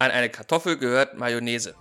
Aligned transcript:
An 0.00 0.10
eine 0.10 0.30
Kartoffel 0.30 0.78
gehört 0.78 1.18
Mayonnaise. 1.18 1.74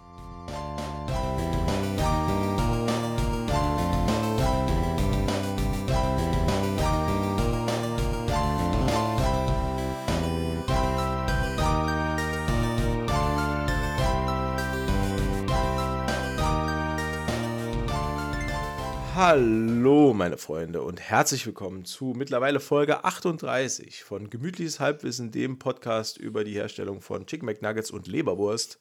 Hallo, 19.32 20.16
meine 20.16 20.40
Freunde, 20.40 20.82
und 20.82 21.00
herzlich 21.00 21.46
willkommen 21.46 21.86
zu 21.86 22.16
mittlerweile 22.18 22.60
Folge 22.60 23.04
38 23.04 24.04
von 24.04 24.32
Gemütliches 24.32 24.80
Halbwissen, 24.80 25.30
dem 25.30 25.60
Podcast 25.60 26.18
über 26.18 26.44
die 26.44 26.56
Herstellung 26.56 27.00
von 27.00 27.28
Chicken 27.28 27.46
McNuggets 27.46 27.92
und 27.92 28.08
Leberwurst. 28.08 28.80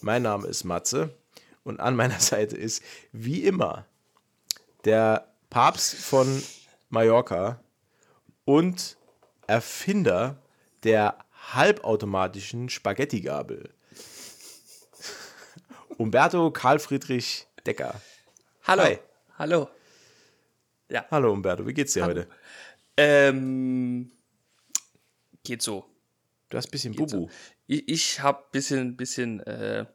Mein 0.00 0.22
Name 0.22 0.48
ist 0.48 0.64
Matze 0.64 1.14
und 1.64 1.80
an 1.80 1.96
meiner 1.96 2.18
Seite 2.18 2.56
ist 2.56 2.82
wie 3.12 3.42
immer 3.44 3.84
der 4.86 5.34
Papst 5.50 5.96
von 5.96 6.42
Mallorca 6.88 7.60
und 8.46 8.96
Erfinder 9.48 10.40
der 10.82 11.18
halbautomatischen 11.52 12.70
Spaghetti-Gabel. 12.70 13.68
Umberto 15.98 16.50
Karl 16.52 16.78
Friedrich 16.78 17.46
Decker. 17.66 18.00
Hallo. 18.66 18.84
Hi. 18.84 18.98
Hallo. 19.36 19.68
Hallo 21.10 21.32
Umberto, 21.32 21.66
wie 21.66 21.74
geht's 21.74 21.92
dir 21.92 22.04
heute? 22.04 22.28
Ähm, 22.96 24.10
geht 25.44 25.62
so. 25.62 25.86
Du 26.48 26.56
hast 26.56 26.66
ein 26.66 26.70
bisschen 26.70 26.92
Geht 26.92 27.10
Bubu. 27.10 27.28
so. 27.28 27.30
Ich, 27.66 27.88
ich 27.88 28.20
habe 28.20 28.44
bisschen, 28.50 28.96
bisschen 28.96 29.40
äh, 29.40 29.86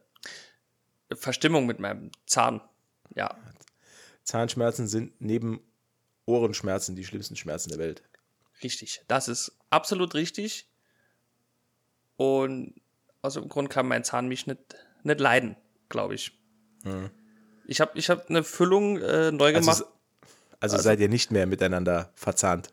Verstimmung 1.14 1.66
mit 1.66 1.78
meinem 1.78 2.10
Zahn. 2.26 2.60
Ja, 3.14 3.36
Zahnschmerzen 4.26 4.88
sind 4.88 5.12
neben 5.20 5.60
Ohrenschmerzen 6.26 6.96
die 6.96 7.04
schlimmsten 7.04 7.36
Schmerzen 7.36 7.70
der 7.70 7.78
Welt. 7.78 8.02
richtig. 8.62 9.02
Das 9.08 9.28
ist 9.28 9.56
absolut 9.70 10.14
richtig. 10.14 10.68
Und 12.16 12.74
aus 13.22 13.34
dem 13.34 13.48
Grund 13.48 13.70
kann 13.70 13.86
mein 13.86 14.04
Zahn 14.04 14.28
mich 14.28 14.46
nicht, 14.46 14.60
nicht 15.04 15.20
leiden, 15.20 15.56
glaube 15.88 16.14
ich. 16.14 16.32
Ich 17.66 17.80
habe 17.80 17.98
ich 17.98 18.10
hab 18.10 18.28
eine 18.28 18.42
Füllung 18.42 18.98
äh, 18.98 19.32
neu 19.32 19.54
Also, 19.54 19.84
gemacht. 20.60 20.72
also, 20.74 20.78
seid 20.82 21.00
ihr 21.00 21.08
nicht 21.08 21.30
mehr 21.30 21.46
miteinander 21.46 22.10
verzahnt. 22.14 22.72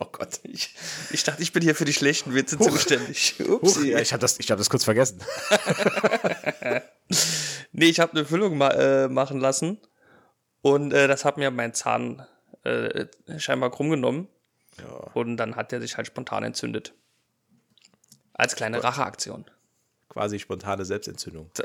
Oh 0.00 0.06
Gott, 0.12 0.38
ich, 0.44 0.76
ich 1.10 1.24
dachte, 1.24 1.42
ich 1.42 1.52
bin 1.52 1.60
hier 1.62 1.74
für 1.74 1.84
die 1.84 1.92
schlechten 1.92 2.32
Witze 2.32 2.56
Huch. 2.58 2.70
zuständig. 2.70 3.34
Upsi. 3.48 3.90
ja, 3.90 3.98
ich 3.98 4.12
habe 4.12 4.20
das, 4.20 4.38
ich 4.38 4.48
hab 4.50 4.58
das 4.58 4.70
kurz 4.70 4.84
vergessen. 4.84 5.20
Nee, 7.72 7.86
ich 7.86 8.00
habe 8.00 8.12
eine 8.12 8.24
Füllung 8.24 8.56
ma 8.58 8.68
äh, 8.70 9.08
machen 9.08 9.40
lassen 9.40 9.78
und 10.62 10.92
äh, 10.92 11.06
das 11.08 11.24
hat 11.24 11.36
mir 11.36 11.50
mein 11.50 11.72
Zahn 11.74 12.26
äh, 12.64 13.06
scheinbar 13.38 13.70
krumm 13.70 13.90
genommen 13.90 14.28
Ja. 14.78 14.88
und 15.14 15.36
dann 15.36 15.56
hat 15.56 15.70
der 15.72 15.80
sich 15.80 15.96
halt 15.96 16.06
spontan 16.06 16.44
entzündet. 16.44 16.94
Als 18.34 18.56
kleine 18.56 18.82
Racheaktion. 18.82 19.44
Quasi 20.08 20.38
spontane 20.38 20.84
Selbstentzündung. 20.84 21.50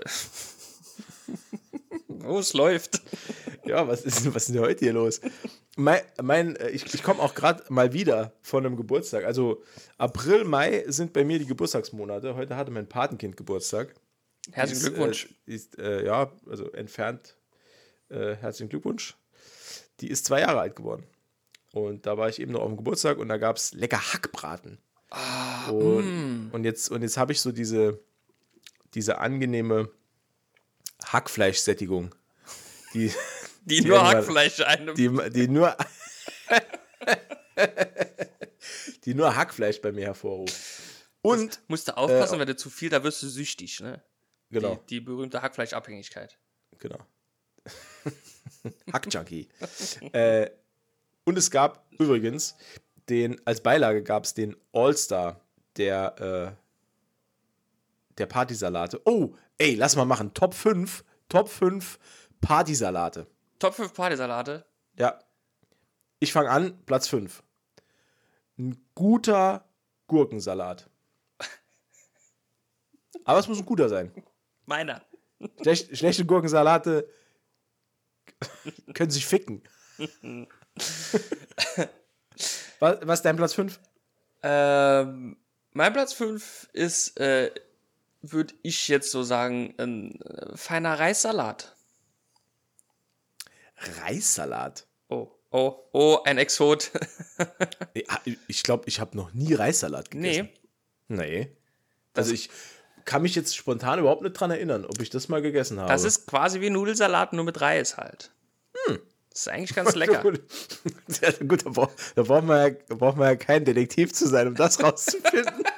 Oh, 2.26 2.40
es 2.40 2.54
läuft. 2.54 3.02
Ja, 3.66 3.88
was 3.88 4.02
ist, 4.02 4.34
was 4.34 4.48
ist 4.48 4.56
denn 4.56 4.62
heute 4.62 4.86
hier 4.86 4.94
los? 4.94 5.22
Mein, 5.76 6.02
mein, 6.22 6.56
äh, 6.58 6.70
ich 6.70 6.94
ich 6.94 7.04
komme 7.04 7.22
auch 7.22 7.34
gerade 7.34 7.64
mal 7.70 7.94
wieder 7.94 8.34
von 8.42 8.66
einem 8.66 8.76
Geburtstag. 8.76 9.26
Also 9.26 9.64
April, 9.98 10.44
Mai 10.44 10.84
sind 10.88 11.14
bei 11.14 11.24
mir 11.24 11.40
die 11.40 11.46
Geburtstagsmonate. 11.46 12.36
Heute 12.36 12.56
hatte 12.56 12.72
mein 12.72 12.88
Patenkind 12.88 13.38
Geburtstag. 13.38 13.96
Herzlichen 14.52 14.82
Ist, 14.82 14.88
Glückwunsch. 14.88 15.30
Äh, 15.48 15.54
ist, 15.54 15.80
äh, 15.80 16.06
ja, 16.06 16.32
also 16.50 16.72
entfernt. 16.72 17.38
Äh, 18.10 18.36
herzlichen 18.36 18.70
Glückwunsch. 18.70 19.16
Die 20.02 20.10
ist 20.10 20.26
zwei 20.26 20.42
Jahre 20.42 20.60
alt 20.60 20.76
geworden. 20.76 21.06
Und 21.72 22.06
da 22.06 22.18
war 22.18 22.30
ich 22.30 22.40
eben 22.40 22.52
noch 22.52 22.62
auf 22.62 22.68
dem 22.68 22.78
Geburtstag 22.78 23.18
und 23.18 23.30
da 23.30 23.38
gab 23.38 23.56
es 23.56 23.74
lecker 23.74 23.98
Hackbraten. 24.14 24.78
Ah, 25.10 25.70
und, 25.70 26.50
mm. 26.50 26.50
und 26.52 26.64
jetzt, 26.66 26.92
und 26.92 27.02
jetzt 27.02 27.18
habe 27.18 27.32
ich 27.32 27.42
so 27.42 27.52
diese, 27.52 28.00
diese 28.94 29.20
angenehme 29.20 29.90
Hackfleischsättigung. 31.06 32.14
Die, 32.94 33.12
die 33.66 33.82
die 33.82 33.88
nur 33.88 34.08
Hackfleisch 34.08 34.60
einem. 34.62 34.96
die, 34.96 35.10
die 35.32 35.48
nur. 35.48 35.76
die 39.06 39.14
nur 39.14 39.36
Hackfleisch 39.36 39.82
bei 39.82 39.92
mir 39.92 40.06
hervorruft. 40.06 40.56
Und, 41.22 41.62
Musst 41.68 41.88
du 41.88 41.98
aufpassen, 41.98 42.36
Äh, 42.36 42.40
wenn 42.40 42.48
du 42.48 42.56
zu 42.56 42.70
viel, 42.70 42.90
da 42.90 43.04
wirst 43.04 43.22
du 43.24 43.28
süchtig, 43.28 43.80
ne? 43.80 44.02
genau, 44.50 44.76
Die, 44.76 44.86
die 44.96 45.00
berühmte 45.02 45.42
Hackfleischabhängigkeit. 45.42 46.38
genau. 46.80 47.00
Hackjunkie. 48.94 49.48
äh, 50.12 50.50
und 51.24 51.38
es 51.38 51.50
gab 51.50 51.86
übrigens 51.98 52.56
den, 53.10 53.40
als 53.46 53.62
Beilage 53.62 54.04
gab 54.04 54.26
es 54.26 54.34
den 54.34 54.56
All-Star 54.74 55.40
der, 55.78 56.56
äh, 56.58 58.18
der 58.18 58.26
Partysalate. 58.26 59.02
Oh, 59.06 59.34
ey, 59.58 59.76
lass 59.76 59.96
mal 59.96 60.06
machen. 60.06 60.34
Top 60.34 60.54
5, 60.54 61.04
Top 61.30 61.50
5 61.50 62.00
Partysalate. 62.42 63.28
Top 63.64 63.76
5 63.76 63.94
Partysalate. 63.94 64.66
Ja. 64.98 65.18
Ich 66.20 66.34
fange 66.34 66.50
an, 66.50 66.86
Platz 66.86 67.08
5. 67.08 67.42
Ein 68.58 68.86
guter 68.94 69.64
Gurkensalat. 70.08 70.90
Aber 73.24 73.40
es 73.40 73.48
muss 73.48 73.60
ein 73.60 73.66
guter 73.66 73.88
sein. 73.88 74.12
Meiner. 74.66 75.02
Schlech, 75.62 75.88
schlechte 75.98 76.26
Gurkensalate 76.26 77.08
können 78.94 79.12
sich 79.12 79.26
ficken. 79.26 79.64
was, 82.80 82.98
was 83.02 83.20
ist 83.20 83.24
dein 83.24 83.38
Platz 83.38 83.54
5? 83.54 83.80
Ähm, 84.42 85.38
mein 85.72 85.94
Platz 85.94 86.12
5 86.12 86.68
ist, 86.74 87.18
äh, 87.18 87.50
würde 88.22 88.56
ich 88.62 88.90
jetzt 88.90 89.10
so 89.10 89.24
sagen, 89.24 89.74
ein 89.78 90.20
äh, 90.20 90.58
feiner 90.58 91.00
Reissalat. 91.00 91.73
Reissalat. 94.02 94.88
Oh, 95.10 95.32
oh, 95.52 95.76
oh, 95.92 96.20
ein 96.26 96.38
Exot. 96.38 96.92
Ich 98.48 98.64
glaube, 98.64 98.84
ich 98.88 99.00
habe 99.00 99.16
noch 99.18 99.34
nie 99.34 99.54
Reissalat 99.54 100.12
gegessen. 100.12 100.50
nee, 101.08 101.16
Nee. 101.16 101.58
Also 102.14 102.34
ich 102.34 102.50
kann 103.06 103.22
mich 103.22 103.36
jetzt 103.36 103.56
spontan 103.56 104.00
überhaupt 104.00 104.22
nicht 104.22 104.34
dran 104.34 104.52
erinnern, 104.52 104.86
ob 104.86 105.02
ich 105.02 105.10
das 105.10 105.28
mal 105.28 105.42
gegessen 105.42 105.80
habe. 105.80 105.90
das 105.90 106.04
ist 106.04 106.26
quasi 106.28 106.62
wie 106.62 106.70
Nudelsalat, 106.70 107.34
nur 107.34 107.44
mit 107.44 107.60
Reis 107.62 107.98
halt. 107.98 108.32
Das 109.30 109.42
ist 109.42 109.48
eigentlich 109.50 109.76
ganz 109.76 109.96
lecker. 109.96 110.22
Gut, 110.22 110.42
ja, 111.22 111.32
gut 111.46 111.66
da, 111.66 111.70
brauch, 111.72 111.92
da 112.16 112.24
braucht 112.24 112.46
man, 112.46 112.68
ja, 112.74 112.78
da 112.88 112.96
braucht 112.96 113.18
man 113.18 113.28
ja 113.30 113.36
kein 113.36 113.66
Detektiv 113.66 114.14
zu 114.14 114.28
sein, 114.28 114.48
um 114.48 114.56
das 114.56 114.82
rauszufinden. 114.82 115.64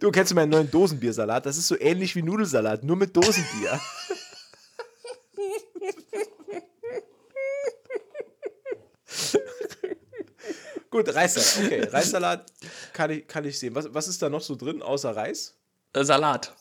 du 0.00 0.10
kennst 0.10 0.34
meinen 0.34 0.50
neuen 0.50 0.70
Dosenbiersalat? 0.70 1.46
Das 1.46 1.56
ist 1.56 1.68
so 1.68 1.78
ähnlich 1.78 2.14
wie 2.16 2.22
Nudelsalat, 2.22 2.84
nur 2.84 2.96
mit 2.96 3.16
Dosenbier. 3.16 3.80
Gut, 10.90 11.14
Reissalat. 11.14 11.66
Okay, 11.66 11.88
Reissalat 11.88 12.52
kann 12.94 13.10
ich, 13.10 13.26
kann 13.26 13.44
ich 13.44 13.58
sehen. 13.58 13.74
Was, 13.74 13.92
was 13.92 14.08
ist 14.08 14.22
da 14.22 14.30
noch 14.30 14.40
so 14.40 14.54
drin 14.54 14.80
außer 14.80 15.14
Reis? 15.14 15.54
Äh, 15.92 16.04
Salat. 16.04 16.54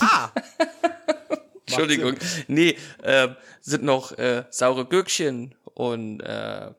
Ah! 0.00 0.30
Entschuldigung. 1.66 2.16
Nee, 2.48 2.76
ähm, 3.02 3.36
sind 3.60 3.82
noch 3.82 4.12
äh, 4.18 4.44
saure 4.50 4.86
Gürkchen 4.86 5.54
und 5.74 6.20
äh, 6.20 6.70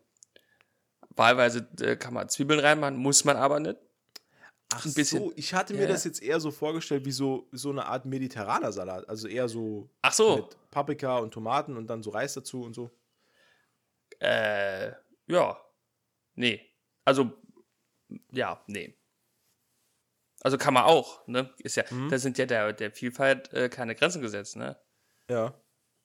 wahlweise 1.15 1.67
äh, 1.81 1.95
kann 1.95 2.13
man 2.13 2.29
Zwiebeln 2.29 2.59
reinmachen, 2.59 2.97
muss 2.97 3.25
man 3.25 3.37
aber 3.37 3.59
nicht. 3.59 3.77
Ach 4.71 4.85
ein 4.85 4.93
bisschen. 4.93 5.19
so, 5.23 5.33
ich 5.35 5.53
hatte 5.53 5.73
mir 5.73 5.83
Ja. 5.83 5.87
das 5.87 6.03
jetzt 6.03 6.21
eher 6.21 6.39
so 6.39 6.51
vorgestellt 6.51 7.03
wie 7.05 7.11
so, 7.11 7.47
so 7.51 7.71
eine 7.71 7.85
Art 7.87 8.05
mediterraner 8.05 8.71
Salat. 8.71 9.07
Also 9.09 9.27
eher 9.27 9.49
so 9.49 9.89
Ach 10.03 10.13
so. 10.13 10.35
mit 10.37 10.57
Paprika 10.71 11.17
und 11.17 11.31
Tomaten 11.33 11.75
und 11.75 11.87
dann 11.87 12.03
so 12.03 12.11
Reis 12.11 12.33
dazu 12.35 12.61
und 12.63 12.73
so. 12.73 12.91
Äh, 14.19 14.91
ja. 15.27 15.59
Nee. 16.35 16.61
Also, 17.05 17.31
ja, 18.31 18.61
nee. 18.67 18.95
Also 20.41 20.57
kann 20.57 20.73
man 20.73 20.83
auch, 20.83 21.27
ne? 21.27 21.49
Ist 21.57 21.75
ja, 21.75 21.83
Mhm. 21.89 22.09
da 22.09 22.17
sind 22.17 22.37
ja 22.37 22.45
der, 22.45 22.71
der 22.73 22.91
Vielfalt 22.91 23.51
äh, 23.53 23.69
keine 23.69 23.95
Grenzen 23.95 24.21
gesetzt, 24.21 24.55
ne? 24.55 24.77
Ja. 25.29 25.53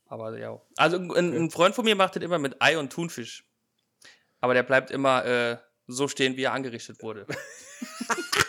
Aber 0.07 0.37
ja. 0.39 0.61
Also 0.77 0.97
ein, 0.97 1.11
ein 1.13 1.51
Freund 1.51 1.75
von 1.75 1.85
mir 1.85 1.95
macht 1.97 2.17
das 2.17 2.23
immer 2.23 2.39
mit 2.39 2.61
Ei 2.61 2.79
und 2.79 2.93
Thunfisch. 2.93 3.45
Aber 4.41 4.55
der 4.55 4.63
bleibt 4.63 4.91
immer 4.91 5.25
äh, 5.25 5.59
so 5.87 6.09
stehen, 6.09 6.37
wie 6.37 6.43
er 6.45 6.53
angerichtet 6.53 7.03
wurde. 7.03 7.27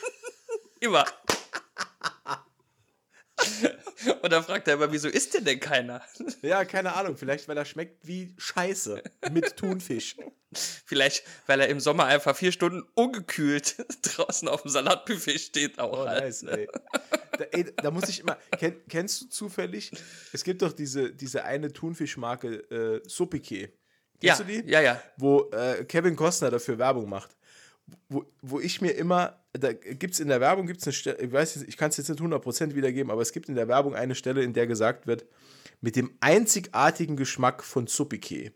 immer. 0.85 1.05
und 4.21 4.31
dann 4.31 4.43
fragt 4.43 4.67
er 4.67 4.75
immer, 4.75 4.91
wieso 4.91 5.07
isst 5.09 5.33
denn 5.33 5.45
denn 5.45 5.59
keiner? 5.59 6.01
Ja, 6.41 6.63
keine 6.65 6.93
Ahnung. 6.95 7.17
Vielleicht, 7.17 7.47
weil 7.47 7.57
er 7.57 7.65
schmeckt 7.65 8.05
wie 8.07 8.33
Scheiße 8.37 9.01
mit 9.31 9.57
Thunfisch. 9.57 10.15
Vielleicht, 10.85 11.23
weil 11.47 11.59
er 11.59 11.67
im 11.67 11.79
Sommer 11.79 12.05
einfach 12.05 12.35
vier 12.35 12.51
Stunden 12.51 12.87
ungekühlt 12.93 13.75
draußen 14.03 14.47
auf 14.47 14.61
dem 14.61 14.71
Salatbuffet 14.71 15.39
steht 15.39 15.79
auch. 15.79 16.03
Oh, 16.03 16.07
halt. 16.07 16.23
nice, 16.23 16.43
ey. 16.43 16.67
Da, 17.37 17.43
ey, 17.51 17.65
da 17.75 17.91
muss 17.91 18.07
ich 18.07 18.21
immer. 18.21 18.37
Kenn, 18.57 18.75
kennst 18.87 19.21
du 19.21 19.25
zufällig? 19.27 19.91
Es 20.31 20.43
gibt 20.43 20.61
doch 20.61 20.71
diese, 20.71 21.11
diese 21.11 21.43
eine 21.43 21.73
Thunfischmarke, 21.73 23.01
äh, 23.01 23.01
ja, 24.21 24.35
Kennst 24.35 24.39
du 24.39 24.43
die? 24.45 24.69
ja, 24.69 24.81
ja. 24.81 25.01
Wo 25.17 25.49
äh, 25.51 25.83
Kevin 25.83 26.15
Costner 26.15 26.51
dafür 26.51 26.77
Werbung 26.77 27.09
macht. 27.09 27.35
Wo, 28.09 28.25
wo 28.41 28.59
ich 28.59 28.81
mir 28.81 28.91
immer, 28.91 29.39
da 29.53 29.73
gibt 29.73 30.13
es 30.13 30.19
in 30.19 30.27
der 30.27 30.41
Werbung, 30.41 30.65
gibt's 30.67 30.85
eine 30.85 30.93
Stelle, 30.93 31.19
ich 31.19 31.31
weiß 31.31 31.55
jetzt, 31.55 31.67
ich 31.67 31.77
kann 31.77 31.89
es 31.89 31.97
jetzt 31.97 32.09
nicht 32.09 32.19
100% 32.19 32.75
wiedergeben, 32.75 33.11
aber 33.11 33.21
es 33.21 33.31
gibt 33.31 33.47
in 33.47 33.55
der 33.55 33.67
Werbung 33.67 33.95
eine 33.95 34.15
Stelle, 34.15 34.43
in 34.43 34.53
der 34.53 34.67
gesagt 34.67 35.07
wird, 35.07 35.25
mit 35.81 35.95
dem 35.95 36.11
einzigartigen 36.19 37.15
Geschmack 37.15 37.63
von 37.63 37.87
Supike. 37.87 38.53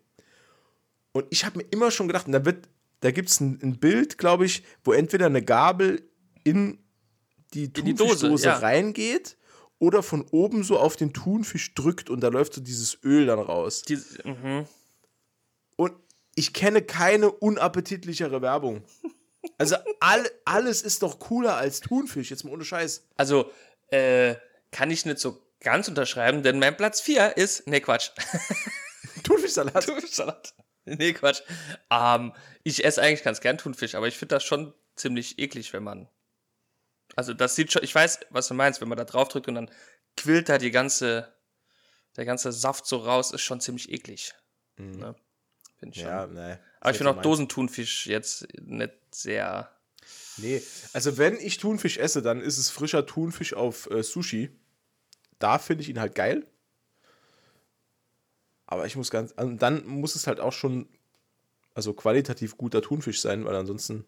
Und 1.12 1.26
ich 1.30 1.46
habe 1.46 1.60
mir 1.60 1.66
immer 1.72 1.92
schon 1.92 2.08
gedacht, 2.08 2.28
und 2.28 2.34
da, 2.34 2.46
wird, 2.46 2.70
da 3.02 3.12
gibt 3.12 3.30
es 3.30 3.40
ein, 3.40 3.60
ein 3.62 3.80
Bild, 3.80 4.18
glaube 4.18 4.46
ich, 4.46 4.64
wo 4.84 4.94
entweder 4.94 5.28
eine 5.28 5.44
Gabel 5.44 6.02
in 6.44 6.80
die 7.54 7.72
die 7.74 7.94
Dose, 7.94 7.96
Thunfischdose 7.96 8.46
ja. 8.46 8.58
reingeht 8.58 9.38
oder 9.80 10.04
von 10.04 10.25
oben 10.32 10.64
so 10.64 10.78
auf 10.78 10.96
den 10.96 11.14
Thunfisch 11.14 11.74
drückt 11.74 12.10
und 12.10 12.22
da 12.22 12.28
läuft 12.28 12.54
so 12.54 12.62
dieses 12.62 12.98
Öl 13.04 13.25
dann 13.25 13.40
raus. 13.40 13.82
Die, 13.84 13.98
mhm. 14.24 14.66
Und 15.75 15.94
ich 16.36 16.54
kenne 16.54 16.82
keine 16.82 17.32
unappetitlichere 17.32 18.42
Werbung. 18.42 18.84
Also 19.57 19.77
all, 20.00 20.30
alles 20.45 20.81
ist 20.81 21.01
doch 21.03 21.19
cooler 21.19 21.56
als 21.56 21.80
Thunfisch, 21.80 22.30
jetzt 22.30 22.44
mal 22.44 22.51
ohne 22.51 22.65
Scheiß. 22.65 23.07
Also, 23.15 23.51
äh, 23.88 24.36
kann 24.71 24.91
ich 24.91 25.06
nicht 25.06 25.19
so 25.19 25.41
ganz 25.62 25.88
unterschreiben, 25.88 26.44
denn 26.44 26.59
mein 26.59 26.77
Platz 26.77 27.01
4 27.01 27.38
ist, 27.38 27.68
nee, 27.68 27.80
Quatsch. 27.80 28.12
Thunfischsalat. 29.24 29.86
Thunfischsalat. 29.86 30.53
Nee, 30.86 31.13
Quatsch. 31.13 31.41
Ähm, 31.89 32.33
ich 32.63 32.83
esse 32.83 33.01
eigentlich 33.01 33.24
ganz 33.24 33.41
gern 33.41 33.57
Thunfisch, 33.57 33.95
aber 33.95 34.07
ich 34.07 34.18
finde 34.18 34.36
das 34.36 34.44
schon 34.44 34.74
ziemlich 34.95 35.39
eklig, 35.39 35.74
wenn 35.74 35.83
man. 35.83 36.09
Also, 37.15 37.33
das 37.33 37.56
sieht 37.56 37.71
schon, 37.71 37.83
ich 37.83 37.94
weiß, 37.94 38.19
was 38.30 38.47
du 38.47 38.53
meinst, 38.53 38.81
wenn 38.81 38.89
man 38.89 38.97
da 38.97 39.06
drauf 39.06 39.30
drückt 39.30 39.47
und 39.47 39.56
dann 39.56 39.71
quillt 40.15 40.50
da 40.50 40.57
die 40.57 40.71
ganze, 40.71 41.33
der 42.15 42.25
ganze 42.25 42.51
Saft 42.51 42.86
so 42.86 42.97
raus, 42.97 43.31
ist 43.31 43.41
schon 43.41 43.62
ziemlich 43.62 43.91
eklig. 43.91 44.33
Ne? 44.77 45.15
Find 45.80 45.95
ich 45.95 46.03
Mhm. 46.03 46.09
Ja, 46.09 46.24
schon. 46.24 46.36
Aber 46.80 46.92
ich 46.92 46.98
finde 46.98 47.12
auch 47.12 47.16
Dosen. 47.16 47.48
Dosenthunfisch 47.48 48.08
jetzt 48.08 48.48
nicht 48.62 48.94
sehr. 49.12 49.70
Nee, 50.38 50.62
also 50.94 51.18
wenn 51.18 51.36
ich 51.38 51.58
Thunfisch 51.58 51.98
esse, 51.98 52.22
dann 52.22 52.40
ist 52.42 52.58
es 52.58 52.70
frischer 52.70 53.06
Thunfisch 53.06 53.54
auf 53.54 53.90
äh, 53.92 54.02
Sushi. 54.04 54.50
Da 55.40 55.60
finde 55.60 55.84
ich 55.84 55.90
ihn 55.90 56.00
halt 56.00 56.16
geil. 56.16 56.46
Aber 58.66 58.86
ich 58.86 58.96
muss 58.96 59.10
ganz, 59.10 59.34
also 59.36 59.54
dann 59.54 59.86
muss 59.86 60.16
es 60.16 60.28
halt 60.28 60.40
auch 60.40 60.54
schon, 60.54 60.88
also 61.74 61.94
qualitativ 61.94 62.58
guter 62.58 62.82
Thunfisch 62.82 63.20
sein, 63.22 63.46
weil 63.46 63.56
ansonsten 63.56 64.06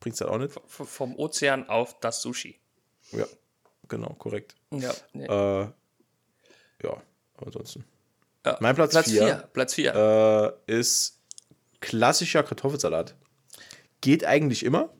bringt 0.00 0.14
es 0.14 0.20
halt 0.20 0.30
auch 0.30 0.38
nicht. 0.38 0.52
v- 0.66 0.84
Vom 0.84 1.16
Ozean 1.16 1.68
auf 1.68 1.98
das 2.00 2.20
Sushi. 2.22 2.60
Ja, 3.12 3.26
genau, 3.88 4.10
korrekt. 4.14 4.54
Ja. 4.70 4.94
Nee. 5.12 5.24
Äh, 5.26 5.70
ja, 6.82 7.02
ansonsten. 7.38 7.84
Ja, 8.44 8.58
mein 8.60 8.74
Platz 8.74 8.90
Platz 8.92 9.08
vier. 9.10 9.22
4. 9.24 9.34
Platz 9.52 9.74
4. 9.74 10.54
äh, 10.68 10.72
ist 10.78 11.15
klassischer 11.86 12.42
Kartoffelsalat. 12.42 13.14
Geht 14.00 14.24
eigentlich 14.24 14.64
immer, 14.64 14.92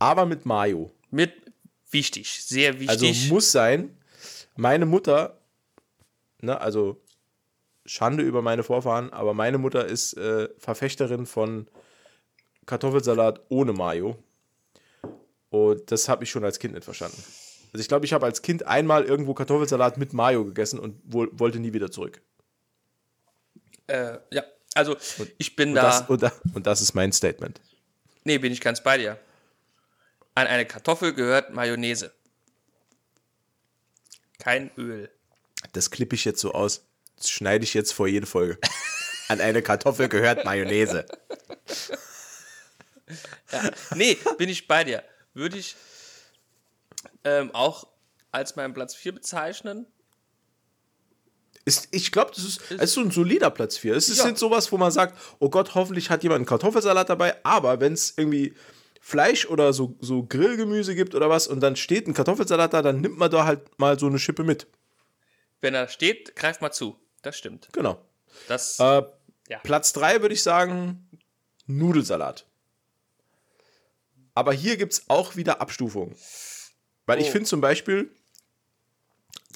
aber 0.00 0.26
mit 0.26 0.44
Mayo. 0.44 0.90
Mit 1.10 1.32
wichtig, 1.90 2.42
sehr 2.44 2.74
Also 2.88 3.06
wichtig. 3.06 3.30
muss 3.30 3.52
sein. 3.52 3.96
Meine 4.56 4.86
Mutter, 4.86 5.38
ne, 6.40 6.60
also 6.60 7.00
Schande 7.86 8.24
über 8.24 8.42
meine 8.42 8.62
Vorfahren, 8.64 9.12
aber 9.12 9.32
meine 9.32 9.58
Mutter 9.58 9.86
ist 9.86 10.14
äh, 10.14 10.48
Verfechterin 10.58 11.26
von 11.26 11.68
Kartoffelsalat 12.66 13.40
ohne 13.48 13.72
Mayo. 13.72 14.16
Und 15.48 15.90
das 15.90 16.08
habe 16.08 16.24
ich 16.24 16.30
schon 16.30 16.44
als 16.44 16.58
Kind 16.58 16.74
nicht 16.74 16.84
verstanden. 16.84 17.22
Also 17.72 17.80
ich 17.80 17.88
glaube, 17.88 18.04
ich 18.04 18.12
habe 18.12 18.26
als 18.26 18.42
Kind 18.42 18.66
einmal 18.66 19.04
irgendwo 19.04 19.32
Kartoffelsalat 19.34 19.96
mit 19.96 20.12
Mayo 20.12 20.44
gegessen 20.44 20.78
und 20.80 21.00
wo, 21.04 21.26
wollte 21.32 21.60
nie 21.60 21.72
wieder 21.72 21.90
zurück. 21.90 22.20
äh, 23.86 24.18
ja, 24.32 24.44
also 24.74 24.96
ich 25.38 25.56
bin 25.56 25.70
Und 25.70 25.74
da. 25.76 25.82
das, 25.82 26.08
und, 26.08 26.54
und 26.54 26.66
das 26.66 26.80
ist 26.80 26.94
mein 26.94 27.12
Statement. 27.12 27.60
nee, 28.24 28.38
bin 28.38 28.52
ich 28.52 28.60
ganz 28.60 28.82
bei 28.82 28.98
dir. 28.98 29.18
An 30.34 30.46
eine 30.46 30.64
Kartoffel 30.66 31.12
gehört 31.12 31.52
Mayonnaise. 31.52 32.12
Kein 34.38 34.70
Öl. 34.76 35.10
Das 35.72 35.90
klippe 35.90 36.14
ich 36.14 36.24
jetzt 36.24 36.40
so 36.40 36.52
aus. 36.52 36.86
Das 37.16 37.28
schneide 37.28 37.64
ich 37.64 37.74
jetzt 37.74 37.92
vor 37.92 38.06
jede 38.06 38.26
Folge. 38.26 38.58
An 39.28 39.40
eine 39.40 39.60
Kartoffel 39.62 40.08
gehört 40.08 40.44
Mayonnaise. 40.44 41.04
Nee, 43.94 44.16
bin 44.38 44.48
ich 44.48 44.66
bei 44.68 44.84
dir. 44.84 45.02
Würde 45.34 45.58
ich 45.58 45.76
ähm, 47.24 47.52
auch 47.54 47.86
als 48.30 48.56
meinen 48.56 48.72
Platz 48.72 48.94
4 48.94 49.12
bezeichnen. 49.12 49.86
Ist, 51.64 51.88
ich 51.90 52.10
glaube, 52.10 52.32
das 52.34 52.44
ist, 52.44 52.70
ist 52.70 52.94
so 52.94 53.00
ein 53.02 53.10
solider 53.10 53.50
Platz 53.50 53.76
4. 53.76 53.94
Es 53.94 54.08
ist 54.08 54.18
Ja. 54.18 54.26
nicht 54.26 54.38
sowas, 54.38 54.72
wo 54.72 54.78
man 54.78 54.90
sagt, 54.90 55.16
oh 55.40 55.50
Gott, 55.50 55.74
hoffentlich 55.74 56.08
hat 56.10 56.22
jemand 56.22 56.38
einen 56.38 56.46
Kartoffelsalat 56.46 57.08
dabei, 57.10 57.36
aber 57.44 57.80
wenn 57.80 57.92
es 57.92 58.14
irgendwie 58.16 58.54
Fleisch 59.00 59.46
oder 59.46 59.72
so, 59.72 59.96
so 60.00 60.22
Grillgemüse 60.24 60.94
gibt 60.94 61.14
oder 61.14 61.28
was 61.28 61.46
und 61.48 61.60
dann 61.60 61.76
steht 61.76 62.06
ein 62.06 62.14
Kartoffelsalat 62.14 62.72
da, 62.72 62.82
dann 62.82 63.00
nimmt 63.00 63.18
man 63.18 63.30
da 63.30 63.44
halt 63.44 63.78
mal 63.78 63.98
so 63.98 64.06
eine 64.06 64.18
Schippe 64.18 64.42
mit. 64.42 64.66
Wenn 65.60 65.74
er 65.74 65.88
steht, 65.88 66.34
greift 66.36 66.62
mal 66.62 66.72
zu. 66.72 66.96
Das 67.22 67.36
stimmt. 67.36 67.68
Genau. 67.72 68.00
Das, 68.48 68.78
Äh, 68.80 69.02
Ja. 69.48 69.58
Platz 69.62 69.92
3 69.92 70.22
würde 70.22 70.34
ich 70.34 70.42
sagen, 70.42 71.08
Nudelsalat. 71.66 72.46
Aber 74.34 74.52
hier 74.52 74.76
gibt 74.76 74.92
es 74.94 75.04
auch 75.08 75.36
wieder 75.36 75.60
Abstufungen. 75.60 76.14
Weil 77.06 77.20
ich 77.20 77.28
Oh. 77.28 77.32
finde 77.32 77.48
zum 77.48 77.60
Beispiel 77.60 78.10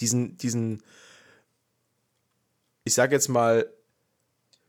diesen, 0.00 0.36
diesen, 0.36 0.82
ich 2.84 2.94
sag 2.94 3.12
jetzt 3.12 3.28
mal, 3.28 3.68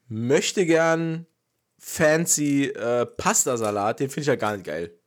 möchte 0.07 0.65
gern 0.65 1.25
fancy 1.77 2.65
äh, 2.69 3.05
Pastasalat, 3.05 3.99
den 3.99 4.09
finde 4.09 4.21
ich 4.21 4.27
ja 4.27 4.35
gar 4.35 4.53
nicht 4.53 4.65
geil. 4.65 4.97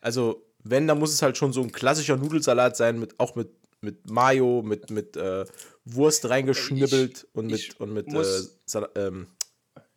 Also, 0.00 0.46
wenn, 0.62 0.86
dann 0.86 0.98
muss 0.98 1.12
es 1.12 1.22
halt 1.22 1.36
schon 1.36 1.52
so 1.52 1.62
ein 1.62 1.72
klassischer 1.72 2.16
Nudelsalat 2.16 2.76
sein, 2.76 2.98
mit, 2.98 3.18
auch 3.18 3.34
mit, 3.34 3.50
mit 3.80 4.08
Mayo, 4.08 4.62
mit, 4.62 4.90
mit 4.90 5.16
äh, 5.16 5.44
Wurst 5.84 6.28
reingeschnibbelt 6.28 7.26
und 7.32 7.46
mit, 7.46 7.60
ich 7.60 7.80
und 7.80 7.92
mit 7.92 8.06
äh, 8.12 8.80
ähm, 8.94 9.28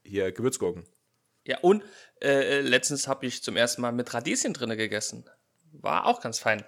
hier 0.04 0.32
Gewürzgurken. 0.32 0.84
ja, 1.46 1.60
und 1.60 1.84
äh, 2.22 2.62
letztens 2.62 3.08
habe 3.08 3.26
ich 3.26 3.44
zum 3.44 3.56
ersten 3.56 3.82
Mal 3.82 3.92
mit 3.92 4.14
Radieschen 4.14 4.54
drinne 4.54 4.78
gegessen. 4.78 5.26
War 5.72 6.06
auch 6.06 6.22
ganz 6.22 6.40
fein. 6.40 6.64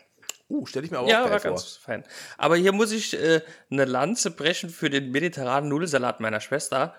Uh, 0.52 0.66
stelle 0.66 0.86
ich 0.86 0.92
mir 0.92 1.00
aber 1.00 1.08
Ja, 1.08 1.20
auch 1.20 1.24
geil 1.26 1.32
war 1.34 1.40
vor. 1.40 1.52
ganz 1.52 1.76
fein. 1.78 2.04
Aber 2.38 2.56
hier 2.58 2.72
muss 2.74 2.92
ich 2.92 3.14
äh, 3.14 3.42
eine 3.70 3.86
Lanze 3.86 4.32
brechen 4.32 4.70
für 4.70 4.90
den 4.90 5.12
mediterranen 5.12 5.70
Nudelsalat 5.70 6.20
meiner 6.20 6.40
Schwester. 6.42 6.94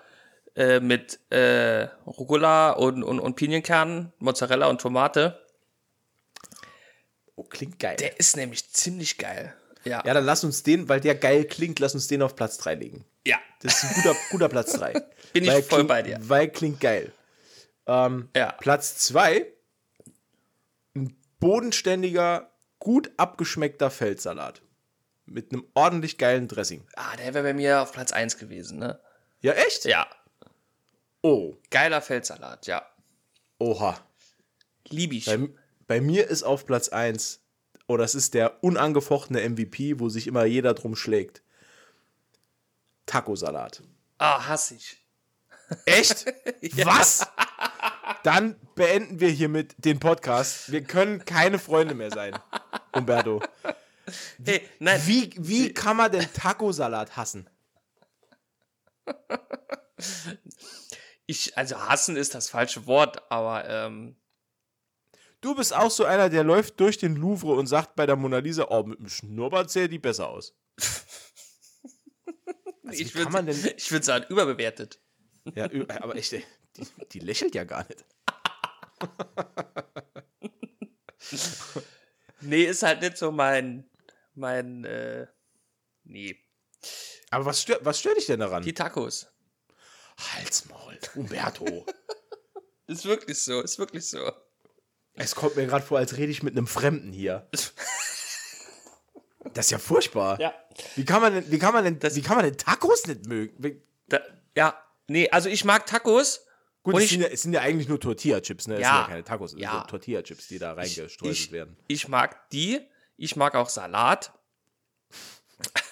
Äh, 0.55 0.79
mit 0.79 1.19
äh, 1.31 1.87
Rucola 2.05 2.71
und, 2.71 3.03
und, 3.03 3.19
und 3.19 3.35
Pinienkernen, 3.35 4.13
Mozzarella 4.19 4.67
und 4.67 4.79
Tomate. 4.81 5.39
Oh, 7.35 7.43
klingt 7.43 7.79
geil. 7.79 7.95
Der 7.97 8.19
ist 8.19 8.35
nämlich 8.37 8.69
ziemlich 8.71 9.17
geil. 9.17 9.53
Ja. 9.83 10.03
ja, 10.05 10.13
dann 10.13 10.23
lass 10.23 10.43
uns 10.43 10.63
den, 10.63 10.87
weil 10.87 11.01
der 11.01 11.15
geil 11.15 11.45
klingt, 11.45 11.79
lass 11.79 11.93
uns 11.93 12.07
den 12.07 12.21
auf 12.21 12.35
Platz 12.35 12.57
3 12.59 12.75
legen. 12.75 13.05
ja. 13.25 13.37
Das 13.61 13.81
ist 13.81 13.83
ein 13.83 13.95
guter, 14.03 14.15
guter 14.31 14.49
Platz 14.49 14.73
3. 14.73 14.93
Bin 15.33 15.43
ich 15.43 15.49
weil 15.49 15.63
voll 15.63 15.77
klingt, 15.79 15.87
bei 15.87 16.01
dir. 16.03 16.17
Weil 16.21 16.49
klingt 16.49 16.79
geil. 16.81 17.11
Ähm, 17.87 18.29
Ja. 18.35 18.51
Platz 18.59 18.97
2, 18.99 19.45
ein 20.95 21.15
bodenständiger, 21.39 22.51
gut 22.83 23.11
abgeschmeckter 23.15 23.89
Feldsalat. 23.89 24.61
Mit 25.25 25.53
einem 25.53 25.65
ordentlich 25.73 26.17
geilen 26.17 26.49
Dressing. 26.49 26.85
Ah, 26.97 27.15
der 27.15 27.33
wäre 27.33 27.45
bei 27.45 27.53
mir 27.53 27.81
auf 27.81 27.93
Platz 27.93 28.11
1 28.11 28.37
gewesen, 28.37 28.77
ne? 28.77 28.99
Ja, 29.39 29.53
echt? 29.53 29.85
Ja. 29.85 30.05
Oh, 31.21 31.55
Geiler 31.71 32.01
Feldsalat, 32.01 32.67
ja. 32.67 32.85
oha. 33.57 33.97
Lieb 34.89 35.13
ich. 35.13 35.25
Bei, 35.25 35.47
bei 35.87 36.01
mir 36.01 36.27
ist 36.27 36.43
auf 36.43 36.65
Platz 36.65 36.89
1, 36.89 37.39
oh, 37.87 37.95
das 37.95 38.15
ist 38.15 38.33
der 38.33 38.61
unangefochtene 38.61 39.47
MVP, 39.49 40.01
wo 40.01 40.09
sich 40.09 40.27
immer 40.27 40.43
jeder 40.43 40.73
drum 40.73 40.97
schlägt. 40.97 41.41
Tacosalat. 43.05 43.81
Ah, 44.17 44.45
hass 44.45 44.71
ich. 44.71 44.97
Echt? 45.85 46.25
Was? 46.85 47.25
Dann 48.23 48.59
beenden 48.75 49.19
wir 49.19 49.29
hiermit 49.29 49.75
den 49.77 49.99
Podcast. 49.99 50.71
Wir 50.71 50.83
können 50.83 51.25
keine 51.25 51.59
Freunde 51.59 51.95
mehr 51.95 52.11
sein, 52.11 52.37
Umberto. 52.91 53.41
Hey, 54.43 54.67
nein. 54.79 55.01
Wie, 55.05 55.31
wie 55.37 55.73
kann 55.73 55.97
man 55.97 56.11
denn 56.11 56.27
Tacosalat 56.33 57.15
hassen? 57.15 57.49
Ich, 61.25 61.57
also 61.57 61.77
hassen 61.87 62.17
ist 62.17 62.35
das 62.35 62.49
falsche 62.49 62.85
Wort, 62.85 63.31
aber 63.31 63.67
ähm, 63.69 64.17
Du 65.43 65.53
bist 65.55 65.75
auch 65.75 65.91
so 65.91 66.05
einer, 66.05 66.29
der 66.29 66.45
läuft 66.45 66.79
durch 66.79 66.97
den 66.97 67.17
Louvre 67.17 67.51
und 67.55 67.67
sagt 67.67 67.97
bei 67.97 68.05
der 68.05 68.15
Mona 68.15 68.37
Lisa, 68.37 68.67
oh, 68.69 68.83
mit 68.83 68.99
dem 68.99 69.09
Schnurrbart 69.09 69.69
sähe 69.69 69.89
die 69.89 69.99
besser 69.99 70.29
aus. 70.29 70.55
ich 72.91 73.13
würde 73.13 73.43
denn- 73.43 73.73
ich 73.75 73.91
würde 73.91 74.05
sagen, 74.05 74.25
überbewertet. 74.29 75.01
Ja, 75.53 75.65
aber 75.99 76.15
echt, 76.15 76.31
ey, 76.31 76.45
Die, 76.77 76.87
die 77.11 77.19
lächelt 77.19 77.55
ja 77.55 77.63
gar 77.63 77.85
nicht. 77.87 78.05
nee, 82.41 82.63
ist 82.63 82.83
halt 82.83 83.01
nicht 83.01 83.17
so 83.17 83.31
mein, 83.31 83.89
mein, 84.35 84.85
äh, 84.85 85.27
nee. 86.03 86.37
Aber 87.29 87.45
was 87.45 87.61
stört, 87.61 87.85
was 87.85 87.99
stört 87.99 88.17
dich 88.17 88.25
denn 88.25 88.39
daran? 88.39 88.63
Die 88.63 88.73
Tacos. 88.73 89.27
Halsmaul, 90.17 90.97
Umberto. 91.15 91.85
ist 92.87 93.05
wirklich 93.05 93.41
so, 93.41 93.61
ist 93.61 93.79
wirklich 93.79 94.07
so. 94.07 94.31
Es 95.15 95.35
kommt 95.35 95.55
mir 95.55 95.67
gerade 95.67 95.85
vor, 95.85 95.99
als 95.99 96.17
rede 96.17 96.31
ich 96.31 96.43
mit 96.43 96.55
einem 96.57 96.67
Fremden 96.67 97.11
hier. 97.11 97.47
Das 99.53 99.67
ist 99.67 99.71
ja 99.71 99.77
furchtbar. 99.77 100.39
Ja. 100.39 100.53
Wie 100.95 101.05
kann 101.05 101.21
man 101.21 101.33
denn, 101.33 101.51
wie 101.51 101.59
kann 101.59 101.73
man 101.73 101.83
denn, 101.83 102.15
wie 102.15 102.21
kann 102.21 102.37
man 102.37 102.45
denn 102.45 102.57
Tacos 102.57 103.05
nicht 103.05 103.27
mögen? 103.27 103.83
Da, 104.07 104.19
ja, 104.55 104.81
nee, 105.07 105.29
also 105.29 105.49
ich 105.49 105.65
mag 105.65 105.85
Tacos. 105.85 106.45
Gut, 106.83 106.97
es 106.97 107.03
ich- 107.05 107.09
sind, 107.11 107.21
ja, 107.21 107.27
es 107.27 107.41
sind 107.41 107.53
ja 107.53 107.61
eigentlich 107.61 107.87
nur 107.87 107.99
Tortilla-Chips, 107.99 108.67
ne? 108.67 108.75
Es 108.75 108.81
Ja. 108.81 108.89
sind 108.89 108.97
ja 109.01 109.07
keine 109.07 109.23
Tacos, 109.23 109.53
es 109.53 109.59
Ja. 109.59 109.71
sind 109.79 109.89
Tortilla-Chips, 109.89 110.47
die 110.49 110.59
da 110.59 110.73
reingestreut 110.73 111.51
werden. 111.51 111.77
Ich 111.87 112.07
mag 112.09 112.49
die. 112.49 112.81
Ich 113.15 113.35
mag 113.35 113.55
auch 113.55 113.69
Salat. 113.69 114.33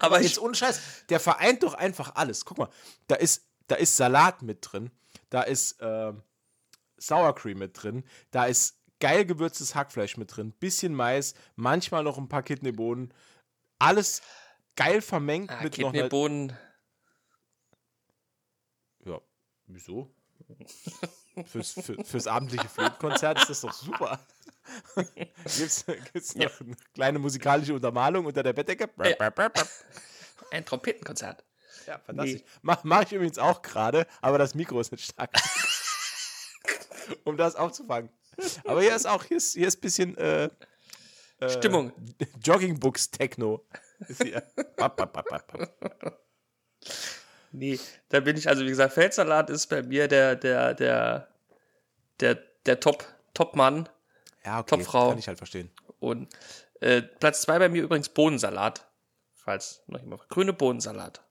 Aber 0.00 0.20
Jetzt 0.20 0.32
ich, 0.32 0.40
ohne 0.40 0.54
Scheiß, 0.54 1.06
der 1.08 1.20
vereint 1.20 1.62
doch 1.62 1.74
einfach 1.74 2.14
alles. 2.14 2.44
Guck 2.44 2.58
mal, 2.58 2.68
da 3.06 3.16
ist, 3.16 3.46
da 3.68 3.76
ist 3.76 3.96
Salat 3.96 4.42
mit 4.42 4.58
drin, 4.60 4.90
da 5.30 5.42
ist 5.42 5.76
ähm, 5.80 6.22
Sour 6.98 7.34
Cream 7.34 7.58
mit 7.58 7.82
drin, 7.82 8.04
da 8.30 8.44
ist 8.44 8.76
geil 9.00 9.24
gewürztes 9.24 9.74
Hackfleisch 9.74 10.16
mit 10.16 10.36
drin, 10.36 10.52
bisschen 10.52 10.94
Mais, 10.94 11.34
manchmal 11.56 12.04
noch 12.04 12.18
ein 12.18 12.28
paar 12.28 12.42
Kidneybohnen. 12.42 13.12
Alles 13.78 14.22
geil 14.76 15.00
vermengt 15.00 15.50
ah, 15.50 15.62
mit 15.62 15.78
noch 15.78 15.88
einer 15.88 15.92
Kidneybohnen. 16.08 16.56
Wieso? 19.66 20.14
Fürs, 21.46 21.72
für, 21.72 22.04
fürs 22.04 22.26
abendliche 22.26 22.68
Flötenkonzert 22.68 23.40
ist 23.40 23.50
das 23.50 23.60
doch 23.60 23.72
super. 23.72 24.18
Gibt's, 25.56 25.84
gibt's 26.12 26.34
noch 26.34 26.60
eine 26.60 26.76
kleine 26.94 27.18
musikalische 27.18 27.74
Untermalung 27.74 28.26
unter 28.26 28.42
der 28.42 28.52
Bettdecke? 28.52 28.88
Ja. 29.04 29.32
Ein 30.50 30.64
Trompetenkonzert. 30.64 31.44
Ja, 31.86 31.98
fantastisch. 31.98 32.42
Mach, 32.62 32.84
mach 32.84 33.02
ich 33.02 33.12
übrigens 33.12 33.38
auch 33.38 33.62
gerade, 33.62 34.06
aber 34.20 34.38
das 34.38 34.54
Mikro 34.54 34.80
ist 34.80 34.92
nicht 34.92 35.04
stark. 35.04 35.30
um 37.24 37.36
das 37.36 37.56
aufzufangen. 37.56 38.10
Aber 38.64 38.82
hier 38.82 38.94
ist 38.94 39.06
auch, 39.06 39.24
hier 39.24 39.38
ist, 39.38 39.54
hier 39.54 39.68
ist 39.68 39.78
ein 39.78 39.80
bisschen 39.80 40.16
äh, 40.16 40.48
äh, 41.42 41.48
Stimmung. 41.48 41.92
Joggingbooks-Techno. 42.42 43.66
Ist 44.08 44.22
hier. 44.22 44.42
Nee, 47.52 47.78
da 48.08 48.20
bin 48.20 48.36
ich, 48.36 48.48
also 48.48 48.62
wie 48.62 48.68
gesagt, 48.68 48.94
Feldsalat 48.94 49.50
ist 49.50 49.66
bei 49.66 49.82
mir 49.82 50.08
der, 50.08 50.36
der, 50.36 50.74
der, 50.74 51.28
der, 52.20 52.42
der 52.66 52.80
Top, 52.80 53.04
Top-Mann. 53.34 53.88
Ja, 54.44 54.60
okay, 54.60 54.76
Topfrau. 54.76 55.10
kann 55.10 55.18
ich 55.18 55.28
halt 55.28 55.38
verstehen. 55.38 55.70
Und 56.00 56.28
äh, 56.80 57.02
Platz 57.02 57.42
zwei 57.42 57.58
bei 57.58 57.68
mir 57.68 57.82
übrigens 57.82 58.08
Bohnensalat. 58.08 58.88
Falls 59.34 59.82
noch 59.86 60.00
jemand. 60.00 60.28
Grüne 60.28 60.52
Bohnensalat. 60.52 61.22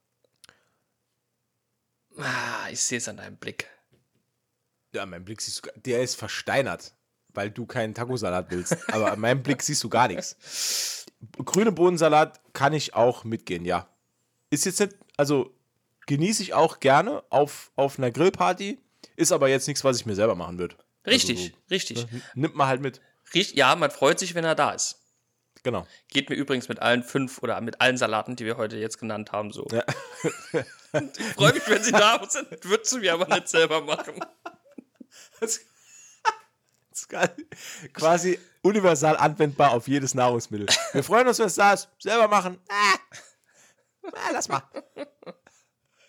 Ah, 2.17 2.69
ich 2.69 2.81
sehe 2.81 2.97
es 2.99 3.07
an 3.07 3.17
deinem 3.17 3.37
Blick. 3.37 3.67
Ja, 4.93 5.05
mein 5.05 5.23
Blick 5.23 5.41
siehst 5.41 5.65
du, 5.65 5.71
der 5.79 6.03
ist 6.03 6.15
versteinert, 6.15 6.93
weil 7.29 7.49
du 7.49 7.65
keinen 7.65 7.93
Tacosalat 7.93 8.51
willst. 8.51 8.77
Aber 8.93 9.13
an 9.13 9.19
meinem 9.19 9.41
Blick 9.41 9.61
siehst 9.63 9.83
du 9.83 9.89
gar 9.89 10.07
nichts. 10.09 11.05
Grüne 11.43 11.71
Bohnensalat 11.71 12.41
kann 12.53 12.73
ich 12.73 12.93
auch 12.93 13.23
mitgehen, 13.23 13.65
ja. 13.65 13.87
Ist 14.49 14.65
jetzt 14.65 14.81
nicht, 14.81 14.97
also 15.15 15.55
genieße 16.07 16.43
ich 16.43 16.53
auch 16.53 16.79
gerne 16.79 17.23
auf, 17.29 17.71
auf 17.75 17.97
einer 17.97 18.11
Grillparty, 18.11 18.79
ist 19.15 19.31
aber 19.31 19.49
jetzt 19.49 19.67
nichts, 19.67 19.83
was 19.83 19.99
ich 19.99 20.05
mir 20.05 20.15
selber 20.15 20.35
machen 20.35 20.57
würde. 20.57 20.75
Richtig, 21.05 21.53
richtig. 21.69 22.05
Also, 22.05 22.09
nimmt 22.35 22.55
man 22.55 22.67
halt 22.67 22.81
mit. 22.81 23.01
Richt, 23.33 23.55
ja, 23.55 23.75
man 23.75 23.91
freut 23.91 24.19
sich, 24.19 24.35
wenn 24.35 24.43
er 24.43 24.55
da 24.55 24.71
ist. 24.71 24.97
Genau. 25.63 25.85
Geht 26.09 26.29
mir 26.29 26.35
übrigens 26.35 26.69
mit 26.69 26.79
allen 26.79 27.03
fünf 27.03 27.41
oder 27.43 27.59
mit 27.61 27.81
allen 27.81 27.97
Salaten, 27.97 28.35
die 28.35 28.45
wir 28.45 28.57
heute 28.57 28.77
jetzt 28.77 28.97
genannt 28.97 29.31
haben, 29.31 29.51
so. 29.51 29.67
Ja. 29.71 29.83
ich 30.93 31.25
freue 31.35 31.53
mich, 31.53 31.67
wenn 31.67 31.83
sie 31.83 31.91
da 31.91 32.21
sind. 32.27 32.47
Würdest 32.63 32.91
du 32.93 32.97
mir 32.97 33.13
aber 33.13 33.27
nicht 33.27 33.47
selber 33.47 33.81
machen. 33.81 34.19
Das, 35.39 35.59
das 36.91 37.01
ist 37.01 37.93
quasi 37.93 38.39
universal 38.61 39.17
anwendbar 39.17 39.71
auf 39.71 39.87
jedes 39.87 40.13
Nahrungsmittel. 40.15 40.67
Wir 40.93 41.03
freuen 41.03 41.27
uns, 41.27 41.39
wenn 41.39 41.47
es 41.47 41.55
da 41.55 41.73
ist. 41.73 41.89
Selber 41.99 42.27
machen. 42.27 42.59
Ah. 42.69 42.95
Ah, 44.13 44.29
lass 44.33 44.49
mal. 44.49 44.63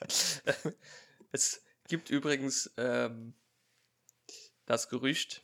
Es 1.35 1.63
gibt 1.89 2.11
übrigens 2.11 2.71
ähm, 2.77 3.33
das 4.67 4.91
Gerücht, 4.91 5.43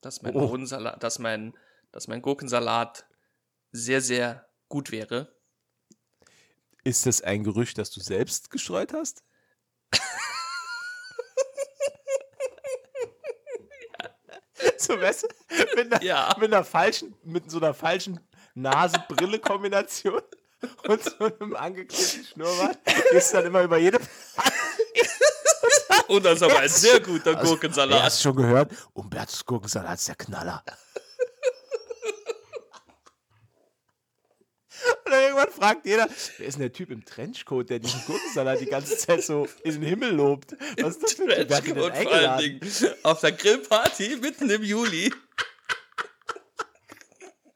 dass 0.00 0.22
mein 0.22 0.34
Oh. 0.34 0.56
Dass 0.56 1.18
mein, 1.18 1.54
dass 1.92 2.08
mein 2.08 2.22
Gurkensalat 2.22 3.06
sehr, 3.72 4.00
sehr 4.00 4.48
gut 4.68 4.90
wäre. 4.90 5.36
Ist 6.82 7.04
das 7.04 7.20
ein 7.20 7.44
Gerücht, 7.44 7.76
das 7.78 7.90
du 7.90 8.00
selbst 8.00 8.48
gestreut 8.50 8.94
hast? 8.94 9.22
so, 14.78 15.00
weißt 15.00 15.24
du, 15.24 15.28
mit 15.76 15.92
einer, 15.92 16.02
Ja. 16.02 16.34
mit 16.38 16.52
einer 16.52 16.64
falschen, 16.64 17.14
mit 17.22 17.50
so 17.50 17.58
einer 17.58 17.74
falschen 17.74 18.20
Nase-Brille-Kombination 18.54 20.22
und 20.88 21.02
so 21.04 21.24
einem 21.24 21.54
angeklebten 21.54 22.24
Schnurrbart 22.24 22.78
du 22.86 23.20
dann 23.32 23.46
immer 23.46 23.62
über 23.62 23.76
jede 23.78 23.98
Und 26.08 26.24
das 26.24 26.36
ist 26.36 26.42
aber 26.42 26.60
ein 26.60 26.68
sehr 26.68 27.00
guter 27.00 27.36
Also, 27.36 27.50
Gurkensalat. 27.52 28.02
hast 28.02 28.20
du 28.20 28.28
schon 28.28 28.36
gehört? 28.36 28.72
Umbertus 28.92 29.44
Gurkensalat 29.44 29.98
ist 29.98 30.08
der 30.08 30.14
Knaller. 30.14 30.62
Und 35.04 35.10
dann 35.12 35.22
irgendwann 35.22 35.50
fragt 35.50 35.86
jeder, 35.86 36.08
wer 36.38 36.46
ist 36.46 36.54
denn 36.54 36.62
der 36.62 36.72
Typ 36.72 36.90
im 36.90 37.04
Trenchcoat, 37.04 37.70
der 37.70 37.78
diesen 37.80 38.04
Gurkensalat 38.06 38.60
die 38.60 38.66
ganze 38.66 38.96
Zeit 38.96 39.22
so 39.24 39.48
in 39.64 39.74
den 39.74 39.82
Himmel 39.82 40.10
lobt? 40.14 40.52
Was 40.80 40.96
ist 40.96 41.02
das 41.02 41.12
für 41.14 41.22
ein 41.24 41.28
Typ? 41.28 41.48
Wer 41.48 41.56
hat 41.56 41.66
den 41.66 41.74
denn 41.74 41.82
Und 41.82 41.96
vor 41.96 42.12
allen 42.12 42.26
eingeladen? 42.30 42.60
Dingen 42.60 42.94
auf 43.02 43.20
der 43.20 43.32
Grillparty 43.32 44.16
mitten 44.20 44.48
im 44.50 44.62
Juli. 44.62 45.12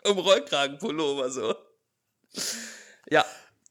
Um 0.04 0.18
Rollkragenpullover 0.18 1.30
so. 1.30 1.54
Ja. 3.10 3.24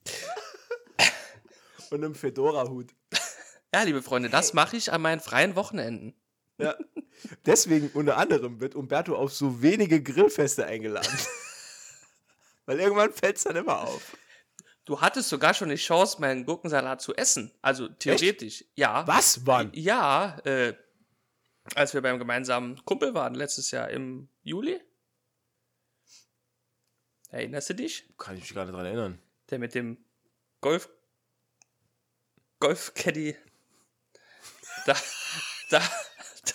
Und 1.89 2.03
einem 2.03 2.15
Fedora-Hut. 2.15 2.93
Ja, 3.73 3.83
liebe 3.83 4.01
Freunde, 4.01 4.29
das 4.29 4.53
mache 4.53 4.77
ich 4.77 4.91
an 4.91 5.01
meinen 5.01 5.21
freien 5.21 5.55
Wochenenden. 5.55 6.15
Ja. 6.57 6.75
Deswegen 7.45 7.89
unter 7.93 8.17
anderem 8.17 8.59
wird 8.59 8.75
Umberto 8.75 9.15
auf 9.15 9.33
so 9.33 9.61
wenige 9.61 10.01
Grillfeste 10.03 10.65
eingeladen. 10.65 11.17
Weil 12.65 12.79
irgendwann 12.79 13.13
fällt 13.13 13.37
es 13.37 13.43
dann 13.43 13.55
immer 13.55 13.81
auf. 13.81 14.17
Du 14.85 15.01
hattest 15.01 15.29
sogar 15.29 15.53
schon 15.53 15.69
die 15.69 15.75
Chance, 15.75 16.19
meinen 16.19 16.45
Gurkensalat 16.45 17.01
zu 17.01 17.15
essen. 17.15 17.51
Also 17.61 17.87
theoretisch. 17.87 18.65
Ja. 18.75 19.05
Was, 19.07 19.43
Mann? 19.45 19.71
Ja, 19.73 20.39
äh, 20.45 20.73
als 21.75 21.93
wir 21.93 22.01
beim 22.01 22.19
gemeinsamen 22.19 22.83
Kumpel 22.85 23.13
waren, 23.13 23.35
letztes 23.35 23.71
Jahr 23.71 23.89
im 23.89 24.29
Juli. 24.41 24.79
Erinnerst 27.29 27.69
du 27.69 27.75
dich? 27.75 28.09
Kann 28.17 28.35
ich 28.35 28.41
mich 28.41 28.55
gar 28.55 28.65
nicht 28.65 28.73
dran 28.73 28.85
erinnern. 28.85 29.19
Der 29.49 29.59
mit 29.59 29.75
dem 29.75 29.97
Golf 30.61 30.89
Golf-Caddy. 32.59 33.37
Da, 34.85 34.95
da, 35.69 35.81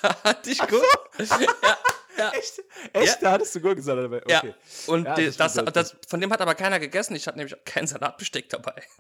da 0.03 0.23
hatte 0.23 0.51
ich 0.51 0.59
Gur 0.59 0.83
ja, 1.19 1.79
ja, 2.17 2.31
Echt? 2.33 2.63
Echt? 2.93 3.07
Ja. 3.07 3.17
Da 3.21 3.33
hattest 3.33 3.55
du 3.55 3.61
Gurkensalat 3.61 4.05
dabei? 4.05 4.23
ja. 4.29 4.39
Okay. 4.39 4.55
Und 4.87 5.05
Ja, 5.05 5.15
das 5.15 5.37
das, 5.37 5.55
das, 5.55 5.97
von 6.07 6.21
dem 6.21 6.33
hat 6.33 6.41
aber 6.41 6.55
keiner 6.55 6.79
gegessen. 6.79 7.17
Ich 7.17 7.27
hatte 7.27 7.39
nämlich 7.39 7.55
auch 7.55 7.65
kein 7.65 7.87
Salatbesteck 7.87 8.49
dabei. 8.49 8.83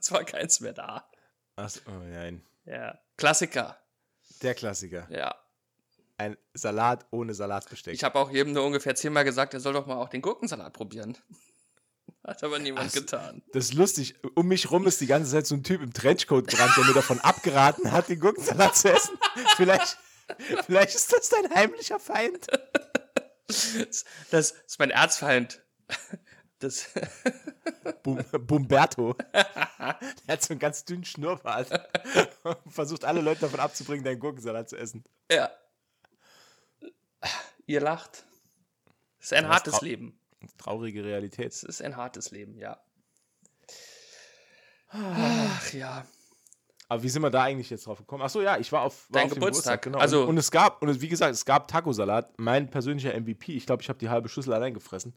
Es 0.00 0.10
war 0.10 0.24
keins 0.24 0.58
mehr 0.60 0.72
da. 0.72 1.08
Achso, 1.54 1.80
oh 1.86 1.90
nein. 1.90 2.42
Ja. 2.64 2.98
Klassiker. 3.16 3.78
Der 4.40 4.54
Klassiker. 4.54 5.06
Ja. 5.10 5.36
Ein 6.16 6.36
Salat 6.54 7.06
ohne 7.10 7.34
Salatbesteck. 7.34 7.94
Ich 7.94 8.02
habe 8.02 8.18
auch 8.18 8.30
jedem 8.30 8.54
nur 8.54 8.64
ungefähr 8.64 8.94
zehnmal 8.96 9.24
gesagt, 9.24 9.54
er 9.54 9.60
soll 9.60 9.74
doch 9.74 9.86
mal 9.86 9.96
auch 9.96 10.08
den 10.08 10.22
Gurkensalat 10.22 10.72
probieren. 10.72 11.16
Hat 12.24 12.44
aber 12.44 12.58
niemand 12.60 12.88
Ach, 12.90 12.92
getan. 12.94 13.42
das 13.52 13.64
ist 13.66 13.74
lustig. 13.74 14.14
Um 14.34 14.46
mich 14.46 14.70
rum 14.70 14.86
ist 14.86 15.00
die 15.00 15.06
ganze 15.06 15.30
Zeit 15.32 15.46
so 15.46 15.56
ein 15.56 15.64
Typ 15.64 15.82
im 15.82 15.92
Trenchcoat 15.92 16.46
gerannt, 16.46 16.76
der 16.76 16.84
mir 16.84 16.94
davon 16.94 17.18
abgeraten 17.20 17.90
hat, 17.90 18.08
den 18.08 18.20
Gurkensalat 18.20 18.76
zu 18.76 18.92
essen. 18.92 19.18
Vielleicht, 19.56 19.98
vielleicht 20.66 20.94
ist 20.94 21.12
das 21.12 21.28
dein 21.30 21.52
heimlicher 21.52 21.98
Feind. 21.98 22.46
Das, 23.48 24.04
das 24.30 24.52
ist 24.52 24.78
mein 24.78 24.90
Erzfeind. 24.90 25.62
Das, 26.60 26.90
Bum, 28.04 28.24
Bumberto. 28.46 29.14
Der 29.34 29.98
hat 30.28 30.42
so 30.42 30.52
einen 30.52 30.60
ganz 30.60 30.84
dünnen 30.84 31.04
Schnurrbart. 31.04 31.68
Und 32.44 32.72
versucht 32.72 33.04
alle 33.04 33.20
Leute 33.20 33.40
davon 33.40 33.58
abzubringen, 33.60 34.04
deinen 34.04 34.20
Gurkensalat 34.20 34.68
zu 34.68 34.76
essen. 34.76 35.04
ja. 35.30 35.50
Ihr 37.66 37.80
lacht. 37.80 38.24
Es 39.20 39.26
ist 39.26 39.32
ein 39.34 39.48
hartes 39.48 39.80
Leben. 39.82 40.18
Traurige 40.58 41.04
Realität. 41.04 41.52
Es 41.52 41.62
ist 41.62 41.82
ein 41.82 41.96
hartes 41.96 42.30
Lem, 42.30 42.56
ja. 42.56 42.80
Ach 44.88 45.72
ja. 45.72 46.04
Aber 46.88 47.02
wie 47.02 47.08
sind 47.08 47.22
wir 47.22 47.30
da 47.30 47.44
eigentlich 47.44 47.70
jetzt 47.70 47.86
drauf 47.86 47.98
gekommen? 47.98 48.22
Achso, 48.22 48.42
ja, 48.42 48.58
ich 48.58 48.70
war 48.70 48.82
auf, 48.82 49.08
war 49.08 49.20
Dein 49.20 49.24
auf 49.24 49.32
dem 49.32 49.40
Geburtstag, 49.40 49.82
genau. 49.82 49.98
also- 49.98 50.24
und, 50.24 50.30
und 50.30 50.36
es 50.36 50.50
gab, 50.50 50.82
und 50.82 51.00
wie 51.00 51.08
gesagt, 51.08 51.32
es 51.32 51.46
gab 51.46 51.68
Tacosalat, 51.68 52.38
mein 52.38 52.68
persönlicher 52.68 53.18
MVP. 53.18 53.54
Ich 53.54 53.64
glaube, 53.64 53.82
ich 53.82 53.88
habe 53.88 53.98
die 53.98 54.10
halbe 54.10 54.28
Schüssel 54.28 54.52
allein 54.52 54.74
gefressen. 54.74 55.14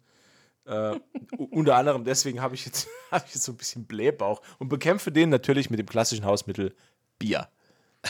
Äh, 0.66 1.00
unter 1.38 1.76
anderem 1.76 2.06
deswegen 2.06 2.42
habe 2.42 2.56
ich, 2.56 2.66
jetzt, 2.66 2.88
hab 3.12 3.28
ich 3.28 3.36
jetzt 3.36 3.44
so 3.44 3.52
ein 3.52 3.58
bisschen 3.58 3.86
Blähbauch 3.86 4.42
und 4.58 4.70
bekämpfe 4.70 5.12
den 5.12 5.30
natürlich 5.30 5.70
mit 5.70 5.80
dem 5.80 5.88
klassischen 5.88 6.26
Hausmittel 6.26 6.76
Bier. 7.20 7.50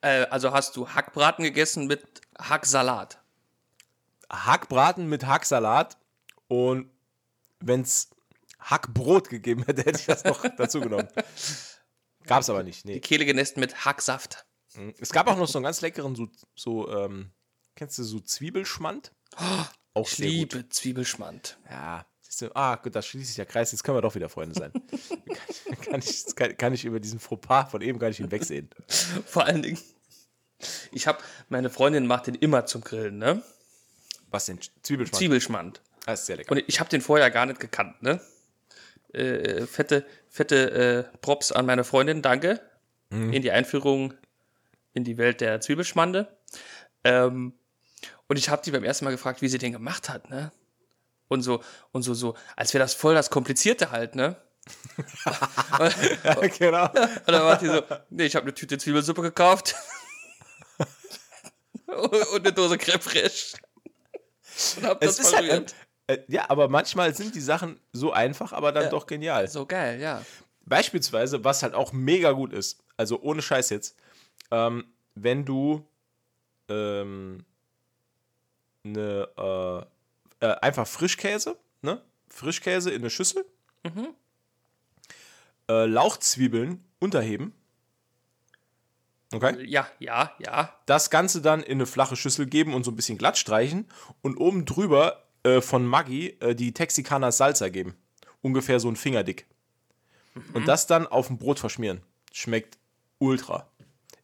Äh, 0.00 0.26
also 0.30 0.52
hast 0.52 0.76
du 0.76 0.88
Hackbraten 0.88 1.44
gegessen 1.44 1.86
mit 1.86 2.02
Hacksalat. 2.38 3.18
Hackbraten 4.30 5.06
mit 5.06 5.26
Hacksalat 5.26 5.98
und 6.48 6.90
wenn 7.60 7.82
es 7.82 8.10
Hackbrot 8.60 9.28
gegeben 9.28 9.64
hätte, 9.64 9.82
hätte 9.82 9.98
ich 10.00 10.06
das 10.06 10.24
noch 10.24 10.44
dazu 10.56 10.80
genommen. 10.80 11.08
Gab 12.26 12.42
es 12.42 12.50
aber 12.50 12.62
nicht. 12.62 12.84
Die 12.84 12.88
Nee. 12.94 13.00
Kehle 13.00 13.24
genässt 13.24 13.56
mit 13.56 13.84
Hacksaft. 13.84 14.46
Es 14.98 15.10
gab 15.10 15.26
auch 15.28 15.36
noch 15.36 15.48
so 15.48 15.58
einen 15.58 15.64
ganz 15.64 15.80
leckeren, 15.80 16.14
so, 16.14 16.28
so 16.54 16.90
ähm, 16.92 17.30
kennst 17.76 17.98
du 17.98 18.04
so 18.04 18.20
Zwiebelschmand? 18.20 19.12
Auch 19.94 20.06
Ich 20.08 20.16
sehr 20.16 20.26
gut. 20.26 20.52
liebe 20.52 20.68
Zwiebelschmand. 20.68 21.58
Ja, 21.70 22.04
du, 22.40 22.54
ah, 22.54 22.76
gut, 22.76 22.94
da 22.94 23.00
schließt 23.00 23.28
sich 23.28 23.36
der 23.36 23.46
Kreis, 23.46 23.72
jetzt 23.72 23.84
können 23.84 23.96
wir 23.96 24.02
doch 24.02 24.14
wieder 24.14 24.28
Freunde 24.28 24.54
sein. 24.54 24.72
kann, 25.66 25.80
kann, 25.80 26.00
ich, 26.00 26.26
kann, 26.34 26.56
kann 26.58 26.74
ich 26.74 26.84
über 26.84 27.00
diesen 27.00 27.18
Fauxpas 27.20 27.70
von 27.70 27.80
eben 27.80 27.98
gar 27.98 28.08
nicht 28.08 28.18
hinwegsehen. 28.18 28.68
Vor 29.24 29.44
allen 29.44 29.62
Dingen, 29.62 29.78
ich 30.92 31.06
habe, 31.06 31.18
meine 31.48 31.70
Freundin 31.70 32.06
macht 32.06 32.26
den 32.26 32.34
immer 32.34 32.66
zum 32.66 32.82
Grillen, 32.82 33.16
ne? 33.18 33.42
Was 34.30 34.46
denn? 34.46 34.58
Zwiebelschmand? 34.82 35.16
Zwiebelschmand. 35.18 35.82
Das 36.06 36.20
ist 36.20 36.26
sehr 36.26 36.36
lecker. 36.36 36.52
Und 36.52 36.62
ich 36.66 36.80
habe 36.80 36.88
den 36.88 37.00
vorher 37.00 37.30
gar 37.30 37.46
nicht 37.46 37.60
gekannt, 37.60 38.02
ne? 38.02 38.20
Äh, 39.12 39.66
fette, 39.66 40.06
fette 40.28 41.08
äh, 41.12 41.18
Props 41.18 41.52
an 41.52 41.66
meine 41.66 41.84
Freundin, 41.84 42.22
danke. 42.22 42.60
In 43.10 43.40
die 43.40 43.52
Einführung 43.52 44.14
in 44.92 45.04
die 45.04 45.16
Welt 45.16 45.40
der 45.40 45.60
Zwiebelschmande. 45.60 46.26
Ähm, 47.04 47.52
und 48.26 48.36
ich 48.36 48.48
habe 48.48 48.62
die 48.64 48.72
beim 48.72 48.82
ersten 48.82 49.04
Mal 49.04 49.12
gefragt, 49.12 49.42
wie 49.42 49.48
sie 49.48 49.58
den 49.58 49.72
gemacht 49.72 50.08
hat, 50.08 50.28
ne? 50.28 50.50
Und 51.28 51.42
so, 51.42 51.62
und 51.92 52.02
so, 52.02 52.14
so, 52.14 52.36
als 52.56 52.74
wäre 52.74 52.82
das 52.82 52.94
voll 52.94 53.14
das 53.14 53.30
Komplizierte 53.30 53.92
halt, 53.92 54.16
ne? 54.16 54.36
genau. 56.58 56.86
Und 56.86 57.28
dann 57.28 57.42
war 57.42 57.58
die 57.58 57.66
so, 57.66 57.82
nee, 58.10 58.24
ich 58.24 58.34
habe 58.34 58.44
eine 58.44 58.54
Tüte 58.54 58.78
Zwiebelsuppe 58.78 59.22
gekauft. 59.22 59.76
und 61.86 62.40
eine 62.40 62.52
Dose 62.52 62.78
Creme 62.78 63.00
fraiche. 63.00 63.56
Und 64.76 64.84
hab 64.84 65.00
das 65.00 65.18
Es 65.18 65.26
ist 65.26 65.36
halt. 65.36 65.74
Äh, 66.06 66.18
ja, 66.28 66.48
aber 66.50 66.68
manchmal 66.68 67.14
sind 67.14 67.34
die 67.34 67.40
Sachen 67.40 67.80
so 67.92 68.12
einfach, 68.12 68.52
aber 68.52 68.72
dann 68.72 68.90
doch 68.90 69.06
genial. 69.06 69.48
so 69.48 69.66
geil, 69.66 70.00
ja. 70.00 70.22
Beispielsweise, 70.64 71.44
was 71.44 71.62
halt 71.62 71.74
auch 71.74 71.92
mega 71.92 72.32
gut 72.32 72.52
ist, 72.52 72.82
also 72.96 73.20
ohne 73.20 73.42
Scheiß 73.42 73.70
jetzt, 73.70 73.96
ähm, 74.50 74.84
wenn 75.14 75.44
du 75.44 75.86
ähm, 76.68 77.44
ne, 78.84 79.28
äh, 80.40 80.46
äh, 80.46 80.54
einfach 80.60 80.86
Frischkäse, 80.86 81.56
ne? 81.82 82.02
Frischkäse 82.28 82.90
in 82.90 83.02
eine 83.02 83.10
Schüssel, 83.10 83.44
äh, 85.68 85.86
Lauchzwiebeln 85.86 86.84
unterheben. 86.98 87.54
Okay. 89.32 89.64
Ja, 89.66 89.88
ja, 89.98 90.32
ja. 90.38 90.76
Das 90.86 91.10
Ganze 91.10 91.40
dann 91.40 91.62
in 91.62 91.78
eine 91.78 91.86
flache 91.86 92.16
Schüssel 92.16 92.46
geben 92.46 92.74
und 92.74 92.84
so 92.84 92.90
ein 92.90 92.96
bisschen 92.96 93.18
glatt 93.18 93.38
streichen 93.38 93.88
und 94.22 94.36
oben 94.36 94.66
drüber 94.66 95.25
äh, 95.46 95.62
von 95.62 95.86
Maggi 95.86 96.36
äh, 96.40 96.54
die 96.54 96.72
Texikaner 96.72 97.30
Salsa 97.30 97.68
geben. 97.68 97.94
Ungefähr 98.42 98.80
so 98.80 98.88
ein 98.88 98.96
Fingerdick. 98.96 99.46
Und 100.52 100.66
das 100.68 100.86
dann 100.86 101.06
auf 101.06 101.28
dem 101.28 101.38
Brot 101.38 101.60
verschmieren. 101.60 102.02
Schmeckt 102.32 102.78
ultra. 103.18 103.70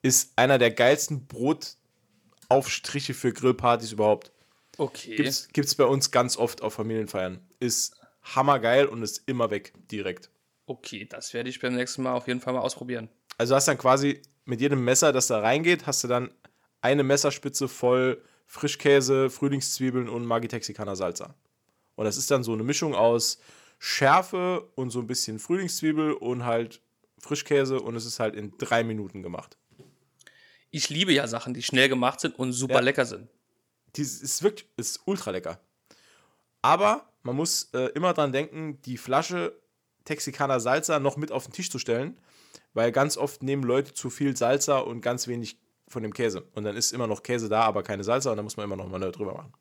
Ist 0.03 0.33
einer 0.37 0.59
der 0.59 0.73
geilsten 0.73 1.27
Brotaufstriche 1.27 3.15
für 3.15 3.33
Grillpartys 3.33 3.93
überhaupt. 3.93 4.33
Okay. 4.79 5.17
Gibt's, 5.17 5.49
gibt's 5.53 5.75
bei 5.75 5.85
uns 5.85 6.11
ganz 6.11 6.37
oft 6.37 6.61
auf 6.61 6.75
Familienfeiern. 6.75 7.41
Ist 7.61 7.97
hammergeil 8.23 8.87
und 8.87 9.03
ist 9.03 9.23
immer 9.27 9.51
weg, 9.51 9.73
direkt. 9.91 10.29
Okay, 10.67 11.07
das 11.09 11.33
werde 11.35 11.51
ich 11.51 11.61
beim 11.61 11.75
nächsten 11.75 12.03
Mal 12.03 12.15
auf 12.15 12.27
jeden 12.27 12.41
Fall 12.41 12.53
mal 12.53 12.61
ausprobieren. 12.61 13.09
Also 13.39 13.55
hast 13.55 13.69
dann 13.69 13.79
quasi 13.79 14.23
mit 14.45 14.61
jedem 14.61 14.85
Messer, 14.85 15.13
das 15.13 15.29
da 15.29 15.41
reingeht, 15.41 15.87
hast 15.87 16.05
du 16.05 16.09
dann 16.09 16.33
eine 16.81 17.05
Messerspitze 17.05 17.69
voll 17.69 18.23
Frischkäse, 18.47 19.31
Frühlingszwiebeln 19.31 20.09
und 20.09 20.25
Maggi 20.27 20.49
Texikaner 20.49 20.97
Salsa. 20.97 21.35
Und 21.95 22.05
das 22.05 22.17
ist 22.17 22.31
dann 22.31 22.43
so 22.43 22.53
eine 22.53 22.63
Mischung 22.63 22.95
aus 22.95 23.39
Schärfe 23.79 24.69
und 24.75 24.91
so 24.91 25.01
ein 25.01 25.07
bisschen 25.07 25.39
Frühlingszwiebel 25.39 26.13
und 26.13 26.45
halt 26.45 26.81
Frischkäse 27.19 27.81
und 27.81 27.97
es 27.97 28.05
ist 28.07 28.21
halt 28.21 28.35
in 28.35 28.57
drei 28.59 28.85
Minuten 28.85 29.23
gemacht. 29.23 29.57
Ich 30.71 30.89
liebe 30.89 31.13
ja 31.13 31.27
Sachen, 31.27 31.53
die 31.55 31.63
schnell 31.63 31.89
gemacht 31.89 32.21
sind 32.21 32.39
und 32.39 32.53
super 32.53 32.75
Ja. 32.75 32.81
lecker 32.81 33.05
sind. 33.07 33.29
Die 33.97 34.03
ist 34.03 34.43
wirklich, 34.43 34.69
ist 34.77 35.01
ultra 35.05 35.31
lecker. 35.31 35.61
Aber 36.63 37.07
man 37.23 37.37
muss 37.37 37.71
äh, 37.75 37.87
immer 37.95 38.15
dran 38.15 38.33
denken, 38.33 38.81
die 38.83 38.97
Flasche 38.97 39.61
Texikaner 40.05 40.61
Salsa 40.61 40.99
noch 40.99 41.17
mit 41.17 41.31
auf 41.31 41.45
den 41.45 41.53
Tisch 41.53 41.71
zu 41.71 41.79
stellen, 41.79 42.19
weil 42.75 42.91
ganz 42.91 43.17
oft 43.17 43.43
nehmen 43.43 43.63
Leute 43.63 43.93
zu 43.95 44.11
viel 44.11 44.37
Salsa 44.37 44.79
und 44.79 45.01
ganz 45.01 45.29
wenig 45.29 45.59
von 45.93 46.03
dem 46.03 46.13
Käse. 46.13 46.43
Und 46.55 46.65
dann 46.65 46.77
ist 46.77 46.93
immer 46.93 47.07
noch 47.07 47.23
Käse 47.23 47.49
da, 47.49 47.63
aber 47.63 47.83
keine 47.83 48.03
Salsa 48.05 48.31
und 48.31 48.37
dann 48.37 48.45
muss 48.45 48.57
man 48.57 48.65
immer 48.65 48.77
noch 48.77 48.89
mal 48.89 48.99
drüber 49.13 49.35
machen. 49.35 49.53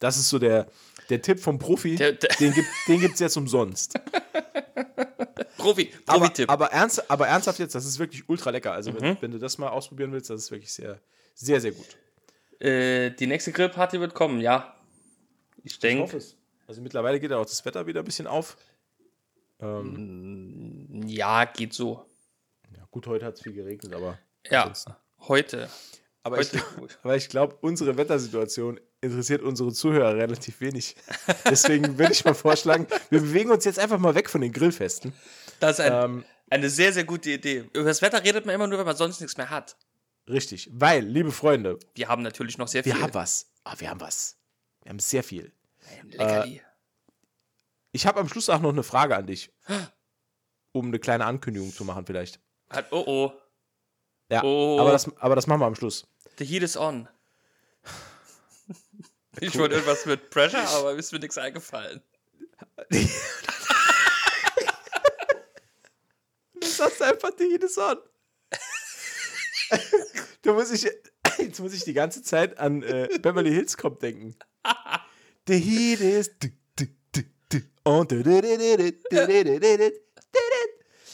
Das 0.00 0.16
ist 0.16 0.28
so 0.28 0.38
der, 0.38 0.68
der 1.10 1.20
Tipp 1.22 1.40
vom 1.40 1.58
Profi, 1.58 1.96
Der- 1.96 2.12
der- 2.12 2.30
den 2.36 2.52
gibt 2.52 2.68
es 2.68 2.84
den 2.86 3.00
gibt's 3.00 3.20
jetzt 3.20 3.36
umsonst. 3.36 3.94
Profi, 5.56 5.92
Aber, 6.06 6.20
Profi-Tipp. 6.20 6.48
aber, 6.50 6.66
ernst, 6.72 7.10
aber 7.10 7.26
ernsthaft 7.26 7.58
jetzt, 7.58 7.74
das 7.74 7.84
ist 7.84 7.98
wirklich 7.98 8.28
ultra 8.28 8.50
lecker. 8.50 8.72
Also 8.72 8.92
Mhm. 8.92 9.00
wenn, 9.00 9.22
wenn 9.22 9.30
du 9.32 9.38
das 9.38 9.58
mal 9.58 9.68
ausprobieren 9.70 10.12
willst, 10.12 10.30
das 10.30 10.42
ist 10.44 10.50
wirklich 10.52 10.72
sehr, 10.72 11.00
sehr, 11.34 11.60
sehr 11.60 11.72
gut. 11.72 11.96
Äh, 12.60 13.10
die 13.10 13.26
nächste 13.26 13.50
Grillparty 13.52 13.98
wird 14.00 14.14
kommen, 14.14 14.40
ja. 14.40 14.74
Ich 15.64 15.78
denke. 15.80 16.18
Also 16.68 16.80
mittlerweile 16.80 17.18
geht 17.18 17.30
ja 17.32 17.38
auch 17.38 17.46
das 17.46 17.64
Wetter 17.64 17.86
wieder 17.86 18.00
ein 18.02 18.04
bisschen 18.04 18.26
auf. 18.28 18.56
ja, 21.06 21.44
geht 21.46 21.72
so. 21.74 22.06
Ja, 22.76 22.84
gut, 22.90 23.06
heute 23.08 23.24
hat 23.26 23.34
es 23.34 23.42
viel 23.42 23.52
geregnet, 23.52 23.92
aber. 23.94 24.18
Ja, 24.48 24.62
ansonsten. 24.62 24.94
Heute. 25.20 25.68
Aber 26.22 26.40
ich, 26.40 26.52
Heute 26.52 26.98
aber 27.02 27.16
ich 27.16 27.28
glaube, 27.28 27.56
unsere 27.60 27.96
Wettersituation 27.96 28.78
interessiert 29.00 29.40
unsere 29.42 29.72
Zuhörer 29.72 30.14
relativ 30.16 30.60
wenig. 30.60 30.96
Deswegen 31.48 31.96
würde 31.98 32.12
ich 32.12 32.24
mal 32.24 32.34
vorschlagen, 32.34 32.86
wir 33.10 33.20
bewegen 33.20 33.50
uns 33.50 33.64
jetzt 33.64 33.78
einfach 33.78 33.98
mal 33.98 34.14
weg 34.14 34.28
von 34.28 34.40
den 34.40 34.52
Grillfesten. 34.52 35.12
Das 35.60 35.78
ist 35.78 35.84
ein, 35.86 35.92
Ähm, 35.92 36.24
eine 36.50 36.68
sehr, 36.70 36.92
sehr 36.92 37.04
gute 37.04 37.30
Idee. 37.30 37.64
Über 37.72 37.84
das 37.84 38.02
Wetter 38.02 38.22
redet 38.22 38.44
man 38.46 38.54
immer 38.54 38.66
nur, 38.66 38.78
wenn 38.78 38.86
man 38.86 38.96
sonst 38.96 39.20
nichts 39.20 39.36
mehr 39.36 39.48
hat. 39.48 39.76
richtig, 40.28 40.68
weil, 40.72 41.02
liebe 41.04 41.32
Freunde, 41.32 41.78
Wir 41.94 42.08
haben 42.08 42.22
natürlich 42.22 42.58
noch 42.58 42.68
sehr 42.68 42.84
wir 42.84 42.94
viel. 42.94 43.02
haben 43.02 43.14
was. 43.14 43.46
Ah, 43.64 43.74
wir 43.78 43.88
haben 43.88 44.00
was. 44.00 44.36
Wir 44.82 44.90
haben 44.90 44.98
sehr 44.98 45.22
viel. 45.22 45.52
Leckerli. 46.10 46.60
Ich 47.92 48.06
habe 48.06 48.20
am 48.20 48.28
Schluss 48.28 48.50
auch 48.50 48.60
noch 48.60 48.70
eine 48.72 48.82
Frage 48.82 49.16
an 49.16 49.26
dich. 49.26 49.50
Um 50.72 50.88
eine 50.88 50.98
kleine 50.98 51.24
Ankündigung 51.24 51.72
zu 51.72 51.82
machen, 51.84 52.04
vielleicht. 52.04 52.38
Oh 52.90 53.02
oh, 53.06 53.32
ja, 54.30 54.42
oh. 54.44 54.78
aber, 54.80 54.92
das, 54.92 55.10
aber 55.18 55.34
das 55.34 55.46
machen 55.46 55.60
wir 55.60 55.66
am 55.66 55.74
Schluss. 55.74 56.06
The 56.38 56.44
heat 56.44 56.62
is 56.62 56.76
on. 56.76 57.08
ich 59.40 59.58
wollte 59.58 59.76
irgendwas 59.76 60.04
mit 60.06 60.30
Pressure, 60.30 60.68
aber 60.68 60.94
ist 60.94 61.12
mir 61.12 61.18
nichts 61.18 61.38
eingefallen. 61.38 62.02
du 62.90 62.98
sagst 66.60 67.02
einfach 67.02 67.30
The 67.38 67.44
heat 67.44 67.64
is 67.64 67.78
on. 67.78 67.96
da 70.42 70.52
muss 70.52 70.70
ich, 70.70 70.90
jetzt 71.38 71.60
muss 71.60 71.72
ich 71.72 71.84
die 71.84 71.94
ganze 71.94 72.22
Zeit 72.22 72.58
an 72.58 72.82
äh, 72.82 73.08
Beverly 73.20 73.50
Hills 73.50 73.76
Cop 73.76 74.00
denken. 74.00 74.36
The 75.46 75.58
heat 75.58 76.00
is 76.00 76.30
on. 77.84 78.06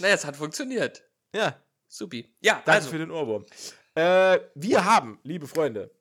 Naja, 0.01 0.15
es 0.15 0.25
hat 0.25 0.37
funktioniert. 0.37 1.05
Ja. 1.33 1.64
Supi. 1.95 2.29
Ja, 2.41 2.55
danke 2.55 2.73
also. 2.73 2.91
für 2.91 2.99
den 2.99 3.13
Ohrwurm. 3.13 3.47
Äh, 3.95 4.41
wir 4.57 4.85
haben, 4.85 5.21
liebe 5.23 5.47
Freunde, 5.47 5.93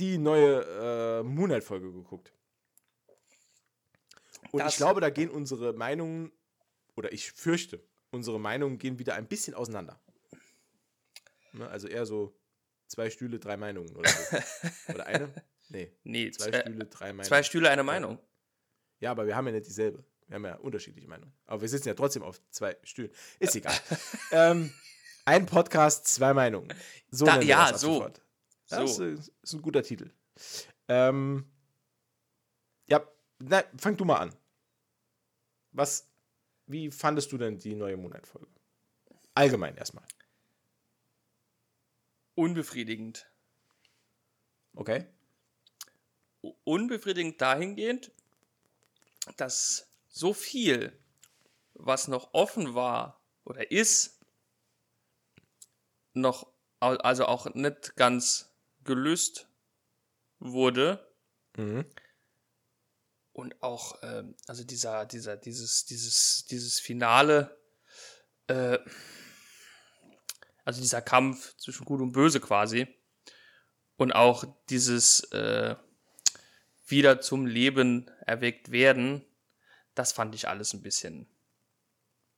die 0.00 0.18
neue 0.18 1.20
äh, 1.20 1.22
Moonlight-Folge 1.22 1.92
geguckt. 1.92 2.32
Und 4.50 4.58
Das- 4.60 4.72
ich 4.72 4.76
glaube, 4.78 5.00
da 5.00 5.08
gehen 5.10 5.30
unsere 5.30 5.72
Meinungen, 5.72 6.32
oder 6.96 7.12
ich 7.12 7.30
fürchte, 7.30 7.80
unsere 8.10 8.40
Meinungen 8.40 8.78
gehen 8.78 8.98
wieder 8.98 9.14
ein 9.14 9.28
bisschen 9.28 9.54
auseinander. 9.54 10.00
Ne, 11.52 11.68
also 11.68 11.86
eher 11.86 12.06
so 12.06 12.36
zwei 12.88 13.08
Stühle, 13.08 13.38
drei 13.38 13.56
Meinungen 13.56 13.94
oder 13.94 14.10
so. 14.10 14.36
oder 14.94 15.06
eine? 15.06 15.32
Nee, 15.68 15.92
Nee, 16.02 16.30
zwei 16.32 16.50
zwei, 16.50 16.60
Stühle, 16.62 16.86
drei 16.86 17.06
Meinungen. 17.12 17.24
zwei 17.24 17.42
Stühle, 17.44 17.70
eine 17.70 17.84
Meinung. 17.84 18.18
Ja, 18.98 19.12
aber 19.12 19.26
wir 19.28 19.36
haben 19.36 19.46
ja 19.46 19.52
nicht 19.52 19.66
dieselbe. 19.68 20.04
Wir 20.26 20.34
haben 20.34 20.44
ja 20.44 20.56
unterschiedliche 20.56 21.06
Meinungen. 21.06 21.32
Aber 21.46 21.60
wir 21.60 21.68
sitzen 21.68 21.86
ja 21.86 21.94
trotzdem 21.94 22.24
auf 22.24 22.40
zwei 22.50 22.76
Stühlen. 22.82 23.12
Ist 23.38 23.54
egal. 23.54 23.78
ähm, 24.32 24.72
ein 25.26 25.44
Podcast, 25.44 26.06
zwei 26.06 26.32
Meinungen. 26.32 26.72
So 27.10 27.26
Da- 27.26 27.40
ja, 27.42 27.70
das 27.72 27.82
so. 27.82 28.08
Das 28.68 28.96
So. 28.96 29.04
ist, 29.04 29.30
ist 29.42 29.52
ein 29.52 29.60
guter 29.62 29.82
Titel. 29.82 30.10
Ähm, 30.88 31.48
ja, 32.86 33.06
na, 33.38 33.62
fang 33.76 33.96
du 33.96 34.04
mal 34.04 34.16
an. 34.18 34.34
Was, 35.72 36.08
wie 36.66 36.90
fandest 36.90 37.30
du 37.32 37.38
denn 37.38 37.58
die 37.58 37.74
neue 37.74 37.96
Moonlight-Folge? 37.96 38.48
Allgemein 39.34 39.76
erstmal. 39.76 40.04
unbefriedigend. 42.34 43.26
Okay. 44.74 45.06
Unbefriedigend 46.64 47.40
dahingehend, 47.40 48.10
dass 49.38 49.90
so 50.08 50.34
viel, 50.34 50.98
was 51.74 52.08
noch 52.08 52.34
offen 52.34 52.74
war 52.74 53.20
oder 53.44 53.70
ist, 53.70 54.15
noch, 56.16 56.52
also 56.80 57.26
auch 57.26 57.46
nicht 57.54 57.96
ganz 57.96 58.52
gelöst 58.84 59.48
wurde. 60.38 61.06
Mhm. 61.56 61.84
Und 63.32 63.62
auch, 63.62 63.98
ähm, 64.02 64.34
also 64.46 64.64
dieser, 64.64 65.04
dieser, 65.04 65.36
dieses, 65.36 65.84
dieses, 65.84 66.46
dieses 66.46 66.80
Finale, 66.80 67.58
äh, 68.46 68.78
also 70.64 70.80
dieser 70.80 71.02
Kampf 71.02 71.56
zwischen 71.58 71.84
Gut 71.84 72.00
und 72.00 72.12
Böse 72.12 72.40
quasi. 72.40 72.88
Und 73.96 74.12
auch 74.12 74.44
dieses 74.68 75.24
äh, 75.32 75.76
wieder 76.86 77.20
zum 77.20 77.46
Leben 77.46 78.10
erweckt 78.26 78.70
werden, 78.70 79.24
das 79.94 80.12
fand 80.12 80.34
ich 80.34 80.48
alles 80.48 80.74
ein 80.74 80.82
bisschen, 80.82 81.26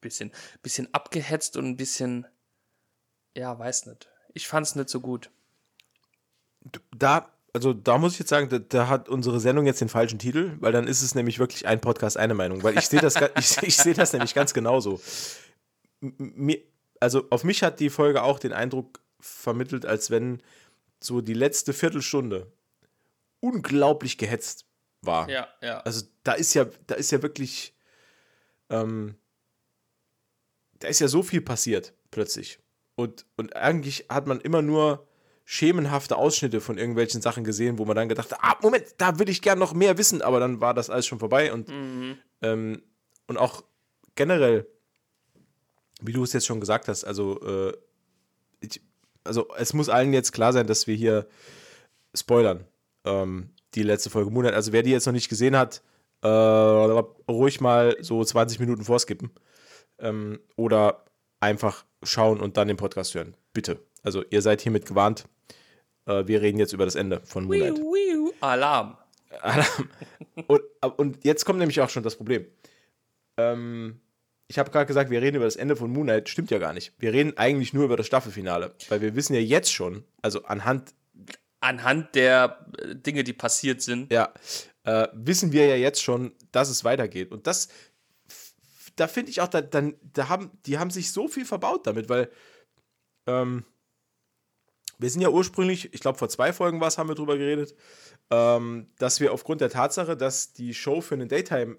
bisschen, 0.01 0.33
bisschen 0.63 0.93
abgehetzt 0.95 1.57
und 1.57 1.67
ein 1.67 1.77
bisschen, 1.77 2.27
ja, 3.37 3.59
weiß 3.59 3.87
nicht. 3.87 4.09
Ich 4.35 4.49
fand 4.49 4.67
es 4.67 4.75
nicht 4.75 4.89
so 4.89 5.01
gut. 5.01 5.31
Da, 6.97 7.31
also 7.53 7.73
da 7.73 7.99
muss 7.99 8.13
ich 8.15 8.19
jetzt 8.19 8.29
sagen, 8.29 8.49
da, 8.49 8.59
da, 8.59 8.89
hat 8.89 9.09
unsere 9.09 9.41
Sendung 9.41 9.67
jetzt 9.67 9.81
den 9.81 9.89
falschen 9.89 10.19
Titel, 10.19 10.57
weil 10.61 10.73
dann 10.73 10.87
ist 10.87 11.03
es 11.03 11.15
nämlich 11.15 11.39
wirklich 11.39 11.67
ein 11.67 11.81
Podcast, 11.81 12.17
eine 12.17 12.35
Meinung. 12.35 12.63
Weil 12.63 12.79
ich 12.79 12.89
sehe 12.89 13.01
das, 13.01 13.15
ich, 13.39 13.63
ich 13.63 13.77
sehe 13.77 13.95
das 13.95 14.13
nämlich 14.13 14.35
ganz 14.35 14.55
genauso. 14.55 15.01
Mir, 16.01 16.59
also 17.01 17.27
auf 17.31 17.45
mich 17.45 17.63
hat 17.63 17.81
die 17.81 17.91
Folge 17.91 18.23
auch 18.23 18.39
den 18.39 18.53
Eindruck 18.53 19.01
vermittelt, 19.21 19.87
als 19.87 20.11
wenn 20.11 20.43
so 21.01 21.21
die 21.21 21.35
letzte 21.35 21.73
Viertelstunde 21.73 22.51
unglaublich 23.41 24.19
gehetzt 24.19 24.67
war. 25.03 25.29
Ja, 25.29 25.49
ja. 25.63 25.81
Also 25.81 26.07
da 26.25 26.33
ist 26.33 26.55
ja, 26.55 26.67
da 26.87 26.95
ist 26.95 27.11
ja 27.13 27.23
wirklich, 27.23 27.75
ähm, 28.71 29.17
da 30.81 30.89
ist 30.89 31.01
ja 31.01 31.09
so 31.09 31.23
viel 31.23 31.41
passiert 31.41 31.93
plötzlich. 32.11 32.59
Und, 32.99 33.27
und 33.37 33.55
eigentlich 33.55 34.07
hat 34.09 34.27
man 34.27 34.41
immer 34.41 34.61
nur 34.61 35.07
schemenhafte 35.45 36.17
Ausschnitte 36.17 36.61
von 36.61 36.79
irgendwelchen 36.79 37.23
Sachen 37.23 37.45
gesehen, 37.45 37.79
wo 37.79 37.85
man 37.85 37.95
dann 37.95 38.09
gedacht 38.09 38.33
hat, 38.33 38.41
ah, 38.43 38.57
Moment, 38.61 38.87
da 38.99 39.21
will 39.21 39.29
ich 39.29 39.41
gern 39.41 39.61
noch 39.61 39.73
mehr 39.73 39.99
wissen, 39.99 40.21
aber 40.21 40.41
dann 40.41 40.61
war 40.61 40.75
das 40.75 40.91
alles 40.91 41.07
schon 41.07 41.21
vorbei 41.21 41.53
und, 41.53 41.69
mhm. 41.69 42.19
ähm, 42.43 42.83
und 43.29 43.37
auch 43.37 43.63
generell, 44.17 44.67
wie 46.01 46.13
du 46.13 46.25
es 46.25 46.33
jetzt 46.33 46.47
schon 46.47 46.59
gesagt 46.59 46.89
hast, 46.89 47.05
also, 47.05 47.41
äh, 47.41 47.73
ich, 48.59 48.83
also 49.23 49.47
es 49.57 49.75
muss 49.75 49.89
allen 49.89 50.13
jetzt 50.13 50.33
klar 50.33 50.53
sein, 50.53 50.67
dass 50.67 50.89
wir 50.89 50.97
hier 50.97 51.29
spoilern, 52.17 52.65
ähm, 53.05 53.51
die 53.77 53.85
letzte 53.85 54.11
Folge 54.11 54.33
Moonlight. 54.33 54.55
Also 54.55 54.73
wer 54.73 54.83
die 54.83 54.91
jetzt 54.91 55.07
noch 55.07 55.13
nicht 55.13 55.29
gesehen 55.29 55.57
hat, 55.57 55.85
äh, 56.23 56.27
ruhig 56.27 57.61
mal 57.61 57.97
so 58.01 58.25
20 58.25 58.59
Minuten 58.59 58.83
vorskippen. 58.83 59.31
Ähm, 60.01 60.41
oder 60.57 61.05
einfach 61.39 61.85
schauen 62.03 62.41
und 62.41 62.57
dann 62.57 62.69
den 62.69 62.77
Podcast 62.77 63.15
hören. 63.15 63.37
Bitte. 63.53 63.81
Also 64.03 64.25
ihr 64.31 64.43
seid 64.43 64.61
hiermit 64.61 64.87
gewarnt. 64.87 65.25
Äh, 66.07 66.27
wir 66.27 66.41
reden 66.41 66.59
jetzt 66.59 66.73
über 66.73 66.85
das 66.85 66.95
Ende 66.95 67.21
von 67.25 67.45
Moonlight. 67.45 67.79
Wiu, 67.79 67.93
wiu. 67.93 68.33
Alarm. 68.41 68.97
Alarm. 69.41 69.89
und, 70.47 70.63
und 70.97 71.25
jetzt 71.25 71.45
kommt 71.45 71.59
nämlich 71.59 71.81
auch 71.81 71.91
schon 71.91 72.03
das 72.03 72.17
Problem. 72.17 72.47
Ähm, 73.37 74.01
ich 74.49 74.59
habe 74.59 74.71
gerade 74.71 74.87
gesagt, 74.87 75.11
wir 75.11 75.21
reden 75.21 75.37
über 75.37 75.45
das 75.45 75.57
Ende 75.57 75.77
von 75.77 75.91
Moonlight. 75.91 76.29
Stimmt 76.29 76.51
ja 76.51 76.59
gar 76.59 76.73
nicht. 76.73 76.93
Wir 76.99 77.13
reden 77.13 77.37
eigentlich 77.37 77.75
nur 77.75 77.85
über 77.85 77.97
das 77.97 78.07
Staffelfinale. 78.07 78.75
Weil 78.89 79.03
wir 79.03 79.15
wissen 79.15 79.35
ja 79.35 79.41
jetzt 79.41 79.73
schon, 79.73 80.05
also 80.23 80.45
anhand. 80.45 80.95
Anhand 81.61 82.15
der 82.15 82.67
äh, 82.79 82.95
Dinge, 82.95 83.25
die 83.25 83.33
passiert 83.33 83.83
sind. 83.83 84.13
Ja, 84.13 84.33
äh, 84.85 85.09
wissen 85.13 85.53
wir 85.53 85.67
ja 85.67 85.75
jetzt 85.75 86.03
schon, 86.03 86.33
dass 86.53 86.71
es 86.71 86.85
weitergeht. 86.85 87.31
Und 87.31 87.47
das, 87.47 87.69
da 88.99 89.09
finde 89.09 89.31
ich 89.31 89.41
auch, 89.41 89.49
da, 89.49 89.61
dann, 89.61 89.97
da 90.03 90.29
haben, 90.29 90.51
die 90.67 90.79
haben 90.79 90.91
sich 90.91 91.13
so 91.13 91.29
viel 91.29 91.45
verbaut 91.45 91.87
damit, 91.87 92.09
weil 92.09 92.31
ähm, 93.27 93.65
wir 94.99 95.11
sind 95.11 95.21
ja 95.21 95.29
ursprünglich, 95.29 95.95
ich 95.95 96.01
glaube 96.01 96.19
vor 96.19 96.29
zwei 96.29 96.53
Folgen 96.53 96.81
war 96.81 96.89
es, 96.89 96.99
haben 96.99 97.09
wir 97.09 97.15
drüber 97.15 97.39
geredet, 97.39 97.75
ähm, 98.31 98.91
dass 98.99 99.21
wir 99.21 99.33
aufgrund 99.33 99.61
der 99.61 99.71
Tatsache, 99.71 100.17
dass 100.17 100.53
die 100.53 100.75
Show 100.75 101.01
für 101.01 101.15
einen 101.15 101.29
Daytime 101.29 101.79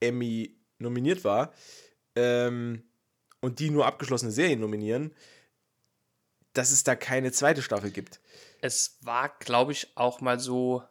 Emmy 0.00 0.56
nominiert 0.78 1.24
war 1.24 1.52
ähm, 2.16 2.82
und 3.40 3.60
die 3.60 3.70
nur 3.70 3.86
abgeschlossene 3.86 4.32
Serien 4.32 4.60
nominieren, 4.60 5.14
dass 6.52 6.72
es 6.72 6.82
da 6.82 6.96
keine 6.96 7.30
zweite 7.30 7.62
Staffel 7.62 7.90
gibt. 7.90 8.20
Es 8.60 8.98
war, 9.02 9.28
glaube 9.38 9.72
ich, 9.72 9.96
auch 9.96 10.20
mal 10.20 10.40
so 10.40 10.82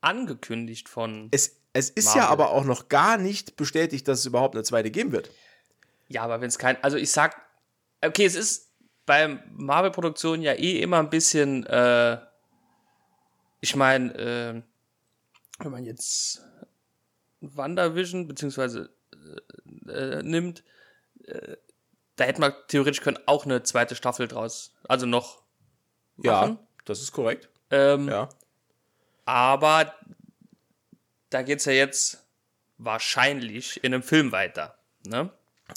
angekündigt 0.00 0.88
von. 0.88 1.28
Es, 1.32 1.60
es 1.78 1.90
ist 1.90 2.06
Marvel. 2.06 2.22
ja 2.22 2.28
aber 2.28 2.50
auch 2.50 2.64
noch 2.64 2.88
gar 2.88 3.18
nicht 3.18 3.56
bestätigt, 3.56 4.08
dass 4.08 4.20
es 4.20 4.26
überhaupt 4.26 4.54
eine 4.54 4.64
zweite 4.64 4.90
geben 4.90 5.12
wird. 5.12 5.30
Ja, 6.08 6.22
aber 6.22 6.40
wenn 6.40 6.48
es 6.48 6.58
kein. 6.58 6.82
Also 6.82 6.96
ich 6.96 7.10
sag, 7.10 7.36
okay, 8.02 8.24
es 8.24 8.34
ist 8.34 8.72
bei 9.04 9.40
Marvel-Produktionen 9.52 10.42
ja 10.42 10.52
eh 10.54 10.80
immer 10.80 10.98
ein 10.98 11.10
bisschen. 11.10 11.66
Äh, 11.66 12.18
ich 13.60 13.76
meine, 13.76 14.14
äh, 14.14 14.62
wenn 15.58 15.72
man 15.72 15.84
jetzt 15.84 16.42
WandaVision 17.40 18.28
beziehungsweise 18.28 18.90
äh, 19.88 20.22
nimmt, 20.22 20.64
äh, 21.24 21.56
da 22.16 22.24
hätte 22.24 22.40
man 22.40 22.54
theoretisch 22.68 23.02
können 23.02 23.18
auch 23.26 23.44
eine 23.44 23.62
zweite 23.62 23.94
Staffel 23.94 24.28
draus, 24.28 24.74
also 24.88 25.06
noch 25.06 25.42
machen. 26.16 26.58
Ja, 26.58 26.66
das 26.84 27.00
ist 27.00 27.12
korrekt. 27.12 27.48
Ähm, 27.70 28.08
ja. 28.08 28.28
Aber 29.24 29.92
da 31.36 31.42
geht 31.42 31.58
es 31.58 31.66
ja 31.66 31.72
jetzt 31.72 32.26
wahrscheinlich 32.78 33.84
in 33.84 33.92
einem 33.92 34.02
Film 34.02 34.32
weiter. 34.32 34.78
Ne? 35.06 35.30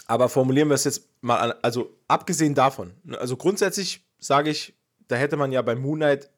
Aber 0.08 0.30
formulieren 0.30 0.70
wir 0.70 0.76
es 0.76 0.86
jetzt 0.86 1.10
mal 1.20 1.38
an, 1.38 1.54
also 1.62 1.98
abgesehen 2.08 2.56
davon, 2.56 2.94
ne, 3.04 3.18
also 3.18 3.36
grundsätzlich 3.36 4.08
sage 4.20 4.52
ich, 4.52 4.74
da 5.10 5.18
hätte 5.18 5.36
man 5.36 5.52
ja 5.52 5.62
bei 5.62 5.76
Moonlight 5.76 6.30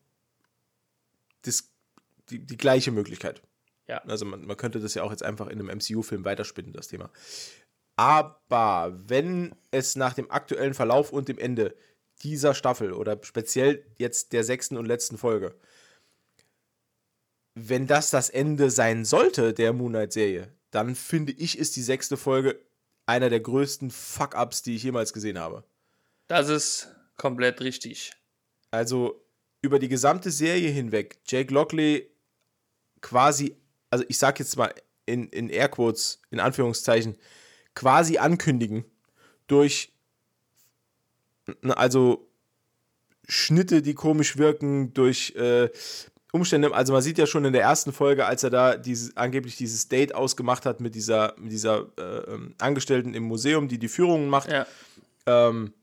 das, 1.44 1.70
die, 2.30 2.40
die 2.40 2.58
gleiche 2.58 2.90
Möglichkeit. 2.90 3.44
Ja. 3.88 4.00
Also 4.06 4.26
man, 4.26 4.44
man 4.44 4.58
könnte 4.58 4.80
das 4.80 4.96
ja 4.96 5.04
auch 5.04 5.12
jetzt 5.12 5.22
einfach 5.24 5.48
in 5.48 5.60
einem 5.60 5.78
MCU-Film 5.78 6.26
weiterspinnen, 6.26 6.74
das 6.74 6.88
Thema. 6.88 7.12
Aber 7.98 8.92
wenn 9.08 9.54
es 9.70 9.96
nach 9.96 10.16
dem 10.16 10.32
aktuellen 10.32 10.74
Verlauf 10.74 11.14
und 11.14 11.28
dem 11.28 11.38
Ende 11.38 11.76
dieser 12.24 12.56
Staffel 12.56 12.92
oder 12.94 13.20
speziell 13.22 13.86
jetzt 14.00 14.34
der 14.34 14.44
sechsten 14.44 14.78
und 14.78 14.88
letzten 14.88 15.20
Folge, 15.20 15.54
wenn 17.56 17.88
das 17.88 18.10
das 18.10 18.30
Ende 18.30 18.70
sein 18.70 19.06
sollte 19.06 19.54
der 19.54 19.74
Moonlight-Serie, 19.74 20.54
dann 20.72 20.96
finde 20.96 21.34
ich, 21.34 21.58
ist 21.58 21.76
die 21.76 21.82
sechste 21.82 22.18
Folge 22.18 22.60
einer 23.06 23.30
der 23.30 23.42
größten 23.42 23.92
Fuck-Ups, 23.92 24.62
die 24.62 24.76
ich 24.76 24.84
jemals 24.84 25.12
gesehen 25.12 25.40
habe. 25.40 25.64
Das 26.28 26.48
ist 26.48 26.96
komplett 27.18 27.60
richtig. 27.62 28.14
Also 28.70 29.26
über 29.62 29.80
die 29.80 29.90
gesamte 29.90 30.32
Serie 30.32 30.70
hinweg, 30.70 31.20
Jake 31.26 31.54
Lockley 31.54 32.10
quasi 33.02 33.58
also 33.92 34.06
ich 34.08 34.18
sag 34.18 34.40
jetzt 34.40 34.58
mal 34.58 34.74
in, 35.06 35.28
in 35.28 35.50
Airquotes, 35.50 36.22
in 36.32 36.40
Anführungszeichen, 36.40 37.18
quasi 37.76 38.18
ankündigen 38.18 38.86
durch, 39.48 39.94
also 41.64 42.28
Schnitte, 43.28 43.82
die 43.82 43.94
komisch 43.94 44.38
wirken, 44.38 44.94
durch 44.94 45.36
äh, 45.36 45.70
Umstände. 46.32 46.74
Also 46.74 46.94
man 46.94 47.02
sieht 47.02 47.18
ja 47.18 47.28
schon 47.28 47.46
in 47.46 47.54
der 47.54 47.62
ersten 47.62 47.92
Folge, 47.92 48.26
als 48.26 48.44
er 48.44 48.50
da 48.50 48.78
dieses, 48.78 49.18
angeblich 49.18 49.58
dieses 49.58 49.88
Date 49.90 50.16
ausgemacht 50.16 50.66
hat 50.66 50.80
mit 50.80 50.96
dieser, 50.96 51.36
mit 51.38 51.52
dieser 51.52 51.88
äh, 51.98 52.34
ähm, 52.34 52.56
Angestellten 52.58 53.14
im 53.14 53.24
Museum, 53.24 53.68
die 53.68 53.78
die 53.78 53.90
Führungen 53.90 54.30
macht. 54.30 54.52
Ja. 54.52 54.66
Ähm, 55.26 55.74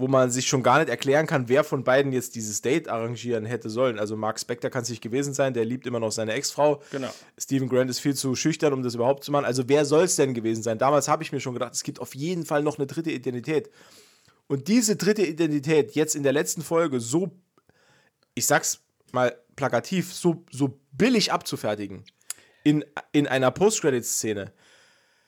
wo 0.00 0.08
man 0.08 0.30
sich 0.30 0.46
schon 0.46 0.62
gar 0.62 0.78
nicht 0.78 0.88
erklären 0.88 1.26
kann, 1.26 1.48
wer 1.48 1.62
von 1.62 1.84
beiden 1.84 2.12
jetzt 2.12 2.34
dieses 2.34 2.62
Date 2.62 2.88
arrangieren 2.88 3.44
hätte 3.44 3.68
sollen. 3.68 3.98
Also 3.98 4.16
Mark 4.16 4.40
Spector 4.40 4.70
kann 4.70 4.82
es 4.82 4.88
nicht 4.88 5.02
gewesen 5.02 5.34
sein, 5.34 5.52
der 5.52 5.64
liebt 5.64 5.86
immer 5.86 6.00
noch 6.00 6.10
seine 6.10 6.32
Ex-Frau. 6.32 6.82
Genau. 6.90 7.10
Stephen 7.38 7.68
Grant 7.68 7.90
ist 7.90 8.00
viel 8.00 8.14
zu 8.14 8.34
schüchtern, 8.34 8.72
um 8.72 8.82
das 8.82 8.94
überhaupt 8.94 9.24
zu 9.24 9.30
machen. 9.30 9.44
Also 9.44 9.68
wer 9.68 9.84
soll 9.84 10.04
es 10.04 10.16
denn 10.16 10.32
gewesen 10.34 10.62
sein? 10.62 10.78
Damals 10.78 11.06
habe 11.06 11.22
ich 11.22 11.32
mir 11.32 11.40
schon 11.40 11.52
gedacht, 11.52 11.74
es 11.74 11.82
gibt 11.82 12.00
auf 12.00 12.14
jeden 12.14 12.46
Fall 12.46 12.62
noch 12.62 12.78
eine 12.78 12.86
dritte 12.86 13.10
Identität. 13.10 13.70
Und 14.46 14.68
diese 14.68 14.96
dritte 14.96 15.24
Identität 15.24 15.92
jetzt 15.92 16.16
in 16.16 16.22
der 16.22 16.32
letzten 16.32 16.62
Folge 16.62 16.98
so, 16.98 17.30
ich 18.34 18.46
sag's 18.46 18.80
mal 19.12 19.36
plakativ, 19.56 20.12
so, 20.12 20.44
so 20.50 20.80
billig 20.92 21.32
abzufertigen 21.32 22.04
in, 22.64 22.84
in 23.12 23.26
einer 23.26 23.50
Post-Credit-Szene. 23.50 24.52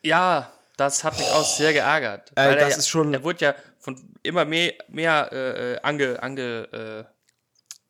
Ja, 0.03 0.53
das 0.77 1.05
hat 1.05 1.19
mich 1.19 1.29
auch 1.29 1.45
sehr 1.45 1.73
geärgert. 1.73 2.31
Äh, 2.35 2.57
das 2.57 2.73
er, 2.73 2.79
ist 2.79 2.89
schon. 2.89 3.13
Er 3.15 3.23
wurde 3.23 3.45
ja 3.45 3.55
von 3.79 4.17
immer 4.23 4.45
mehr, 4.45 4.73
mehr 4.89 5.33
äh, 5.33 5.81
ange, 5.83 6.23
ange, 6.23 6.73
äh, 6.73 7.05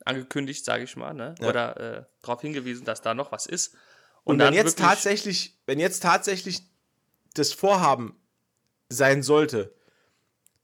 angekündigt, 0.05 0.65
sage 0.65 0.83
ich 0.83 0.95
mal, 0.95 1.13
ne? 1.13 1.35
Ja. 1.39 1.47
oder 1.47 1.77
äh, 1.77 2.03
darauf 2.21 2.41
hingewiesen, 2.41 2.85
dass 2.85 3.01
da 3.01 3.13
noch 3.13 3.31
was 3.31 3.45
ist. 3.45 3.75
Und, 4.23 4.35
Und 4.35 4.39
wenn 4.39 4.53
jetzt 4.53 4.79
tatsächlich, 4.79 5.57
wenn 5.65 5.79
jetzt 5.79 6.03
tatsächlich 6.03 6.61
das 7.33 7.53
Vorhaben 7.53 8.19
sein 8.89 9.23
sollte, 9.23 9.73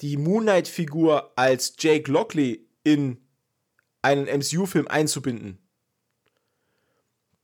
die 0.01 0.17
Moonlight-Figur 0.17 1.33
als 1.35 1.73
Jake 1.77 2.09
Lockley 2.11 2.69
in 2.83 3.25
einen 4.01 4.25
MCU-Film 4.25 4.87
einzubinden, 4.87 5.57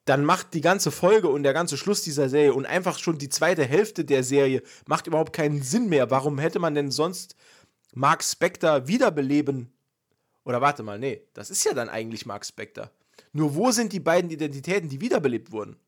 dann 0.06 0.24
macht 0.24 0.54
die 0.54 0.62
ganze 0.62 0.92
Folge 0.92 1.30
und 1.30 1.44
der 1.44 1.54
ganze 1.54 1.78
Schluss 1.78 2.04
dieser 2.04 2.30
Serie 2.30 2.54
und 2.54 2.66
einfach 2.68 3.00
schon 3.00 3.18
die 3.18 3.30
zweite 3.30 3.66
Hälfte 3.66 4.06
der 4.06 4.24
Serie 4.24 4.62
macht 4.86 5.08
überhaupt 5.08 5.34
keinen 5.34 5.64
Sinn 5.64 5.90
mehr. 5.90 6.12
Warum 6.12 6.38
hätte 6.38 6.60
man 6.60 6.76
denn 6.76 6.92
sonst 6.92 7.36
Mark 7.94 8.24
Spector 8.24 8.88
wiederbeleben? 8.88 9.74
Oder 10.44 10.62
warte 10.62 10.84
mal, 10.84 11.00
nee, 11.00 11.28
das 11.34 11.50
ist 11.50 11.66
ja 11.66 11.74
dann 11.74 11.90
eigentlich 11.90 12.28
Mark 12.28 12.46
Spector. 12.46 12.92
Nur 13.34 13.56
wo 13.56 13.72
sind 13.72 13.94
die 13.94 14.00
beiden 14.00 14.30
Identitäten, 14.30 14.90
die 14.90 15.02
wiederbelebt 15.02 15.52
wurden? 15.52 15.80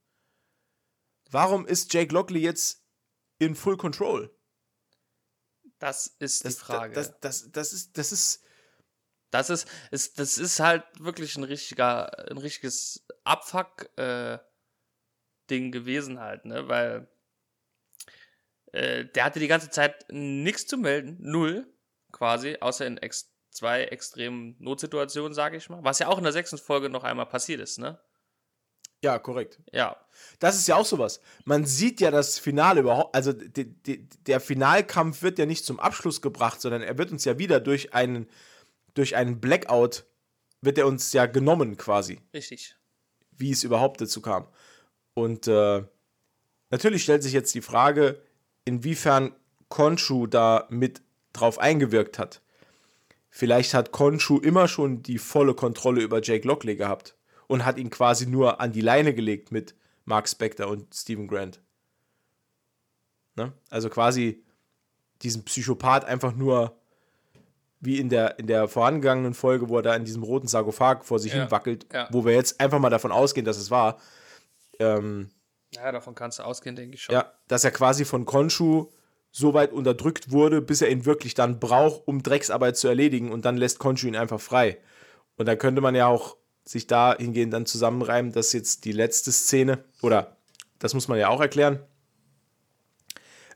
Warum 1.29 1.67
ist 1.67 1.93
Jake 1.93 2.13
Lockley 2.13 2.41
jetzt 2.41 2.81
in 3.37 3.55
Full 3.55 3.77
Control? 3.77 4.33
Das 5.79 6.15
ist 6.19 6.43
das, 6.43 6.55
die 6.55 6.59
Frage. 6.59 6.93
Das, 6.95 7.19
das, 7.19 7.51
das, 7.51 7.73
ist, 7.73 7.97
das 7.97 8.11
ist. 8.11 8.43
Das 9.37 9.49
ist, 9.49 9.67
ist, 9.91 10.19
das 10.19 10.37
ist 10.37 10.59
halt 10.59 10.83
wirklich 10.99 11.35
ein 11.37 11.43
richtiger, 11.43 12.29
ein 12.29 12.37
richtiges 12.37 13.05
Abfuck-Ding 13.23 14.39
äh, 15.49 15.69
gewesen 15.69 16.19
halt, 16.19 16.45
ne? 16.45 16.67
Weil 16.67 17.07
äh, 18.71 19.05
der 19.05 19.23
hatte 19.23 19.39
die 19.39 19.47
ganze 19.47 19.69
Zeit 19.69 20.05
nichts 20.09 20.67
zu 20.67 20.77
melden, 20.77 21.17
null, 21.19 21.67
quasi, 22.11 22.57
außer 22.59 22.85
in 22.85 22.97
ex 22.97 23.33
zwei 23.49 23.85
extremen 23.85 24.55
Notsituationen, 24.59 25.33
sage 25.33 25.57
ich 25.57 25.69
mal. 25.69 25.83
Was 25.83 25.99
ja 25.99 26.07
auch 26.07 26.17
in 26.17 26.23
der 26.23 26.33
sechsten 26.33 26.57
Folge 26.57 26.89
noch 26.89 27.03
einmal 27.03 27.25
passiert 27.25 27.59
ist, 27.59 27.79
ne? 27.79 27.99
Ja, 29.03 29.19
korrekt. 29.19 29.59
Ja. 29.71 29.95
Das 30.39 30.57
ist 30.57 30.67
ja 30.67 30.75
auch 30.75 30.85
sowas. 30.85 31.21
Man 31.45 31.65
sieht 31.65 32.01
ja 32.01 32.09
das 32.09 32.39
Finale 32.39 32.81
überhaupt, 32.81 33.15
also 33.15 33.31
de, 33.31 33.65
de, 33.65 34.07
der 34.25 34.39
Finalkampf 34.39 35.21
wird 35.21 35.37
ja 35.37 35.45
nicht 35.45 35.65
zum 35.65 35.79
Abschluss 35.79 36.21
gebracht, 36.21 36.61
sondern 36.61 36.81
er 36.81 36.97
wird 36.97 37.11
uns 37.11 37.23
ja 37.23 37.37
wieder 37.37 37.59
durch 37.59 37.93
einen, 37.93 38.27
durch 38.97 39.15
einen 39.15 39.39
Blackout, 39.39 40.05
wird 40.61 40.77
er 40.77 40.87
uns 40.87 41.13
ja 41.13 41.25
genommen 41.25 41.77
quasi. 41.77 42.19
Richtig. 42.33 42.75
Wie 43.31 43.51
es 43.51 43.63
überhaupt 43.63 44.01
dazu 44.01 44.21
kam. 44.21 44.47
Und 45.13 45.47
äh, 45.47 45.83
natürlich 46.69 47.03
stellt 47.03 47.23
sich 47.23 47.33
jetzt 47.33 47.53
die 47.53 47.61
Frage, 47.61 48.21
inwiefern 48.65 49.35
Konshu 49.69 50.27
da 50.27 50.67
mit 50.69 51.01
drauf 51.33 51.59
eingewirkt 51.59 52.19
hat. 52.19 52.41
Vielleicht 53.29 53.73
hat 53.73 53.91
Konshu 53.91 54.39
immer 54.39 54.67
schon 54.67 55.03
die 55.03 55.19
volle 55.19 55.53
Kontrolle 55.53 56.01
über 56.01 56.21
Jake 56.21 56.47
Lockley 56.47 56.75
gehabt 56.75 57.15
und 57.47 57.65
hat 57.65 57.77
ihn 57.77 57.89
quasi 57.89 58.25
nur 58.25 58.59
an 58.59 58.71
die 58.71 58.81
Leine 58.81 59.13
gelegt 59.13 59.51
mit 59.51 59.75
Mark 60.05 60.27
Spector 60.27 60.67
und 60.67 60.93
Stephen 60.95 61.27
Grant. 61.27 61.61
Ne? 63.35 63.53
Also 63.69 63.89
quasi 63.89 64.43
diesen 65.21 65.45
Psychopath 65.45 66.05
einfach 66.05 66.35
nur 66.35 66.79
wie 67.79 67.99
in 67.99 68.09
der, 68.09 68.39
in 68.39 68.47
der 68.47 68.67
vorangegangenen 68.67 69.33
Folge, 69.33 69.69
wo 69.69 69.77
er 69.77 69.83
da 69.83 69.95
in 69.95 70.05
diesem 70.05 70.23
roten 70.23 70.47
Sarkophag 70.47 71.03
vor 71.03 71.19
sich 71.19 71.33
Ja, 71.33 71.41
hin 71.41 71.51
wackelt, 71.51 71.85
ja. 71.93 72.07
wo 72.11 72.25
wir 72.25 72.33
jetzt 72.33 72.59
einfach 72.59 72.79
mal 72.79 72.89
davon 72.89 73.11
ausgehen, 73.11 73.45
dass 73.45 73.57
es 73.57 73.69
war. 73.69 73.99
Ähm, 74.79 75.29
Ja, 75.75 75.91
davon 75.91 76.15
kannst 76.15 76.39
du 76.39 76.43
ausgehen, 76.43 76.75
denke 76.75 76.95
ich 76.95 77.03
schon. 77.03 77.13
ja, 77.13 77.31
dass 77.47 77.63
er 77.63 77.71
quasi 77.71 78.03
von 78.05 78.25
Konshu 78.25 78.87
so 79.31 79.53
weit 79.53 79.71
unterdrückt 79.73 80.31
wurde, 80.31 80.61
bis 80.61 80.81
er 80.81 80.89
ihn 80.89 81.05
wirklich 81.05 81.35
dann 81.35 81.59
braucht, 81.59 82.07
um 82.07 82.23
Drecksarbeit 82.23 82.77
zu 82.77 82.87
erledigen 82.87 83.31
und 83.31 83.45
dann 83.45 83.57
lässt 83.57 83.77
Konshu 83.77 84.07
ihn 84.07 84.15
einfach 84.15 84.41
frei. 84.41 84.79
Und 85.35 85.45
da 85.45 85.55
könnte 85.55 85.81
man 85.81 85.93
ja 85.93 86.07
auch 86.07 86.37
sich 86.65 86.87
dahingehend 86.87 87.53
dann 87.53 87.65
zusammenreimen, 87.67 88.31
dass 88.31 88.53
jetzt 88.53 88.85
die 88.85 88.91
letzte 88.91 89.31
Szene, 89.31 89.83
oder 90.01 90.37
das 90.79 90.93
muss 90.95 91.07
man 91.07 91.19
ja 91.19 91.29
auch 91.29 91.41
erklären. 91.41 91.79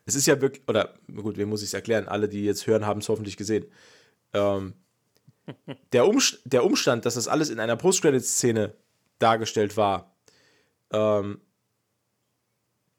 Es 0.05 0.15
ist 0.15 0.25
ja 0.27 0.39
wirklich, 0.41 0.67
oder 0.67 0.93
gut, 1.15 1.37
wem 1.37 1.49
muss 1.49 1.61
ich 1.61 1.69
es 1.69 1.73
erklären? 1.73 2.07
Alle, 2.07 2.27
die 2.29 2.43
jetzt 2.43 2.67
hören, 2.67 2.85
haben 2.85 2.99
es 2.99 3.09
hoffentlich 3.09 3.37
gesehen. 3.37 3.65
Ähm, 4.33 4.73
der, 5.91 6.07
Umst 6.07 6.39
der 6.45 6.63
Umstand, 6.63 7.05
dass 7.05 7.15
das 7.15 7.27
alles 7.27 7.49
in 7.49 7.59
einer 7.59 7.75
Post-Credit-Szene 7.75 8.73
dargestellt 9.19 9.77
war, 9.77 10.15
ähm, 10.91 11.41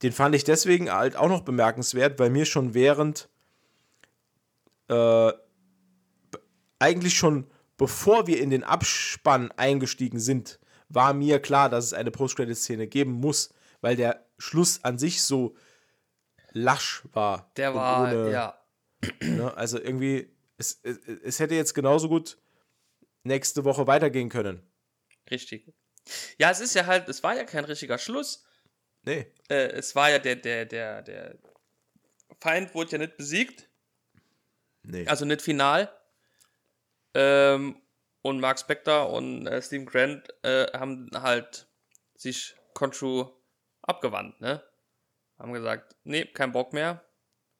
den 0.02 0.12
fand 0.12 0.34
ich 0.34 0.44
deswegen 0.44 0.90
halt 0.92 1.16
auch 1.16 1.28
noch 1.28 1.42
bemerkenswert, 1.42 2.18
weil 2.18 2.30
mir 2.30 2.44
schon 2.44 2.74
während 2.74 3.28
äh, 4.88 5.32
eigentlich 6.78 7.16
schon 7.16 7.46
bevor 7.76 8.26
wir 8.26 8.40
in 8.40 8.50
den 8.50 8.64
Abspann 8.64 9.50
eingestiegen 9.52 10.20
sind, 10.20 10.58
war 10.88 11.14
mir 11.14 11.40
klar, 11.40 11.68
dass 11.68 11.86
es 11.86 11.92
eine 11.94 12.10
Post-Credit-Szene 12.10 12.86
geben 12.86 13.12
muss, 13.12 13.52
weil 13.80 13.96
der 13.96 14.24
Schluss 14.38 14.84
an 14.84 14.98
sich 14.98 15.22
so 15.22 15.56
lasch 16.52 17.02
war. 17.12 17.50
Der 17.56 17.74
war, 17.74 18.02
ohne- 18.02 18.30
ja. 18.30 18.58
Ne, 19.20 19.52
also 19.56 19.80
irgendwie, 19.80 20.31
es, 20.62 20.80
es, 20.82 20.98
es 21.22 21.38
hätte 21.40 21.54
jetzt 21.54 21.74
genauso 21.74 22.08
gut 22.08 22.38
nächste 23.24 23.64
Woche 23.64 23.86
weitergehen 23.86 24.28
können. 24.28 24.62
Richtig. 25.30 25.72
Ja, 26.38 26.50
es 26.50 26.60
ist 26.60 26.74
ja 26.74 26.86
halt, 26.86 27.08
es 27.08 27.22
war 27.22 27.36
ja 27.36 27.44
kein 27.44 27.64
richtiger 27.64 27.98
Schluss. 27.98 28.44
Nee. 29.02 29.32
Äh, 29.48 29.68
es 29.72 29.94
war 29.94 30.10
ja 30.10 30.18
der, 30.18 30.36
der, 30.36 30.64
der, 30.66 31.02
der 31.02 31.38
Feind 32.40 32.74
wurde 32.74 32.92
ja 32.92 32.98
nicht 32.98 33.16
besiegt, 33.16 33.68
Nee. 34.84 35.06
also 35.06 35.24
nicht 35.24 35.42
final. 35.42 35.92
Ähm, 37.14 37.80
und 38.22 38.40
Mark 38.40 38.58
Spector 38.58 39.10
und 39.10 39.46
äh, 39.46 39.60
Steve 39.62 39.84
Grant 39.84 40.28
äh, 40.44 40.66
haben 40.72 41.08
halt 41.14 41.68
sich 42.16 42.54
Conchu 42.74 43.26
abgewandt, 43.82 44.40
ne? 44.40 44.62
Haben 45.38 45.52
gesagt, 45.52 45.96
nee, 46.04 46.24
kein 46.24 46.52
Bock 46.52 46.72
mehr, 46.72 47.04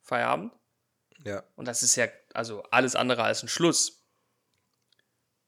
Feierabend. 0.03 0.53
ja. 1.25 1.43
Und 1.57 1.67
das 1.67 1.83
ist 1.83 1.97
ja 1.97 2.07
also 2.35 2.63
alles 2.71 2.97
andere 2.97 3.23
als 3.25 3.43
ein 3.43 3.49
Schluss. 3.49 4.05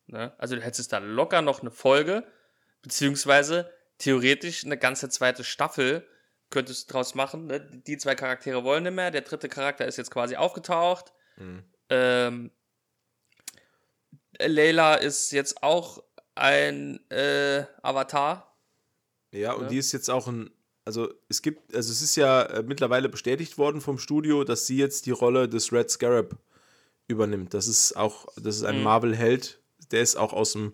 Ne? 0.07 0.35
Also 0.39 0.57
du 0.57 0.63
hättest 0.63 0.93
da 0.93 0.99
locker 0.99 1.43
noch 1.43 1.61
eine 1.61 1.71
Folge, 1.71 2.27
beziehungsweise 2.83 3.71
theoretisch 3.99 4.65
eine 4.65 4.77
ganze 4.79 5.09
zweite 5.09 5.45
Staffel 5.45 6.07
könntest 6.51 6.89
du 6.89 6.93
draus 6.93 7.15
machen. 7.15 7.47
Ne? 7.47 7.61
Die 7.87 7.97
zwei 7.97 8.15
Charaktere 8.15 8.65
wollen 8.65 8.83
nicht 8.85 8.93
mehr, 8.93 9.11
der 9.11 9.23
dritte 9.23 9.49
Charakter 9.49 9.87
ist 9.87 9.97
jetzt 9.97 10.11
quasi 10.11 10.37
aufgetaucht. 10.37 11.13
Ähm, 11.89 12.51
Layla 14.39 14.97
ist 14.97 15.31
jetzt 15.33 15.63
auch 15.63 16.03
ein 16.35 16.99
äh, 17.11 17.65
Avatar. 17.83 18.57
Ja, 19.33 19.53
und 19.53 19.65
Ne? 19.65 19.69
die 19.69 19.79
ist 19.79 19.93
jetzt 19.93 20.11
auch 20.11 20.29
ein, 20.29 20.51
also 20.85 21.13
es 21.29 21.43
gibt, 21.43 21.75
also 21.75 21.91
es 21.91 22.03
ist 22.03 22.17
ja 22.17 22.43
äh, 22.43 22.63
mittlerweile 22.63 23.09
bestätigt 23.09 23.59
worden 23.59 23.81
vom 23.81 23.99
Studio, 23.99 24.45
dass 24.45 24.67
sie 24.67 24.77
jetzt 24.77 25.07
die 25.07 25.11
Rolle 25.13 25.49
des 25.49 25.73
Red 25.73 25.91
Scarab 25.91 26.37
übernimmt. 27.09 27.55
Das 27.55 27.69
ist 27.69 27.97
auch, 27.97 28.27
das 28.37 28.57
ist 28.57 28.65
ein 28.65 28.79
Mhm. 28.79 28.85
Marvel-Held, 28.85 29.61
der 29.91 30.01
ist 30.03 30.17
auch 30.17 30.33
aus 30.33 30.53
dem 30.53 30.73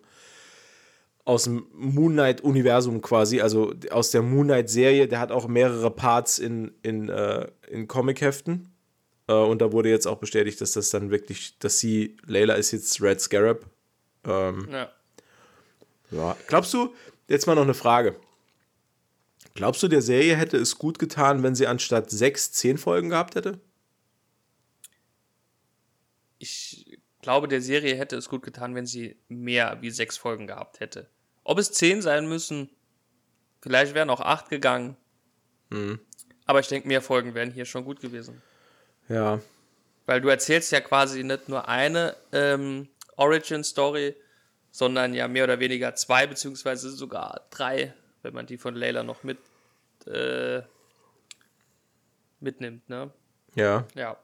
aus 1.23 1.43
dem 1.43 1.67
Moon 1.73 2.13
Knight-Universum 2.13 2.99
quasi, 3.01 3.41
also 3.41 3.73
aus 3.91 4.09
der 4.09 4.23
Moon 4.23 4.47
Knight-Serie, 4.47 5.07
der 5.07 5.19
hat 5.19 5.31
auch 5.31 5.47
mehrere 5.47 5.91
Parts 5.91 6.39
in, 6.39 6.71
in, 6.81 7.09
äh, 7.09 7.47
in 7.69 7.87
Comic-Heften. 7.87 8.73
Äh, 9.27 9.33
und 9.33 9.61
da 9.61 9.71
wurde 9.71 9.89
jetzt 9.89 10.07
auch 10.07 10.17
bestätigt, 10.17 10.59
dass 10.61 10.71
das 10.71 10.89
dann 10.89 11.11
wirklich, 11.11 11.59
dass 11.59 11.77
sie, 11.77 12.17
Layla 12.25 12.55
ist 12.55 12.71
jetzt 12.71 12.99
Red 13.03 13.21
Scarab. 13.21 13.65
Ähm, 14.25 14.67
Ja. 14.71 14.89
ja. 16.09 16.35
Glaubst 16.47 16.73
du, 16.73 16.91
jetzt 17.27 17.45
mal 17.45 17.53
noch 17.55 17.61
eine 17.61 17.75
Frage. 17.75 18.15
Glaubst 19.53 19.83
du, 19.83 19.87
der 19.87 20.01
Serie 20.01 20.35
hätte 20.35 20.57
es 20.57 20.79
gut 20.79 20.97
getan, 20.97 21.43
wenn 21.43 21.53
sie 21.53 21.67
anstatt 21.67 22.09
sechs, 22.09 22.51
zehn 22.51 22.79
Folgen 22.79 23.09
gehabt 23.09 23.35
hätte? 23.35 23.59
Ich 26.41 26.97
glaube, 27.21 27.47
der 27.47 27.61
Serie 27.61 27.95
hätte 27.95 28.17
es 28.17 28.27
gut 28.27 28.41
getan, 28.41 28.73
wenn 28.73 28.87
sie 28.87 29.15
mehr 29.27 29.77
wie 29.81 29.91
sechs 29.91 30.17
Folgen 30.17 30.47
gehabt 30.47 30.79
hätte. 30.79 31.07
Ob 31.43 31.59
es 31.59 31.71
zehn 31.71 32.01
sein 32.01 32.27
müssen, 32.27 32.69
vielleicht 33.61 33.93
wären 33.93 34.09
auch 34.09 34.21
acht 34.21 34.49
gegangen. 34.49 34.97
Aber 36.45 36.59
ich 36.59 36.67
denke, 36.67 36.87
mehr 36.87 37.03
Folgen 37.03 37.35
wären 37.35 37.51
hier 37.51 37.65
schon 37.65 37.85
gut 37.85 38.01
gewesen. 38.01 38.41
Ja. 39.07 39.39
Weil 40.07 40.19
du 40.19 40.29
erzählst 40.29 40.71
ja 40.71 40.81
quasi 40.81 41.23
nicht 41.23 41.47
nur 41.47 41.67
eine 41.67 42.15
ähm, 42.31 42.89
Origin-Story, 43.17 44.15
sondern 44.71 45.13
ja 45.13 45.27
mehr 45.27 45.43
oder 45.43 45.59
weniger 45.59 45.93
zwei, 45.93 46.25
beziehungsweise 46.25 46.89
sogar 46.89 47.45
drei, 47.51 47.93
wenn 48.23 48.33
man 48.33 48.47
die 48.47 48.57
von 48.57 48.73
Layla 48.73 49.03
noch 49.03 49.23
mit 49.23 49.37
äh, 50.07 50.63
mitnimmt, 52.39 52.89
ne? 52.89 53.11
Ja. 53.53 53.85
Ja. 53.93 54.17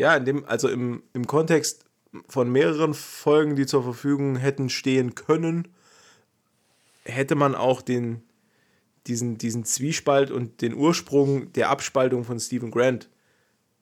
Ja, 0.00 0.16
in 0.16 0.24
dem, 0.24 0.46
also 0.46 0.70
im, 0.70 1.02
im 1.12 1.26
Kontext 1.26 1.84
von 2.26 2.50
mehreren 2.50 2.94
Folgen, 2.94 3.54
die 3.54 3.66
zur 3.66 3.82
Verfügung 3.82 4.36
hätten 4.36 4.70
stehen 4.70 5.14
können, 5.14 5.68
hätte 7.04 7.34
man 7.34 7.54
auch 7.54 7.82
den, 7.82 8.22
diesen, 9.06 9.36
diesen 9.36 9.66
Zwiespalt 9.66 10.30
und 10.30 10.62
den 10.62 10.72
Ursprung 10.72 11.52
der 11.52 11.68
Abspaltung 11.68 12.24
von 12.24 12.40
Stephen 12.40 12.70
Grant, 12.70 13.10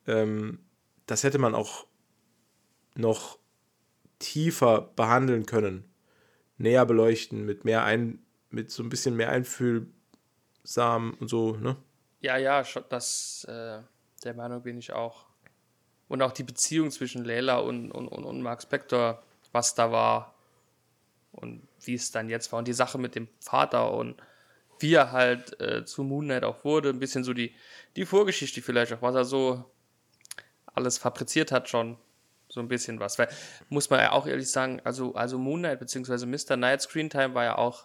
ähm, 0.09 0.59
das 1.07 1.23
hätte 1.23 1.39
man 1.39 1.55
auch 1.55 1.87
noch 2.97 3.39
tiefer 4.19 4.91
behandeln 4.97 5.47
können, 5.47 5.85
näher 6.57 6.85
beleuchten, 6.85 7.47
mit 7.47 7.65
mehr 7.65 7.85
ein, 7.85 8.19
mit 8.51 8.73
so 8.73 8.83
ein 8.83 8.89
bisschen 8.89 9.15
mehr 9.15 9.31
Einfühlsam 9.31 11.15
und 11.21 11.29
so, 11.29 11.55
ne? 11.59 11.77
Ja, 12.19 12.39
ja, 12.39 12.65
das, 12.89 13.47
äh, 13.49 13.79
der 14.25 14.35
Meinung 14.35 14.65
bin 14.65 14.79
ich 14.79 14.93
auch. 14.93 15.28
Und 16.09 16.23
auch 16.23 16.33
die 16.33 16.43
Beziehung 16.43 16.91
zwischen 16.91 17.25
Layla 17.25 17.59
und, 17.59 17.91
und, 17.91 18.09
und, 18.09 18.25
und 18.25 18.43
Mark 18.43 18.63
Spector 18.63 19.23
was 19.53 19.75
da 19.75 19.91
war 19.91 20.35
und 21.33 21.67
wie 21.83 21.95
es 21.95 22.11
dann 22.11 22.29
jetzt 22.29 22.53
war. 22.53 22.59
Und 22.59 22.69
die 22.69 22.73
Sache 22.73 22.99
mit 22.99 23.15
dem 23.15 23.29
Vater 23.41 23.93
und 23.93 24.17
wie 24.81 24.95
er 24.95 25.13
halt 25.13 25.61
äh, 25.61 25.85
zu 25.85 26.05
Moon 26.05 26.27
Knight 26.27 26.45
auch 26.45 26.65
wurde, 26.65 26.91
ein 26.91 27.01
bisschen 27.01 27.25
so 27.25 27.33
die, 27.33 27.55
die 27.97 28.07
Vorgeschichte 28.07 28.63
vielleicht 28.63 28.93
auch, 28.93 29.03
was 29.03 29.15
er 29.15 29.25
so 29.25 29.65
alles 30.67 30.99
fabriziert 30.99 31.51
hat 31.51 31.69
schon. 31.69 31.97
So 32.51 32.61
ein 32.61 32.69
bisschen 32.69 32.99
was. 32.99 33.19
Weil, 33.19 33.29
muss 33.69 33.91
man 33.91 34.01
ja 34.01 34.13
auch 34.13 34.27
ehrlich 34.27 34.51
sagen, 34.51 34.81
also, 34.85 35.15
also 35.15 35.39
Moon 35.39 35.61
Knight 35.61 35.81
bzw. 35.81 36.25
Mr. 36.25 36.57
Knight 36.57 36.81
Screentime 36.81 37.35
war 37.35 37.45
ja 37.45 37.59
auch 37.59 37.85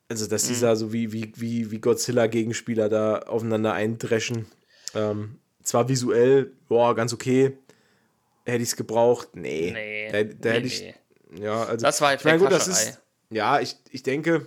also 0.09 0.27
dass 0.27 0.45
mhm. 0.45 0.49
dieser 0.49 0.77
so 0.77 0.93
wie, 0.93 1.13
wie, 1.13 1.33
wie, 1.37 1.71
wie 1.71 1.81
Godzilla-Gegenspieler 1.81 2.89
da 2.89 3.19
aufeinander 3.21 3.73
eindreschen. 3.73 4.47
Ähm, 4.95 5.39
zwar 5.63 5.89
visuell, 5.89 6.53
boah, 6.69 6.95
ganz 6.95 7.13
okay. 7.13 7.59
Hätte 8.45 8.63
ich 8.63 8.71
es 8.71 8.77
gebraucht? 8.77 9.35
Nee. 9.35 9.73
Nee. 9.73 10.11
Da, 10.13 10.23
da 10.23 10.49
nee, 10.51 10.57
hätte 10.57 10.67
ich. 10.67 10.81
Nee. 10.83 10.95
Ja, 11.43 11.65
also. 11.65 11.85
Das 11.85 12.01
war 12.01 12.15
ich 12.15 12.25
meine, 12.25 12.39
gut, 12.39 12.53
das 12.53 12.69
ist. 12.69 13.01
Ja, 13.31 13.59
ich, 13.59 13.77
ich 13.91 14.05
denke, 14.05 14.47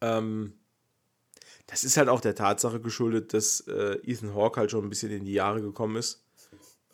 ähm, 0.00 0.54
das 1.68 1.84
ist 1.84 1.96
halt 1.96 2.08
auch 2.08 2.20
der 2.20 2.34
Tatsache 2.34 2.80
geschuldet, 2.80 3.32
dass 3.32 3.60
äh, 3.68 3.98
Ethan 4.02 4.34
Hawke 4.34 4.58
halt 4.58 4.70
schon 4.72 4.84
ein 4.84 4.88
bisschen 4.88 5.12
in 5.12 5.24
die 5.24 5.34
Jahre 5.34 5.60
gekommen 5.60 5.96
ist. 5.96 6.24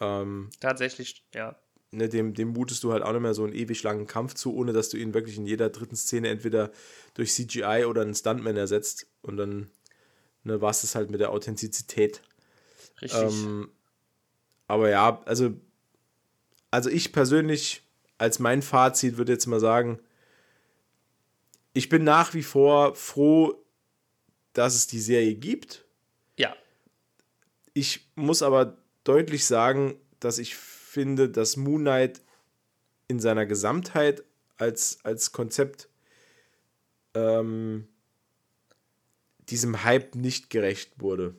Ähm, 0.00 0.50
Tatsächlich, 0.60 1.24
ja. 1.34 1.56
Ne, 1.94 2.08
dem, 2.08 2.34
dem 2.34 2.48
mutest 2.48 2.82
du 2.82 2.92
halt 2.92 3.04
auch 3.04 3.12
nicht 3.12 3.22
mehr 3.22 3.34
so 3.34 3.44
einen 3.44 3.54
ewig 3.54 3.82
langen 3.84 4.08
Kampf 4.08 4.34
zu, 4.34 4.52
ohne 4.54 4.72
dass 4.72 4.88
du 4.88 4.96
ihn 4.96 5.14
wirklich 5.14 5.36
in 5.36 5.46
jeder 5.46 5.70
dritten 5.70 5.94
Szene 5.94 6.28
entweder 6.28 6.72
durch 7.14 7.32
CGI 7.32 7.84
oder 7.86 8.02
einen 8.02 8.14
Stuntman 8.14 8.56
ersetzt. 8.56 9.06
Und 9.22 9.36
dann 9.36 9.70
ne, 10.42 10.60
war 10.60 10.70
es 10.70 10.94
halt 10.94 11.10
mit 11.10 11.20
der 11.20 11.30
Authentizität. 11.30 12.20
Richtig. 13.00 13.22
Ähm, 13.22 13.70
aber 14.66 14.90
ja, 14.90 15.22
also, 15.24 15.52
also 16.72 16.90
ich 16.90 17.12
persönlich, 17.12 17.82
als 18.18 18.40
mein 18.40 18.62
Fazit, 18.62 19.16
würde 19.16 19.32
jetzt 19.32 19.46
mal 19.46 19.60
sagen, 19.60 20.00
ich 21.74 21.88
bin 21.88 22.02
nach 22.02 22.34
wie 22.34 22.42
vor 22.42 22.96
froh, 22.96 23.64
dass 24.52 24.74
es 24.74 24.88
die 24.88 25.00
Serie 25.00 25.34
gibt. 25.34 25.84
Ja. 26.36 26.56
Ich 27.72 28.08
muss 28.16 28.42
aber 28.42 28.78
deutlich 29.04 29.44
sagen, 29.44 29.96
dass 30.18 30.38
ich 30.38 30.56
finde, 30.94 31.28
dass 31.28 31.56
Moon 31.56 31.82
Knight 31.82 32.22
in 33.08 33.20
seiner 33.20 33.46
Gesamtheit 33.46 34.22
als, 34.56 34.98
als 35.02 35.32
Konzept 35.32 35.88
ähm, 37.14 37.88
diesem 39.50 39.84
Hype 39.84 40.14
nicht 40.14 40.50
gerecht 40.50 40.92
wurde. 41.00 41.34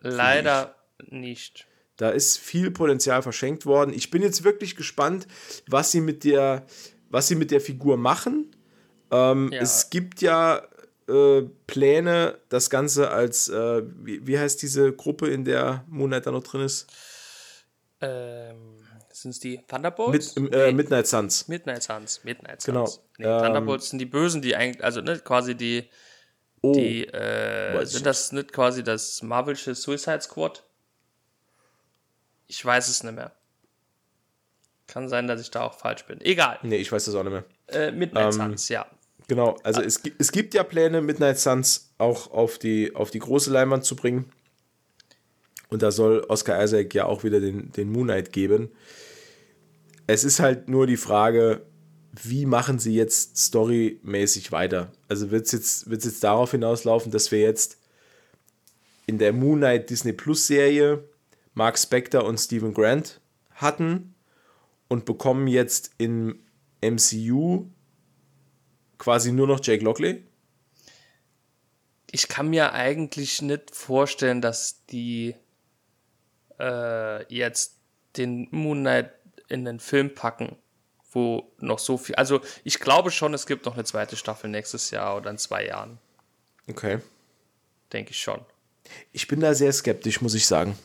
Leider 0.00 0.74
nicht. 1.08 1.66
Da 1.96 2.10
ist 2.10 2.38
viel 2.38 2.70
Potenzial 2.70 3.22
verschenkt 3.22 3.64
worden. 3.64 3.94
Ich 3.94 4.10
bin 4.10 4.20
jetzt 4.20 4.44
wirklich 4.44 4.76
gespannt, 4.76 5.26
was 5.66 5.92
sie 5.92 6.00
mit 6.00 6.24
der, 6.24 6.66
was 7.08 7.28
sie 7.28 7.36
mit 7.36 7.50
der 7.50 7.60
Figur 7.60 7.96
machen. 7.96 8.54
Ähm, 9.10 9.50
ja. 9.52 9.60
Es 9.60 9.88
gibt 9.88 10.20
ja 10.20 10.66
äh, 11.08 11.42
Pläne, 11.66 12.38
das 12.48 12.68
Ganze 12.68 13.10
als, 13.10 13.48
äh, 13.48 13.82
wie, 14.02 14.26
wie, 14.26 14.38
heißt 14.38 14.60
diese 14.60 14.92
Gruppe, 14.92 15.28
in 15.28 15.44
der 15.44 15.84
Moonlight 15.88 16.26
da 16.26 16.32
noch 16.32 16.42
drin 16.42 16.62
ist? 16.62 16.86
Ähm, 18.00 18.76
sind 19.10 19.30
es 19.30 19.40
die 19.40 19.60
Thunderbolts? 19.66 20.36
Mit, 20.36 20.54
äh, 20.54 20.72
Midnight 20.72 21.06
Suns. 21.06 21.48
Midnight 21.48 21.82
Suns, 21.82 22.22
Midnight 22.24 22.60
Suns. 22.60 22.64
Genau. 22.64 22.84
Nee, 23.18 23.26
ähm, 23.26 23.44
Thunderbolts 23.44 23.90
sind 23.90 23.98
die 23.98 24.06
Bösen, 24.06 24.42
die 24.42 24.54
eigentlich, 24.54 24.84
also 24.84 25.00
ne, 25.00 25.18
quasi 25.18 25.54
die, 25.54 25.88
oh, 26.60 26.72
die, 26.72 27.06
äh, 27.06 27.84
sind 27.86 28.04
das 28.04 28.32
nicht 28.32 28.52
quasi 28.52 28.84
das 28.84 29.22
Marvelsche 29.22 29.74
Suicide 29.74 30.20
Squad? 30.20 30.62
Ich 32.46 32.64
weiß 32.64 32.88
es 32.88 33.02
nicht 33.02 33.14
mehr. 33.14 33.32
Kann 34.86 35.08
sein, 35.08 35.26
dass 35.26 35.40
ich 35.40 35.50
da 35.50 35.62
auch 35.62 35.74
falsch 35.74 36.04
bin. 36.06 36.20
Egal. 36.20 36.58
Nee, 36.62 36.76
ich 36.76 36.92
weiß 36.92 37.06
das 37.06 37.14
auch 37.14 37.24
nicht 37.24 37.32
mehr. 37.32 37.44
Äh, 37.68 37.90
Midnight 37.90 38.26
ähm, 38.26 38.32
Suns, 38.32 38.68
ja. 38.68 38.86
Genau, 39.28 39.56
also 39.64 39.80
ah. 39.80 39.84
es, 39.84 40.00
es 40.18 40.30
gibt 40.30 40.54
ja 40.54 40.62
Pläne, 40.62 41.00
Midnight 41.00 41.38
Suns 41.38 41.92
auch 41.98 42.30
auf 42.30 42.58
die, 42.58 42.94
auf 42.94 43.10
die 43.10 43.18
große 43.18 43.50
Leinwand 43.50 43.84
zu 43.84 43.96
bringen. 43.96 44.30
Und 45.68 45.82
da 45.82 45.90
soll 45.90 46.24
Oscar 46.28 46.62
Isaac 46.62 46.94
ja 46.94 47.06
auch 47.06 47.24
wieder 47.24 47.40
den, 47.40 47.72
den 47.72 47.90
Moon 47.90 48.06
Knight 48.06 48.32
geben. 48.32 48.70
Es 50.06 50.24
ist 50.24 50.38
halt 50.38 50.68
nur 50.68 50.86
die 50.86 50.96
Frage, 50.96 51.62
wie 52.22 52.46
machen 52.46 52.78
sie 52.78 52.94
jetzt 52.94 53.36
storymäßig 53.36 54.52
weiter? 54.52 54.92
Also 55.08 55.30
wird 55.30 55.46
es 55.46 55.52
jetzt, 55.52 55.86
jetzt 55.88 56.24
darauf 56.24 56.52
hinauslaufen, 56.52 57.12
dass 57.12 57.32
wir 57.32 57.40
jetzt 57.40 57.78
in 59.06 59.18
der 59.18 59.32
Moon 59.32 59.58
Knight 59.58 59.90
Disney 59.90 60.12
Plus 60.12 60.46
Serie 60.46 61.04
Mark 61.54 61.78
Spector 61.78 62.24
und 62.24 62.38
Stephen 62.38 62.74
Grant 62.74 63.20
hatten 63.52 64.14
und 64.88 65.04
bekommen 65.04 65.48
jetzt 65.48 65.90
im 65.98 66.38
MCU 66.82 67.66
quasi 68.98 69.32
nur 69.32 69.46
noch 69.46 69.60
Jake 69.62 69.84
Lockley? 69.84 70.22
Ich 72.10 72.28
kann 72.28 72.50
mir 72.50 72.72
eigentlich 72.72 73.42
nicht 73.42 73.74
vorstellen, 73.74 74.40
dass 74.40 74.84
die 74.86 75.34
äh, 76.58 77.32
jetzt 77.34 77.76
den 78.16 78.48
Moon 78.50 78.80
Knight 78.80 79.10
in 79.48 79.64
den 79.64 79.80
Film 79.80 80.14
packen, 80.14 80.56
wo 81.12 81.52
noch 81.58 81.78
so 81.78 81.98
viel. 81.98 82.14
Also 82.16 82.40
ich 82.64 82.80
glaube 82.80 83.10
schon, 83.10 83.34
es 83.34 83.46
gibt 83.46 83.66
noch 83.66 83.74
eine 83.74 83.84
zweite 83.84 84.16
Staffel 84.16 84.50
nächstes 84.50 84.90
Jahr 84.90 85.16
oder 85.16 85.30
in 85.30 85.38
zwei 85.38 85.66
Jahren. 85.66 85.98
Okay. 86.68 86.98
Denke 87.92 88.10
ich 88.10 88.18
schon. 88.18 88.40
Ich 89.12 89.28
bin 89.28 89.40
da 89.40 89.54
sehr 89.54 89.72
skeptisch, 89.72 90.20
muss 90.20 90.34
ich 90.34 90.46
sagen. 90.46 90.78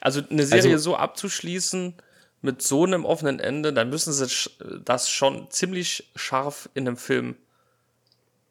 Also 0.00 0.22
eine 0.30 0.46
Serie 0.46 0.72
also, 0.72 0.90
so 0.90 0.96
abzuschließen, 0.96 1.94
mit 2.42 2.62
so 2.62 2.84
einem 2.84 3.04
offenen 3.04 3.40
Ende, 3.40 3.72
dann 3.72 3.90
müssen 3.90 4.12
sie 4.12 4.50
das 4.84 5.10
schon 5.10 5.50
ziemlich 5.50 6.10
scharf 6.14 6.68
in 6.74 6.86
einem 6.86 6.96
Film 6.96 7.36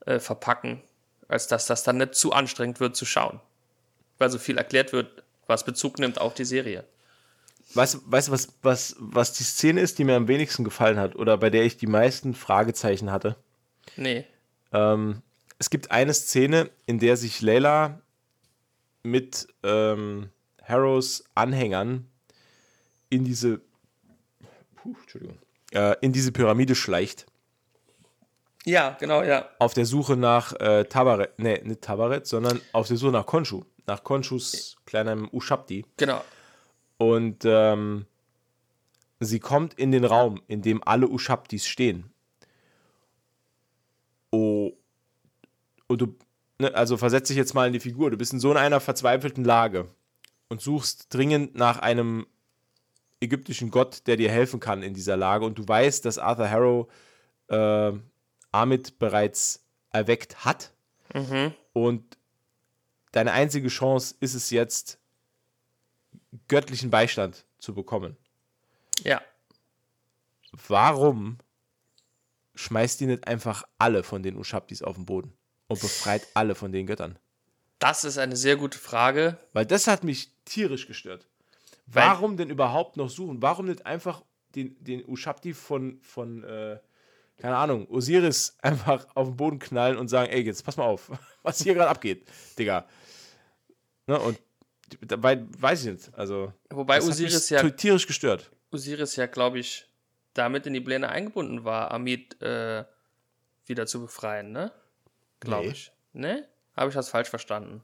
äh, 0.06 0.20
verpacken, 0.20 0.82
als 1.28 1.48
dass 1.48 1.66
das 1.66 1.84
dann 1.84 1.98
nicht 1.98 2.16
zu 2.16 2.34
anstrengend 2.34 2.80
wird 2.80 2.96
zu 2.96 3.06
schauen. 3.06 3.40
Weil 4.18 4.30
so 4.30 4.40
viel 4.40 4.58
erklärt 4.58 4.92
wird, 4.92 5.24
was 5.48 5.66
Bezug 5.66 6.00
nimmt 6.00 6.20
auf 6.20 6.34
die 6.34 6.46
Serie. 6.46 6.86
Weißt 7.74 7.96
du, 7.96 8.00
was, 8.06 8.32
was, 8.62 8.96
was 9.00 9.34
die 9.34 9.44
Szene 9.44 9.82
ist, 9.82 9.98
die 9.98 10.04
mir 10.04 10.16
am 10.16 10.28
wenigsten 10.28 10.64
gefallen 10.64 10.98
hat 10.98 11.16
oder 11.16 11.38
bei 11.38 11.50
der 11.50 11.64
ich 11.64 11.78
die 11.78 11.88
meisten 11.88 12.34
Fragezeichen 12.34 13.12
hatte? 13.12 13.36
Nee. 13.98 14.26
Ähm, 14.72 15.22
es 15.58 15.70
gibt 15.70 15.92
eine 15.92 16.14
Szene, 16.14 16.70
in 16.86 17.00
der 17.00 17.18
sich 17.18 17.42
Layla 17.42 18.02
mit 19.04 19.48
ähm, 19.64 20.30
Harrows 20.64 21.24
Anhängern 21.36 22.08
in 23.10 23.24
diese 23.24 23.62
puh, 24.76 24.96
äh, 25.72 25.96
in 26.02 26.12
diese 26.12 26.32
Pyramide 26.32 26.76
schleicht. 26.76 27.26
Ja, 28.66 28.98
genau, 29.00 29.22
ja. 29.22 29.50
Auf 29.60 29.74
der 29.74 29.86
Suche 29.86 30.18
nach 30.18 30.54
äh, 30.60 30.86
Tabaret, 30.86 31.38
nee, 31.38 31.62
nicht 31.64 31.82
Tabaret, 31.82 32.26
sondern 32.26 32.60
auf 32.74 32.88
der 32.88 32.98
Suche 32.98 33.12
nach 33.12 33.26
Konshu, 33.26 33.64
nach 33.88 34.04
Konshus 34.04 34.78
kleinem 34.86 35.30
Ushabti. 35.32 35.86
Genau. 35.98 36.24
Und 36.98 37.44
ähm, 37.46 38.06
sie 39.20 39.40
kommt 39.40 39.74
in 39.76 39.92
den 39.92 40.06
Raum, 40.06 40.42
in 40.48 40.62
dem 40.62 40.82
alle 40.86 41.08
Ushabtis 41.08 41.68
stehen. 41.68 42.12
Oh, 44.32 44.74
und 45.88 46.02
du, 46.02 46.16
ne, 46.60 46.74
also 46.74 46.98
versetz 46.98 47.28
dich 47.28 47.38
jetzt 47.38 47.54
mal 47.54 47.68
in 47.68 47.74
die 47.74 47.80
Figur. 47.80 48.12
Du 48.12 48.18
bist 48.18 48.34
in 48.34 48.40
so 48.40 48.52
einer 48.54 48.80
verzweifelten 48.80 49.44
Lage 49.44 49.88
und 50.50 50.62
suchst 50.62 51.14
dringend 51.14 51.56
nach 51.56 51.80
einem 51.80 52.26
ägyptischen 53.20 53.72
Gott, 53.72 54.08
der 54.08 54.18
dir 54.18 54.30
helfen 54.30 54.60
kann 54.60 54.84
in 54.84 54.94
dieser 54.94 55.18
Lage. 55.18 55.46
Und 55.46 55.58
du 55.58 55.68
weißt, 55.68 56.06
dass 56.06 56.18
Arthur 56.18 56.50
Harrow 56.50 56.88
äh, 57.48 57.92
Amit 58.52 59.00
bereits 59.00 59.66
erweckt 59.92 60.46
hat. 60.46 60.74
Mhm. 61.14 61.54
Und 61.74 62.18
deine 63.16 63.32
einzige 63.32 63.70
Chance 63.70 64.16
ist 64.20 64.34
es 64.34 64.50
jetzt, 64.50 65.00
göttlichen 66.48 66.90
Beistand 66.90 67.46
zu 67.60 67.74
bekommen. 67.74 68.18
Ja. 69.04 69.22
Warum 70.68 71.38
schmeißt 72.56 73.00
die 73.00 73.08
nicht 73.08 73.28
einfach 73.28 73.64
alle 73.78 74.04
von 74.04 74.24
den 74.24 74.38
Ushabtis 74.38 74.82
auf 74.82 74.96
den 74.96 75.06
Boden 75.06 75.34
und 75.68 75.80
befreit 75.82 76.28
alle 76.34 76.56
von 76.56 76.72
den 76.72 76.88
Göttern? 76.88 77.18
Das 77.80 78.04
ist 78.04 78.18
eine 78.18 78.36
sehr 78.36 78.56
gute 78.56 78.78
Frage. 78.78 79.38
Weil 79.54 79.66
das 79.66 79.88
hat 79.88 80.04
mich 80.04 80.32
tierisch 80.46 80.88
gestört. 80.88 81.28
Weil- 81.88 82.08
Warum 82.08 82.38
denn 82.38 82.50
überhaupt 82.50 82.98
noch 82.98 83.10
suchen? 83.10 83.42
Warum 83.42 83.66
nicht 83.68 83.86
einfach 83.86 84.24
den, 84.56 84.82
den 84.84 85.06
Ushabti 85.08 85.54
von, 85.54 86.00
von 86.02 86.44
äh, 86.44 86.80
keine 87.38 87.58
Ahnung, 87.58 87.88
Osiris 87.90 88.58
einfach 88.62 89.06
auf 89.16 89.28
den 89.28 89.36
Boden 89.38 89.60
knallen 89.60 89.98
und 89.98 90.08
sagen, 90.08 90.32
ey, 90.32 90.42
jetzt 90.42 90.64
pass 90.66 90.78
mal 90.78 90.86
auf, 90.86 91.12
was 91.44 91.62
hier 91.62 91.74
gerade 91.74 91.90
abgeht, 91.90 92.28
Digga. 92.58 92.88
Ne, 94.08 94.20
und 94.20 94.40
dabei 95.02 95.44
weiß 95.60 95.86
ich 95.86 95.92
nicht. 95.94 96.14
Also, 96.18 96.54
Wobei 96.70 96.98
das 96.98 97.06
hat 97.06 97.12
Osiris 97.12 97.52
mich 97.52 97.62
ja, 97.62 97.70
tierisch 97.70 98.08
gestört. 98.08 98.52
Osiris 98.72 99.16
ja, 99.16 99.26
glaube 99.26 99.60
ich, 99.60 99.88
damit 100.34 100.68
in 100.68 100.74
die 100.74 100.82
Pläne 100.82 101.10
eingebunden 101.10 101.64
war, 101.64 101.92
Amit 101.92 102.42
äh, 102.42 102.84
wieder 103.66 103.88
zu 103.88 104.02
befreien, 104.02 104.52
ne? 104.52 104.72
Glaube 105.40 105.66
Nee. 105.68 105.72
ich. 105.72 105.92
Ne? 106.14 106.48
Habe 106.76 106.90
ich 106.90 106.96
das 106.96 107.10
falsch 107.10 107.30
verstanden? 107.30 107.84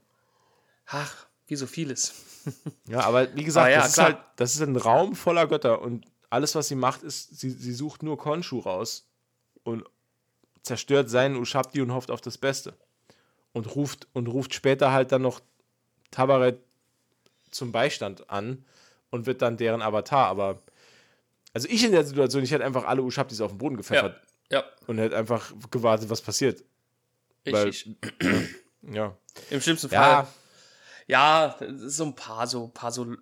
Ach, 0.86 1.26
wie 1.46 1.56
so 1.56 1.66
vieles. 1.66 2.14
Ja, 2.88 3.00
aber 3.04 3.34
wie 3.36 3.44
gesagt, 3.44 3.66
Aber 3.66 3.72
ja, 3.72 3.82
das, 3.82 3.90
ist 3.92 3.98
halt, 3.98 4.18
das 4.34 4.54
ist 4.56 4.62
ein 4.62 4.74
Raum 4.74 5.14
voller 5.14 5.46
Götter 5.46 5.80
und 5.80 6.06
alles, 6.28 6.56
was 6.56 6.66
sie 6.66 6.74
macht, 6.74 7.04
ist, 7.04 7.38
sie, 7.38 7.50
sie 7.50 7.72
sucht 7.72 8.02
nur 8.02 8.18
Konshu 8.18 8.58
raus 8.58 9.08
und 9.62 9.84
zerstört 10.62 11.08
seinen 11.08 11.36
Ushabti 11.36 11.80
und 11.80 11.92
hofft 11.92 12.10
auf 12.10 12.20
das 12.20 12.38
Beste. 12.38 12.74
Und 13.52 13.76
ruft, 13.76 14.08
und 14.12 14.26
ruft 14.26 14.54
später 14.54 14.90
halt 14.90 15.12
dann 15.12 15.22
noch 15.22 15.40
Tabaret 16.12 16.60
zum 17.50 17.72
Beistand 17.72 18.30
an 18.30 18.64
und 19.10 19.26
wird 19.26 19.42
dann 19.42 19.56
deren 19.56 19.82
Avatar. 19.82 20.28
Aber 20.28 20.62
also 21.52 21.66
ich 21.68 21.82
in 21.84 21.90
der 21.92 22.04
Situation, 22.04 22.44
ich 22.44 22.52
hätte 22.52 22.64
einfach 22.64 22.84
alle 22.84 23.02
Ushabtis 23.02 23.40
auf 23.40 23.50
den 23.50 23.58
Boden 23.58 23.76
gepfeffert 23.76 24.20
Ja, 24.50 24.64
und 24.86 24.98
hätte 24.98 25.16
einfach 25.16 25.52
gewartet, 25.70 26.08
was 26.08 26.22
passiert. 26.22 26.62
Weil- 27.44 27.64
richtig. 27.66 27.96
Ja. 28.84 29.16
Im 29.50 29.60
schlimmsten 29.60 29.90
Fall. 29.90 30.26
Ja, 31.06 31.56
Ja, 31.56 31.56
so 31.86 32.04
ein 32.04 32.16
paar, 32.16 32.48
so 32.48 32.64
ein 32.64 32.72
paar 32.72 32.90
so, 32.90 33.14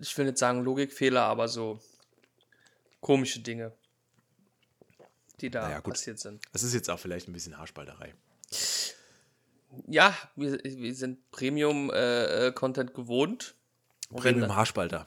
ich 0.00 0.18
will 0.18 0.24
nicht 0.26 0.38
sagen 0.38 0.64
Logikfehler, 0.64 1.22
aber 1.22 1.46
so 1.46 1.78
komische 3.00 3.38
Dinge, 3.38 3.72
die 5.40 5.50
da 5.50 5.68
Naja, 5.68 5.80
passiert 5.82 6.18
sind. 6.18 6.44
das 6.52 6.64
ist 6.64 6.74
jetzt 6.74 6.90
auch 6.90 6.98
vielleicht 6.98 7.28
ein 7.28 7.32
bisschen 7.32 7.56
Haarspalterei. 7.56 8.12
Ja, 9.86 10.14
wir, 10.36 10.58
wir 10.64 10.94
sind 10.94 11.30
Premium-Content 11.30 12.94
gewohnt. 12.94 13.54
Und 14.10 14.24
wenn- 14.24 14.34
Premium 14.36 14.56
Haarspalter. 14.56 15.06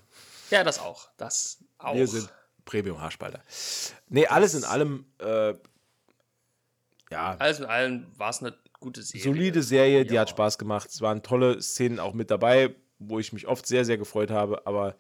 Ja, 0.52 0.64
das 0.64 0.80
auch. 0.80 1.10
Das 1.18 1.64
auch. 1.78 1.96
Wir 1.96 2.08
sind 2.08 2.32
Premium 2.66 3.00
Haarspalter. 3.02 3.42
Nee, 4.10 4.28
alles 4.28 4.54
in 4.54 4.64
allem, 4.64 5.06
äh, 5.20 5.54
ja, 7.10 7.36
Alles 7.40 7.60
in 7.60 7.66
allem 7.66 8.06
war 8.18 8.30
es 8.30 8.40
eine 8.42 8.56
gute 8.80 9.02
Serie. 9.02 9.24
solide 9.24 9.64
Serie, 9.64 10.06
die 10.06 10.14
Ja. 10.16 10.22
hat 10.22 10.30
Spaß 10.30 10.58
gemacht. 10.58 10.90
Es 10.90 11.02
waren 11.02 11.24
tolle 11.24 11.62
Szenen 11.62 12.00
auch 12.00 12.14
mit 12.14 12.30
dabei, 12.32 12.76
wo 13.00 13.20
ich 13.20 13.34
mich 13.34 13.48
oft 13.48 13.66
sehr, 13.66 13.84
sehr 13.86 13.98
gefreut 13.98 14.30
habe. 14.32 14.66
Aber 14.68 14.96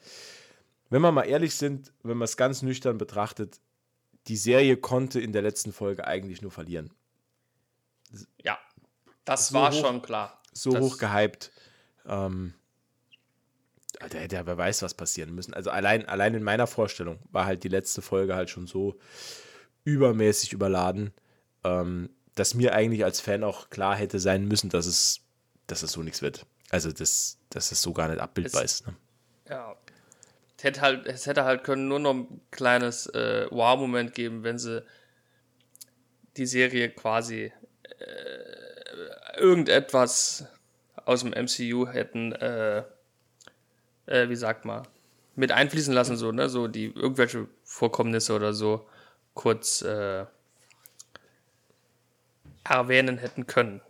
wenn 0.89 1.01
wir 1.01 1.11
mal 1.11 1.23
ehrlich 1.23 1.55
sind, 1.55 1.93
wenn 2.03 2.17
man 2.17 2.25
es 2.25 2.35
ganz 2.37 2.61
nüchtern 2.63 2.97
betrachtet, 2.97 3.59
die 4.27 4.37
Serie 4.37 4.77
konnte 4.77 5.19
in 5.21 5.31
der 5.33 5.41
letzten 5.41 5.71
Folge 5.73 6.05
eigentlich 6.05 6.41
nur 6.41 6.51
verlieren. 6.51 6.91
Ja, 8.43 8.57
das 9.25 9.49
So 9.49 9.55
war 9.55 9.71
hoch- 9.71 9.79
schon 9.81 10.01
klar. 10.01 10.41
So 10.53 10.71
Das- 10.71 10.81
hoch 10.81 10.97
gehypt. 10.97 11.51
Ähm, 12.05 12.53
da 13.99 14.17
hätte 14.17 14.35
ja 14.35 14.45
wer 14.47 14.57
weiß, 14.57 14.81
was 14.81 14.93
passieren 14.95 15.33
müssen. 15.35 15.53
Also 15.53 15.69
allein, 15.69 16.05
allein 16.07 16.33
in 16.33 16.43
meiner 16.43 16.65
Vorstellung 16.67 17.19
war 17.31 17.45
halt 17.45 17.63
die 17.63 17.67
letzte 17.69 18.01
Folge 18.01 18.35
halt 18.35 18.49
schon 18.49 18.65
so 18.67 18.97
übermäßig 19.83 20.53
überladen, 20.53 21.13
ähm, 21.63 22.09
dass 22.35 22.53
mir 22.53 22.73
eigentlich 22.73 23.03
als 23.03 23.19
Fan 23.21 23.43
auch 23.43 23.69
klar 23.69 23.95
hätte 23.95 24.19
sein 24.19 24.47
müssen, 24.47 24.69
dass 24.69 24.85
es, 24.85 25.19
dass 25.67 25.83
es 25.83 25.91
so 25.91 26.01
nichts 26.01 26.21
wird. 26.21 26.45
Also, 26.69 26.91
dass, 26.91 27.37
dass 27.49 27.71
es 27.71 27.81
so 27.81 27.91
gar 27.93 28.07
nicht 28.07 28.19
abbildbar 28.19 28.63
Es- 28.63 28.79
ist. 28.81 28.87
Ne? 28.87 28.95
Ja. 29.49 29.75
Es 30.57 30.63
hätte 30.63 30.81
halt, 30.81 31.05
es 31.07 31.25
hätte 31.25 31.43
halt 31.43 31.63
können 31.63 31.87
nur 31.87 31.99
noch 31.99 32.13
ein 32.13 32.41
kleines 32.51 33.07
äh, 33.07 33.47
Wow-Moment 33.49 34.13
geben, 34.13 34.43
wenn 34.43 34.59
sie 34.59 34.85
die 36.37 36.45
Serie 36.45 36.89
quasi 36.91 37.51
äh, 37.99 38.60
irgendetwas 39.37 40.45
aus 41.05 41.21
dem 41.21 41.33
MCU 41.33 41.87
hätten, 41.87 42.31
äh, 42.33 42.83
äh, 44.05 44.29
wie 44.29 44.35
sagt 44.35 44.65
man, 44.65 44.87
mit 45.35 45.51
einfließen 45.51 45.93
lassen, 45.93 46.17
so, 46.17 46.31
ne? 46.31 46.49
So 46.49 46.67
die 46.67 46.85
irgendwelche 46.93 47.47
Vorkommnisse 47.63 48.33
oder 48.33 48.53
so 48.53 48.87
kurz 49.33 49.81
äh, 49.81 50.25
erwähnen 52.63 53.17
hätten 53.17 53.47
können. 53.47 53.81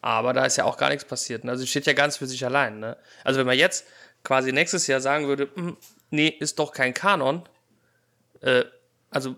Aber 0.00 0.32
da 0.32 0.44
ist 0.44 0.56
ja 0.56 0.64
auch 0.64 0.76
gar 0.76 0.88
nichts 0.88 1.04
passiert. 1.04 1.44
Ne? 1.44 1.50
Also 1.52 1.64
steht 1.66 1.86
ja 1.86 1.92
ganz 1.92 2.16
für 2.16 2.26
sich 2.26 2.44
allein. 2.44 2.80
Ne? 2.80 2.96
Also 3.24 3.38
wenn 3.38 3.46
man 3.46 3.56
jetzt 3.56 3.86
quasi 4.24 4.52
nächstes 4.52 4.86
Jahr 4.86 5.00
sagen 5.00 5.28
würde, 5.28 5.48
"Hm, 5.54 5.76
nee, 6.10 6.28
ist 6.28 6.58
doch 6.58 6.72
kein 6.72 6.94
Kanon, 6.94 7.48
äh, 8.40 8.64
also 9.10 9.36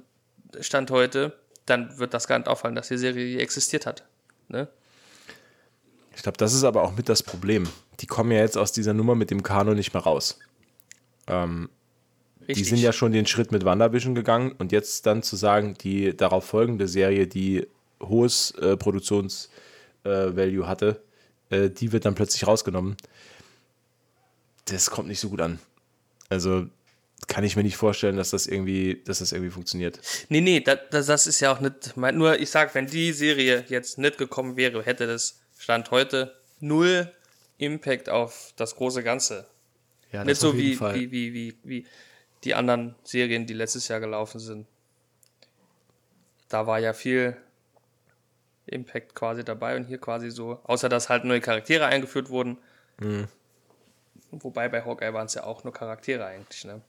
Stand 0.61 0.91
heute, 0.91 1.39
dann 1.67 1.99
wird 1.99 2.15
das 2.15 2.27
gar 2.29 2.39
nicht 2.39 2.49
auffallen, 2.49 2.75
dass 2.75 2.89
die 2.89 2.99
Serie 2.99 3.25
je 3.25 3.39
existiert 3.39 3.87
hat. 3.87 4.05
Ne? 4.49 4.69
Ich 6.15 6.23
glaube, 6.23 6.39
das 6.39 6.55
ist 6.55 6.65
aber 6.65 6.83
auch 6.83 6.97
mit 6.97 7.09
das 7.09 7.23
Problem. 7.23 7.69
Die 8.01 8.07
kommen 8.07 8.31
ja 8.31 8.39
jetzt 8.39 8.57
aus 8.57 8.73
dieser 8.73 8.95
Nummer 8.95 9.15
mit 9.15 9.31
dem 9.31 9.43
Kanon 9.43 9.77
nicht 9.77 9.95
mehr 9.95 10.03
raus. 10.03 10.39
Richtig. 12.49 12.57
Die 12.57 12.65
sind 12.65 12.79
ja 12.79 12.93
schon 12.93 13.13
den 13.13 13.27
Schritt 13.27 13.53
mit 13.53 13.65
WandaVision 13.65 14.15
gegangen 14.15 14.53
und 14.59 14.71
jetzt 14.71 15.07
dann 15.07 15.23
zu 15.23 15.37
sagen, 15.37 15.75
die 15.81 16.15
darauf 16.15 16.45
folgende 16.45 16.89
Serie, 16.89 17.27
die 17.27 17.67
hohes 18.03 18.51
äh, 18.53 18.77
Produktionsvalue 18.77 20.67
hatte, 20.67 21.03
äh, 21.49 21.71
die 21.71 21.93
wird 21.93 22.05
dann 22.05 22.15
plötzlich 22.15 22.47
rausgenommen. 22.47 22.97
Das 24.67 24.91
kommt 24.91 25.09
nicht 25.09 25.21
so 25.21 25.31
gut 25.31 25.41
an. 25.41 25.59
Also 26.29 26.67
kann 27.27 27.45
ich 27.45 27.57
mir 27.57 27.63
nicht 27.63 27.77
vorstellen, 27.77 28.17
dass 28.17 28.31
das 28.31 28.47
irgendwie, 28.47 29.03
dass 29.05 29.19
das 29.19 29.33
irgendwie 29.33 29.51
funktioniert. 29.51 30.01
Nee, 30.29 30.41
nee, 30.41 30.61
das, 30.61 31.07
das, 31.07 31.27
ist 31.27 31.41
ja 31.41 31.53
auch 31.53 31.61
nicht. 31.61 31.97
Mein, 31.97 32.17
nur, 32.17 32.39
ich 32.39 32.51
sag, 32.51 32.75
wenn 32.75 32.87
die 32.87 33.13
Serie 33.13 33.65
jetzt 33.69 33.99
nicht 33.99 34.19
gekommen 34.19 34.57
wäre, 34.57 34.83
hätte 34.83 35.07
das 35.07 35.41
Stand 35.59 35.91
heute 35.91 36.35
null 36.61 37.13
Impact 37.59 38.09
auf 38.09 38.53
das 38.57 38.77
große 38.77 39.03
Ganze. 39.03 39.47
Ja, 40.13 40.25
Nicht 40.25 40.41
so 40.41 40.57
wie, 40.57 40.79
wie, 40.79 41.11
wie, 41.11 41.35
wie, 41.35 41.57
wie 41.65 41.87
die 42.45 42.55
anderen 42.55 42.95
Serien, 43.05 43.47
die 43.47 43.55
letztes 43.55 43.89
Jahr 43.89 44.01
gelaufen 44.01 44.39
sind. 44.39 44.67
Da 46.49 46.67
war 46.67 46.79
ja 46.79 46.93
viel 46.93 47.37
Impact 48.67 49.15
quasi 49.15 49.45
dabei 49.45 49.77
und 49.77 49.85
hier 49.85 49.99
quasi 49.99 50.31
so, 50.31 50.61
außer 50.65 50.89
dass 50.89 51.09
halt 51.09 51.25
neue 51.25 51.41
Charaktere 51.41 51.87
eingeführt 51.87 52.29
wurden. 52.29 52.59
Mhm. 52.99 53.29
Wobei 54.31 54.69
bei 54.69 54.85
Hawkeye 54.85 55.13
waren 55.13 55.27
es 55.27 55.35
ja 55.35 55.45
auch 55.45 55.65
nur 55.65 55.73
Charaktere 55.73 56.27
eigentlich, 56.27 56.65
ne? 56.65 56.81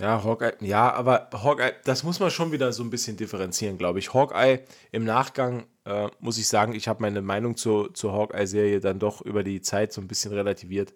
Ja, 0.00 0.24
Hawkeye, 0.24 0.54
ja, 0.60 0.90
aber 0.94 1.28
Hawkeye, 1.30 1.74
das 1.84 2.04
muss 2.04 2.20
man 2.20 2.30
schon 2.30 2.52
wieder 2.52 2.72
so 2.72 2.82
ein 2.82 2.88
bisschen 2.88 3.18
differenzieren, 3.18 3.76
glaube 3.76 3.98
ich. 3.98 4.14
Hawkeye 4.14 4.60
im 4.92 5.04
Nachgang, 5.04 5.66
äh, 5.84 6.08
muss 6.20 6.38
ich 6.38 6.48
sagen, 6.48 6.74
ich 6.74 6.88
habe 6.88 7.02
meine 7.02 7.20
Meinung 7.20 7.54
zur, 7.54 7.92
zur 7.92 8.14
Hawkeye-Serie 8.14 8.80
dann 8.80 8.98
doch 8.98 9.20
über 9.20 9.42
die 9.42 9.60
Zeit 9.60 9.92
so 9.92 10.00
ein 10.00 10.08
bisschen 10.08 10.32
relativiert, 10.32 10.94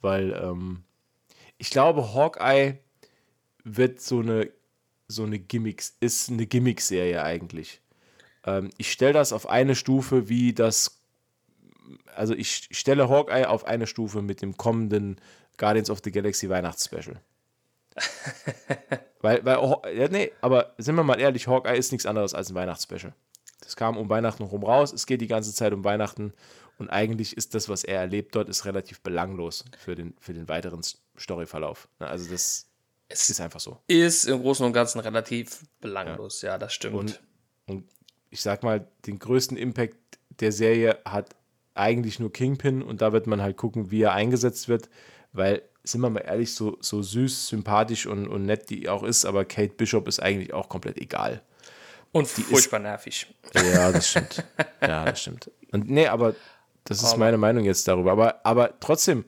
weil 0.00 0.32
ähm, 0.32 0.84
ich 1.58 1.68
glaube, 1.68 2.14
Hawkeye 2.14 2.78
wird 3.62 4.00
so 4.00 4.20
eine, 4.20 4.50
so 5.06 5.24
eine 5.24 5.38
Gimmicks, 5.38 5.94
ist 6.00 6.30
eine 6.30 6.46
Gimmick-Serie 6.46 7.22
eigentlich. 7.22 7.82
Ähm, 8.44 8.70
ich 8.78 8.90
stelle 8.90 9.12
das 9.12 9.34
auf 9.34 9.50
eine 9.50 9.74
Stufe 9.74 10.30
wie 10.30 10.54
das, 10.54 11.02
also 12.14 12.32
ich 12.32 12.70
stelle 12.72 13.10
Hawkeye 13.10 13.44
auf 13.44 13.66
eine 13.66 13.86
Stufe 13.86 14.22
mit 14.22 14.40
dem 14.40 14.56
kommenden 14.56 15.20
Guardians 15.58 15.90
of 15.90 16.00
the 16.02 16.10
Galaxy 16.10 16.48
Weihnachtsspecial. 16.48 17.20
Weil, 19.22 19.44
weil 19.44 19.56
ja, 19.96 20.08
nee, 20.08 20.30
aber 20.40 20.74
sind 20.78 20.94
wir 20.94 21.02
mal 21.02 21.18
ehrlich, 21.18 21.48
Hawkeye 21.48 21.76
ist 21.76 21.90
nichts 21.90 22.06
anderes 22.06 22.32
als 22.32 22.50
ein 22.50 22.54
Weihnachtsspecial. 22.54 23.12
Das 23.60 23.74
kam 23.74 23.96
um 23.96 24.08
Weihnachten 24.08 24.44
rum 24.44 24.62
raus, 24.62 24.92
es 24.92 25.06
geht 25.06 25.20
die 25.20 25.26
ganze 25.26 25.52
Zeit 25.52 25.72
um 25.72 25.82
Weihnachten 25.82 26.32
und 26.78 26.90
eigentlich 26.90 27.36
ist 27.36 27.54
das, 27.54 27.68
was 27.68 27.82
er 27.82 27.98
erlebt 28.00 28.36
dort, 28.36 28.48
ist 28.48 28.66
relativ 28.66 29.00
belanglos 29.00 29.64
für 29.78 29.96
den, 29.96 30.14
für 30.20 30.32
den 30.32 30.48
weiteren 30.48 30.82
Storyverlauf. 31.18 31.88
Ne, 31.98 32.06
Also 32.06 32.30
das 32.30 32.68
Es 33.08 33.28
ist 33.28 33.40
einfach 33.40 33.58
so. 33.60 33.80
ist 33.88 34.26
im 34.26 34.42
Großen 34.42 34.64
und 34.64 34.72
Ganzen 34.72 35.00
relativ 35.00 35.62
belanglos, 35.80 36.42
ja, 36.42 36.58
das 36.58 36.72
stimmt. 36.74 36.94
Und, 36.94 37.20
und 37.66 37.84
ich 38.30 38.42
sag 38.42 38.62
mal, 38.62 38.86
den 39.06 39.18
größten 39.18 39.56
Impact 39.56 39.96
der 40.40 40.52
Serie 40.52 40.98
hat 41.04 41.34
eigentlich 41.74 42.20
nur 42.20 42.32
Kingpin 42.32 42.82
und 42.82 43.00
da 43.00 43.12
wird 43.12 43.26
man 43.26 43.42
halt 43.42 43.56
gucken, 43.56 43.90
wie 43.90 44.02
er 44.02 44.12
eingesetzt 44.12 44.68
wird, 44.68 44.88
weil, 45.36 45.62
sind 45.84 46.00
wir 46.00 46.10
mal 46.10 46.20
ehrlich, 46.20 46.54
so, 46.54 46.76
so 46.80 47.02
süß, 47.02 47.48
sympathisch 47.48 48.06
und, 48.06 48.26
und 48.28 48.44
nett 48.44 48.70
die 48.70 48.88
auch 48.88 49.02
ist, 49.02 49.24
aber 49.24 49.44
Kate 49.44 49.74
Bishop 49.74 50.08
ist 50.08 50.20
eigentlich 50.20 50.52
auch 50.52 50.68
komplett 50.68 50.98
egal. 50.98 51.42
und 52.12 52.26
furchtbar 52.26 52.78
nervig. 52.80 53.26
Ja, 53.54 53.92
das 53.92 54.10
stimmt. 54.10 54.44
ja, 54.80 55.04
das 55.04 55.20
stimmt. 55.20 55.50
Und 55.72 55.88
nee, 55.90 56.06
aber 56.06 56.34
das 56.84 56.98
ist 57.02 57.10
Aber- 57.10 57.18
meine 57.18 57.36
Meinung 57.38 57.64
jetzt 57.64 57.86
darüber. 57.88 58.12
Aber, 58.12 58.44
aber 58.44 58.78
trotzdem, 58.80 59.24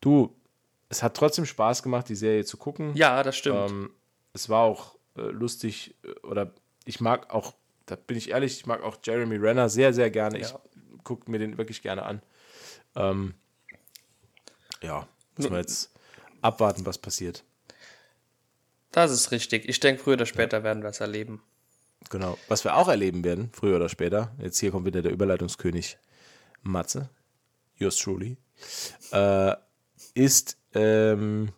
du, 0.00 0.34
es 0.88 1.02
hat 1.02 1.16
trotzdem 1.16 1.46
Spaß 1.46 1.82
gemacht, 1.82 2.08
die 2.08 2.14
Serie 2.14 2.44
zu 2.44 2.56
gucken. 2.56 2.94
Ja, 2.94 3.22
das 3.22 3.36
stimmt. 3.36 3.70
Ähm, 3.70 3.90
es 4.34 4.48
war 4.48 4.60
auch 4.62 4.96
äh, 5.16 5.22
lustig, 5.22 5.94
äh, 6.04 6.26
oder 6.26 6.52
ich 6.84 7.00
mag 7.00 7.32
auch, 7.32 7.54
da 7.86 7.96
bin 7.96 8.16
ich 8.16 8.30
ehrlich, 8.30 8.56
ich 8.58 8.66
mag 8.66 8.82
auch 8.82 8.96
Jeremy 9.02 9.36
Renner 9.36 9.68
sehr, 9.68 9.92
sehr 9.92 10.10
gerne. 10.10 10.38
Ich, 10.38 10.54
gucke 11.04 11.28
mir 11.30 11.38
den 11.38 11.58
wirklich 11.58 11.82
gerne 11.82 12.04
an. 12.04 12.22
Ähm, 12.94 13.34
ja, 14.82 15.06
muss 15.36 15.50
man 15.50 15.60
jetzt 15.60 15.90
abwarten, 16.40 16.84
was 16.86 16.98
passiert. 16.98 17.44
Das 18.90 19.10
ist 19.10 19.30
richtig. 19.30 19.68
Ich 19.68 19.80
denke, 19.80 20.02
früher 20.02 20.14
oder 20.14 20.26
später 20.26 20.62
werden 20.62 20.82
wir 20.82 20.90
es 20.90 21.00
erleben. 21.00 21.42
Genau. 22.10 22.36
Was 22.48 22.64
wir 22.64 22.76
auch 22.76 22.88
erleben 22.88 23.24
werden, 23.24 23.50
früher 23.52 23.76
oder 23.76 23.88
später, 23.88 24.32
jetzt 24.38 24.58
hier 24.58 24.70
kommt 24.70 24.86
wieder 24.86 25.02
der 25.02 25.12
Überleitungskönig 25.12 25.98
Matze, 26.62 27.08
yours 27.76 27.96
truly, 27.96 28.36
äh, 29.12 29.54
ist 30.14 30.58
ähm, 30.74 31.52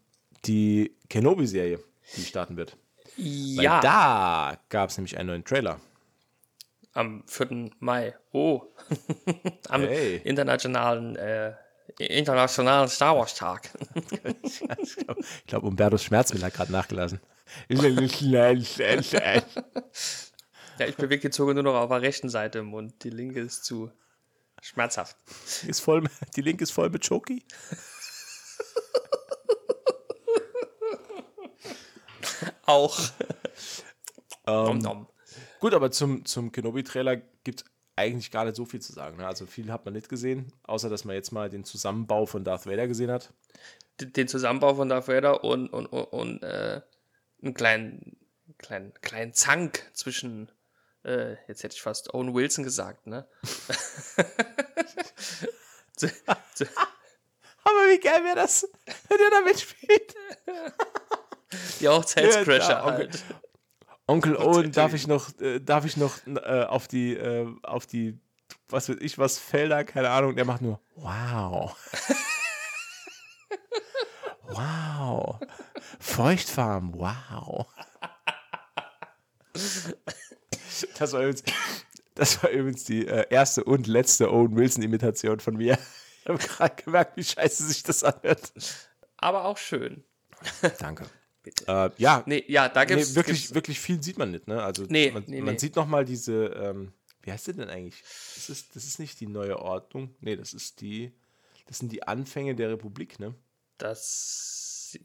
die 0.45 0.95
Kenobi-Serie, 1.09 1.81
die 2.17 2.23
starten 2.25 2.57
wird. 2.57 2.77
Ja. 3.17 3.75
Weil 3.75 3.81
da 3.81 4.61
gab 4.69 4.91
es 4.91 4.97
nämlich 4.97 5.17
einen 5.19 5.29
neuen 5.29 5.45
Trailer. 5.45 5.81
Am 6.93 7.25
4. 7.27 7.71
Mai. 7.81 8.15
Oh. 8.33 8.63
Am 9.69 9.83
Hey. 9.83 10.21
internationalen, 10.25 11.17
äh, 11.17 11.55
internationalen 11.99 12.89
Star 12.89 13.17
Wars 13.17 13.35
Tag. 13.35 13.71
ich 14.43 14.97
glaube, 14.97 15.25
glaub, 15.47 15.63
Umberto 15.63 15.99
Schmerzmittel 15.99 16.47
hat 16.47 16.55
gerade 16.55 16.73
nachgelassen. 16.73 17.21
Ja, 20.77 20.87
ich 20.89 20.97
bewege 20.97 21.29
die 21.29 21.31
Zunge 21.31 21.55
nur 21.55 21.63
noch 21.63 21.75
auf 21.75 21.89
der 21.89 22.03
rechten 22.03 22.29
Seite 22.29 22.59
im 22.59 22.67
Mund. 22.67 23.05
Die 23.05 23.11
linke 23.11 23.39
ist 23.39 23.65
zu 23.65 23.93
schmerzhaft. 24.61 25.17
ist 25.69 25.79
voll, 25.79 26.03
die 26.35 26.41
Linke 26.41 26.65
ist 26.65 26.73
voll 26.73 26.91
mit 26.91 27.07
Choki. 27.09 27.45
Auch. 32.67 32.99
Ähm, 34.47 34.65
Nom, 34.65 34.79
nom. 34.79 35.07
Gut, 35.61 35.75
aber 35.75 35.91
zum, 35.91 36.25
zum 36.25 36.53
Kenobi-Trailer 36.53 37.17
gibt 37.45 37.63
es 37.63 37.67
eigentlich 37.97 38.31
gar 38.31 38.45
nicht 38.45 38.57
so 38.57 38.65
viel 38.65 38.81
zu 38.81 38.93
sagen. 38.93 39.17
Ne? 39.19 39.27
Also 39.27 39.47
viel 39.47 39.71
hat 39.71 39.85
man 39.85 39.95
nicht 39.95 40.09
gesehen, 40.09 40.53
außer 40.65 40.89
dass 40.89 41.05
man 41.05 41.15
jetzt 41.15 41.33
mal 41.33 41.49
den 41.49 41.65
Zusammenbau 41.65 42.27
von 42.27 42.45
Darth 42.45 42.67
Vader 42.67 42.89
gesehen 42.89 43.11
hat. 43.11 43.33
Den 44.01 44.29
Zusammenbau 44.29 44.75
von 44.75 44.89
Darth 44.89 45.09
Vader 45.09 45.45
und, 45.45 45.69
und, 45.69 45.87
und, 45.87 46.05
und 46.05 46.43
äh, 46.43 46.81
einen 47.43 47.55
kleinen, 47.55 48.17
kleinen, 48.59 48.93
kleinen 49.01 49.33
Zank 49.33 49.89
zwischen, 49.93 50.51
äh, 51.05 51.37
jetzt 51.47 51.63
hätte 51.63 51.77
ich 51.77 51.83
fast 51.83 52.13
Owen 52.15 52.35
Wilson 52.35 52.65
gesagt, 52.65 53.07
ne? 53.07 53.27
Aber 57.67 57.89
wie 57.89 58.01
geil 58.01 58.25
wäre 58.25 58.37
das, 58.37 58.69
wenn 59.09 59.21
er 59.21 59.31
da 59.31 59.41
mitspielt? 59.43 60.15
Die 61.81 61.89
Hochzeitscrasher 61.89 62.69
Ja, 62.69 62.85
halt. 62.85 63.25
Onkel 64.07 64.37
Owen, 64.37 64.71
darf 64.73 64.93
ich 64.93 65.07
noch, 65.07 65.39
äh, 65.41 65.61
darf 65.61 65.85
ich 65.85 65.97
noch 65.97 66.19
äh, 66.27 66.65
auf 66.65 66.89
die, 66.89 67.15
äh, 67.15 67.47
auf 67.63 67.87
die, 67.87 68.19
was 68.69 68.89
weiß 68.89 68.97
ich, 69.01 69.19
was 69.19 69.39
Felder, 69.39 69.85
keine 69.85 70.11
Ahnung, 70.11 70.37
der 70.37 70.45
macht 70.45 70.61
nur, 70.61 70.81
wow. 70.97 71.75
wow. 74.43 75.41
Feuchtfarm, 75.99 76.93
wow. 76.95 77.67
Das 80.99 81.13
war 81.13 81.21
übrigens, 81.21 81.43
das 82.15 82.43
war 82.43 82.51
übrigens 82.51 82.85
die 82.85 83.07
äh, 83.07 83.27
erste 83.31 83.65
und 83.65 83.87
letzte 83.87 84.31
Owen 84.33 84.57
Wilson-Imitation 84.57 85.41
von 85.41 85.57
mir. 85.57 85.79
Ich 86.23 86.29
habe 86.29 86.39
gerade 86.39 86.83
gemerkt, 86.83 87.17
wie 87.17 87.25
scheiße 87.25 87.65
sich 87.65 87.83
das 87.83 88.03
anhört. 88.03 88.53
Aber 89.17 89.45
auch 89.45 89.59
schön. 89.59 90.05
Danke. 90.79 91.07
Äh, 91.67 91.91
ja, 91.99 92.23
Nee, 92.27 92.45
ja, 92.49 92.69
da 92.69 92.85
gibt's, 92.85 93.11
nee, 93.11 93.17
wirklich, 93.17 93.39
gibt's 93.43 93.55
wirklich 93.55 93.81
viel 93.81 94.03
sieht 94.03 94.19
man 94.19 94.31
nicht, 94.31 94.47
ne? 94.49 94.63
Also 94.63 94.85
Nee, 94.89 95.11
man, 95.11 95.25
nee, 95.27 95.41
man 95.41 95.55
nee. 95.55 95.59
sieht 95.59 95.77
noch 95.77 95.87
mal 95.87 96.05
diese, 96.05 96.47
ähm, 96.47 96.93
wie 97.23 97.33
heißt 97.33 97.47
die 97.47 97.53
denn 97.55 97.69
eigentlich? 97.71 98.03
Das 98.35 98.51
ist, 98.51 98.77
das 98.77 98.85
ist 98.85 98.99
nicht 98.99 99.21
die 99.21 99.27
neue 99.27 99.59
Ordnung. 99.59 100.15
Nee, 100.21 100.37
das 100.37 100.53
ist 100.53 100.81
die, 100.81 101.13
das 101.67 101.79
sind 101.79 101.91
die 101.93 102.03
Anfänge 102.03 102.55
der 102.55 102.71
Republik, 102.71 103.19
ne? 103.19 103.35
das, 103.79 104.99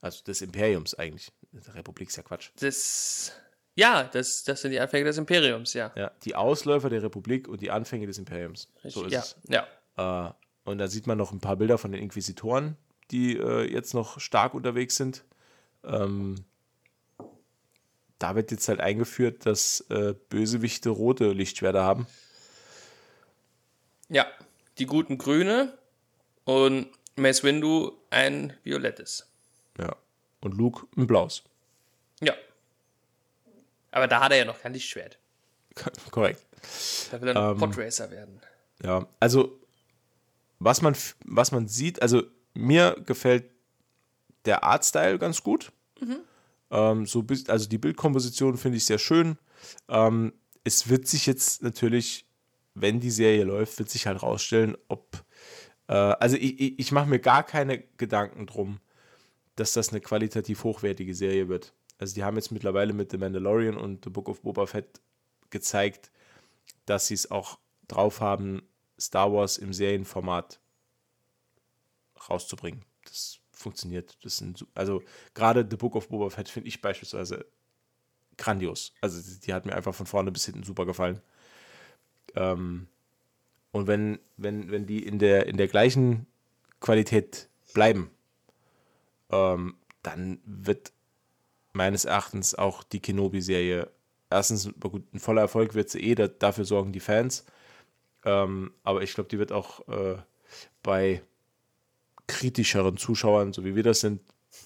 Also 0.00 0.22
des 0.24 0.42
Imperiums 0.42 0.94
eigentlich. 0.94 1.32
Die 1.52 1.70
Republik 1.70 2.08
ist 2.08 2.16
ja 2.16 2.22
Quatsch. 2.22 2.50
das, 2.60 3.32
ja, 3.74 4.04
das, 4.04 4.44
das 4.44 4.60
sind 4.62 4.70
die 4.72 4.80
Anfänge 4.80 5.04
des 5.04 5.18
Imperiums, 5.18 5.72
ja. 5.74 5.92
Ja, 5.96 6.10
die 6.24 6.34
Ausläufer 6.34 6.90
der 6.90 7.02
Republik 7.02 7.48
und 7.48 7.60
die 7.60 7.70
Anfänge 7.70 8.06
des 8.06 8.18
Imperiums. 8.18 8.68
So 8.84 9.04
ist 9.04 9.12
ja, 9.12 9.20
es. 9.20 9.36
ja. 9.48 10.28
Äh, 10.28 10.32
und 10.64 10.78
da 10.78 10.88
sieht 10.88 11.06
man 11.06 11.16
noch 11.18 11.32
ein 11.32 11.40
paar 11.40 11.56
Bilder 11.56 11.78
von 11.78 11.92
den 11.92 12.02
Inquisitoren, 12.02 12.76
die 13.10 13.36
äh, 13.36 13.70
jetzt 13.70 13.94
noch 13.94 14.20
stark 14.20 14.54
unterwegs 14.54 14.96
sind. 14.96 15.24
Ähm, 15.84 16.44
da 18.18 18.34
wird 18.34 18.50
jetzt 18.50 18.68
halt 18.68 18.80
eingeführt, 18.80 19.46
dass 19.46 19.80
äh, 19.90 20.14
Bösewichte 20.28 20.90
rote 20.90 21.32
Lichtschwerter 21.32 21.82
haben. 21.82 22.06
Ja, 24.08 24.26
die 24.78 24.86
guten 24.86 25.18
Grüne 25.18 25.76
und 26.44 26.88
Mace 27.16 27.44
Windu 27.44 27.92
ein 28.10 28.52
violettes. 28.62 29.28
Ja. 29.78 29.96
Und 30.40 30.54
Luke 30.54 30.86
ein 30.96 31.06
blaues. 31.06 31.42
Ja. 32.20 32.34
Aber 33.90 34.06
da 34.06 34.20
hat 34.20 34.32
er 34.32 34.38
ja 34.38 34.44
noch 34.44 34.60
kein 34.60 34.72
Lichtschwert. 34.72 35.18
Korrekt. 36.10 36.44
Da 37.10 37.20
will 37.20 37.28
er 37.28 37.34
noch 37.34 37.50
Ähm, 37.52 37.58
Podracer 37.58 38.10
werden. 38.10 38.40
Ja, 38.82 39.06
also 39.20 39.58
was 40.58 40.82
man, 40.82 40.96
was 41.24 41.52
man 41.52 41.68
sieht, 41.68 42.00
also 42.00 42.22
mir 42.56 42.96
gefällt 43.04 43.50
der 44.44 44.64
Artstyle 44.64 45.18
ganz 45.18 45.42
gut. 45.42 45.72
Ähm, 46.70 47.06
so 47.06 47.24
also 47.48 47.68
die 47.68 47.78
Bildkomposition 47.78 48.56
finde 48.56 48.78
ich 48.78 48.84
sehr 48.84 48.98
schön. 48.98 49.38
Ähm, 49.88 50.32
es 50.64 50.88
wird 50.88 51.06
sich 51.06 51.26
jetzt 51.26 51.62
natürlich, 51.62 52.26
wenn 52.74 53.00
die 53.00 53.10
Serie 53.10 53.44
läuft, 53.44 53.78
wird 53.78 53.90
sich 53.90 54.06
halt 54.06 54.22
rausstellen, 54.22 54.76
ob 54.88 55.24
äh, 55.88 55.94
also 55.94 56.36
ich, 56.36 56.60
ich, 56.60 56.78
ich 56.78 56.92
mache 56.92 57.08
mir 57.08 57.18
gar 57.18 57.44
keine 57.44 57.78
Gedanken 57.96 58.46
drum, 58.46 58.80
dass 59.54 59.72
das 59.72 59.90
eine 59.90 60.00
qualitativ 60.00 60.64
hochwertige 60.64 61.14
Serie 61.14 61.48
wird. 61.48 61.72
Also 61.98 62.14
die 62.14 62.24
haben 62.24 62.36
jetzt 62.36 62.50
mittlerweile 62.50 62.92
mit 62.92 63.10
The 63.10 63.18
Mandalorian 63.18 63.76
und 63.76 64.04
The 64.04 64.10
Book 64.10 64.28
of 64.28 64.42
Boba 64.42 64.66
Fett 64.66 65.00
gezeigt, 65.50 66.10
dass 66.84 67.06
sie 67.06 67.14
es 67.14 67.30
auch 67.30 67.58
drauf 67.88 68.20
haben, 68.20 68.62
Star 68.98 69.32
Wars 69.32 69.56
im 69.58 69.72
Serienformat 69.72 70.60
rauszubringen. 72.30 72.84
Das 73.04 73.38
funktioniert. 73.52 74.16
Das 74.22 74.36
sind, 74.36 74.66
also 74.74 75.02
gerade 75.34 75.66
The 75.68 75.76
Book 75.76 75.96
of 75.96 76.08
Boba 76.08 76.30
Fett 76.30 76.48
finde 76.48 76.68
ich 76.68 76.80
beispielsweise 76.80 77.46
grandios. 78.36 78.92
Also 79.00 79.20
die, 79.40 79.52
hat 79.52 79.66
mir 79.66 79.74
einfach 79.74 79.94
von 79.94 80.06
vorne 80.06 80.30
bis 80.32 80.44
hinten 80.44 80.62
super 80.62 80.86
gefallen. 80.86 81.20
Ähm, 82.34 82.88
und 83.72 83.86
wenn, 83.86 84.18
wenn, 84.36 84.70
wenn 84.70 84.86
die 84.86 85.04
in 85.04 85.18
der, 85.18 85.46
in 85.46 85.56
der 85.56 85.68
gleichen 85.68 86.26
Qualität 86.80 87.48
bleiben, 87.72 88.10
ähm, 89.30 89.76
dann 90.02 90.40
wird 90.44 90.92
meines 91.72 92.04
Erachtens 92.04 92.54
auch 92.54 92.82
die 92.82 93.00
Kenobi-Serie 93.00 93.90
erstens, 94.30 94.66
ein 94.66 95.18
voller 95.18 95.42
Erfolg 95.42 95.74
wird 95.74 95.90
sie 95.90 96.00
eh, 96.00 96.14
da, 96.14 96.28
dafür 96.28 96.64
sorgen 96.64 96.92
die 96.92 97.00
Fans. 97.00 97.44
Ähm, 98.24 98.72
aber 98.82 99.02
ich 99.02 99.14
glaube, 99.14 99.28
die 99.28 99.38
wird 99.38 99.52
auch 99.52 99.86
äh, 99.88 100.16
bei 100.82 101.22
kritischeren 102.26 102.96
Zuschauern, 102.96 103.52
so 103.52 103.64
wie 103.64 103.74
wir 103.74 103.82
das 103.82 104.00
sind, 104.00 104.20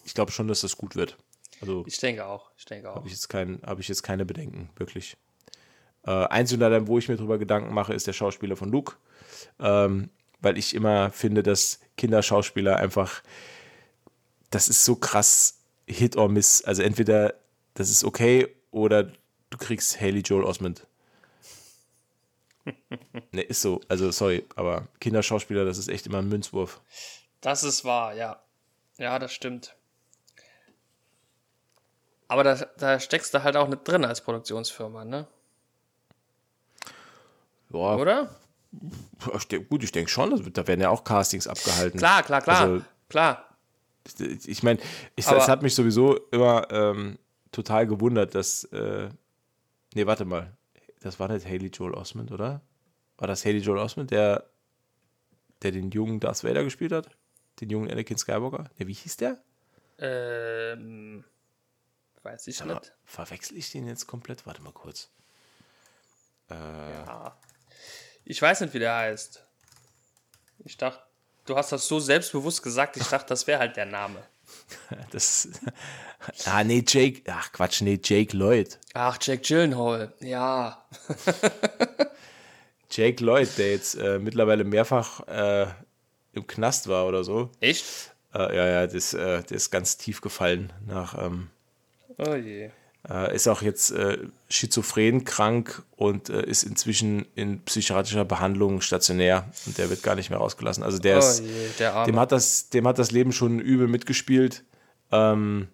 ich 0.05 0.15
glaube 0.15 0.33
schon, 0.33 0.49
dass 0.49 0.61
das 0.63 0.77
gut 0.77 0.97
wird. 0.97 1.17
Also 1.61 1.85
Ich 1.87 1.99
denke 1.99 2.27
auch. 2.27 2.51
Ich 2.57 2.65
denke 2.65 2.91
auch. 2.91 2.97
habe 2.97 3.07
ich, 3.07 3.13
jetzt 3.13 3.29
kein, 3.29 3.61
hab 3.63 3.79
ich 3.79 3.89
jetzt 3.89 4.03
keine 4.03 4.25
Bedenken, 4.25 4.71
wirklich. 4.77 5.17
Äh, 6.05 6.11
allein, 6.11 6.87
wo 6.87 6.99
ich 6.99 7.09
mir 7.09 7.17
drüber 7.17 7.39
Gedanken 7.39 7.75
mache, 7.75 7.93
ist 7.93 8.07
der 8.07 8.13
Schauspieler 8.13 8.57
von 8.57 8.71
Luke. 8.71 8.97
Ähm, 9.59 10.11
weil 10.41 10.57
ich 10.57 10.75
immer 10.75 11.11
finde, 11.11 11.43
dass 11.43 11.81
Kinderschauspieler 11.97 12.77
einfach, 12.77 13.23
das 14.51 14.69
ist 14.69 14.85
so 14.85 14.97
krass 14.97 15.59
Hit 15.87 16.17
or 16.17 16.29
Miss. 16.29 16.63
Also 16.65 16.83
entweder 16.83 17.35
das 17.75 17.91
ist 17.91 18.05
okay 18.05 18.49
oder 18.71 19.05
du 19.05 19.59
kriegst 19.59 20.01
Haley 20.01 20.21
Joel 20.21 20.45
Osment. 20.45 20.87
ne, 23.33 23.43
ist 23.43 23.63
so. 23.63 23.81
Also 23.89 24.11
sorry, 24.11 24.47
aber 24.57 24.89
Kinderschauspieler, 25.01 25.65
das 25.65 25.79
ist 25.79 25.89
echt 25.89 26.07
immer 26.07 26.19
ein 26.19 26.29
Münzwurf. 26.29 26.81
Das 27.41 27.65
ist 27.65 27.85
wahr, 27.85 28.15
ja. 28.15 28.43
Ja, 28.99 29.19
das 29.19 29.33
stimmt. 29.33 29.75
Aber 32.29 32.45
da, 32.45 32.55
da 32.79 33.01
steckst 33.01 33.35
du 33.35 33.43
halt 33.43 33.57
auch 33.57 33.67
nicht 33.69 33.87
drin 33.89 34.05
als 34.05 34.21
Produktionsfirma, 34.21 35.05
ne? 35.05 35.27
Ja, 37.73 37.97
Oder? 37.97 38.37
gut, 39.69 39.83
ich 39.83 39.93
denke 39.93 40.11
schon, 40.11 40.53
da 40.53 40.67
werden 40.67 40.81
ja 40.81 40.91
auch 40.91 41.03
Castings 41.03 41.47
abgehalten. 41.47 41.99
Klar, 41.99 42.23
klar, 42.23 42.41
klar. 42.41 42.61
Also, 42.61 42.85
klar. 43.09 43.57
ich 44.47 44.63
meine, 44.63 44.79
es 45.17 45.29
hat 45.29 45.63
mich 45.63 45.75
sowieso 45.75 46.17
immer 46.31 46.71
ähm, 46.71 47.19
total 47.53 47.87
gewundert, 47.87 48.35
dass. 48.35 48.65
Äh, 48.65 49.09
nee, 49.95 50.07
warte 50.07 50.25
mal. 50.25 50.57
Das 51.01 51.19
war 51.19 51.29
nicht 51.29 51.47
Haley 51.47 51.69
Joel 51.69 51.95
Osment, 51.95 52.31
oder? 52.31 52.61
War 53.17 53.27
das 53.27 53.45
Haley 53.45 53.59
Joel 53.59 53.79
Osment, 53.79 54.11
der, 54.11 54.45
der 55.63 55.73
den 55.73 55.91
jungen 55.91 56.21
Darth 56.21 56.45
Vader 56.45 56.63
gespielt 56.63 56.93
hat? 56.93 57.09
Den 57.61 57.71
jungen 57.71 57.91
Anakin 57.91 58.17
Skywalker? 58.19 58.71
Ja, 58.79 58.87
wie 58.87 58.93
hieß 58.93 59.17
der? 59.19 59.39
Ähm, 59.99 61.25
weiß 62.23 62.47
ich 62.47 62.63
Aber 62.63 62.75
nicht. 62.75 62.93
verwechsel 63.05 63.57
ich 63.59 63.71
den 63.71 63.87
jetzt 63.87 64.07
komplett? 64.07 64.47
Warte 64.47 64.63
mal 64.63 64.73
kurz. 64.73 65.11
Ja. 66.49 67.39
Ich 68.25 68.41
weiß 68.43 68.63
nicht, 68.63 68.75
wie 68.75 68.79
der 68.81 68.95
heißt. 68.97 69.45
Ich 70.65 70.77
dachte, 70.77 71.03
du 71.47 71.57
hast 71.57 71.71
das 71.73 71.87
so 71.87 72.01
selbstbewusst 72.01 72.63
gesagt, 72.63 72.97
ich 72.97 73.07
dachte, 73.07 73.29
das 73.29 73.47
wäre 73.47 73.61
halt 73.61 73.77
der 73.77 73.87
Name. 73.87 74.23
Das. 75.11 75.49
Ah, 76.45 76.63
nee, 76.65 76.85
Jake. 76.87 77.23
Ach, 77.33 77.51
Quatsch, 77.51 77.81
nee, 77.81 77.99
Jake 78.03 78.37
Lloyd. 78.37 78.79
Ach, 78.93 79.17
Jake 79.23 79.41
Gyllenhaal. 79.41 80.13
Ja. 80.21 80.87
Jake 82.91 83.25
Lloyd, 83.25 83.57
der 83.57 83.71
jetzt 83.71 83.95
äh, 83.95 84.19
mittlerweile 84.19 84.65
mehrfach 84.65 85.27
äh, 85.29 85.67
im 86.33 86.47
Knast 86.47 86.89
war 86.89 87.07
oder 87.07 87.25
so. 87.25 87.51
Echt? 87.61 87.85
Äh, 88.35 88.57
ja, 88.57 88.67
ja, 88.67 88.87
das, 88.87 89.15
äh, 89.15 89.43
der 89.43 89.57
ist 89.57 89.71
ganz 89.71 89.97
tief 89.97 90.21
gefallen 90.21 90.73
nach. 90.87 91.17
Ähm, 91.23 91.49
Oh 92.19 92.35
je. 92.35 92.71
äh, 93.09 93.35
ist 93.35 93.49
auch 93.49 93.63
jetzt 93.63 93.91
äh, 93.93 94.19
schizophren 94.51 95.25
krank 95.25 95.83
und 95.97 96.29
äh, 96.29 96.43
ist 96.45 96.63
inzwischen 96.65 97.27
in 97.35 97.61
psychiatrischer 97.65 98.25
Behandlung 98.27 98.83
stationär 98.83 99.51
und 99.67 99.79
der 99.79 99.89
wird 99.91 100.03
gar 100.03 100.15
nicht 100.17 100.29
mehr 100.31 100.39
rausgelassen. 100.39 100.83
Also 100.85 100.99
der 100.99 101.17
Oh 101.17 101.19
ist, 101.21 101.41
je, 101.41 101.69
der 101.79 102.05
dem 102.05 102.21
hat 102.21 102.31
das, 102.31 102.69
dem 102.69 102.87
hat 102.87 102.99
das 102.99 103.11
Leben 103.11 103.33
schon 103.33 103.59
übel 103.59 103.89
mitgespielt. 103.89 104.65
Ähm, 105.11 105.69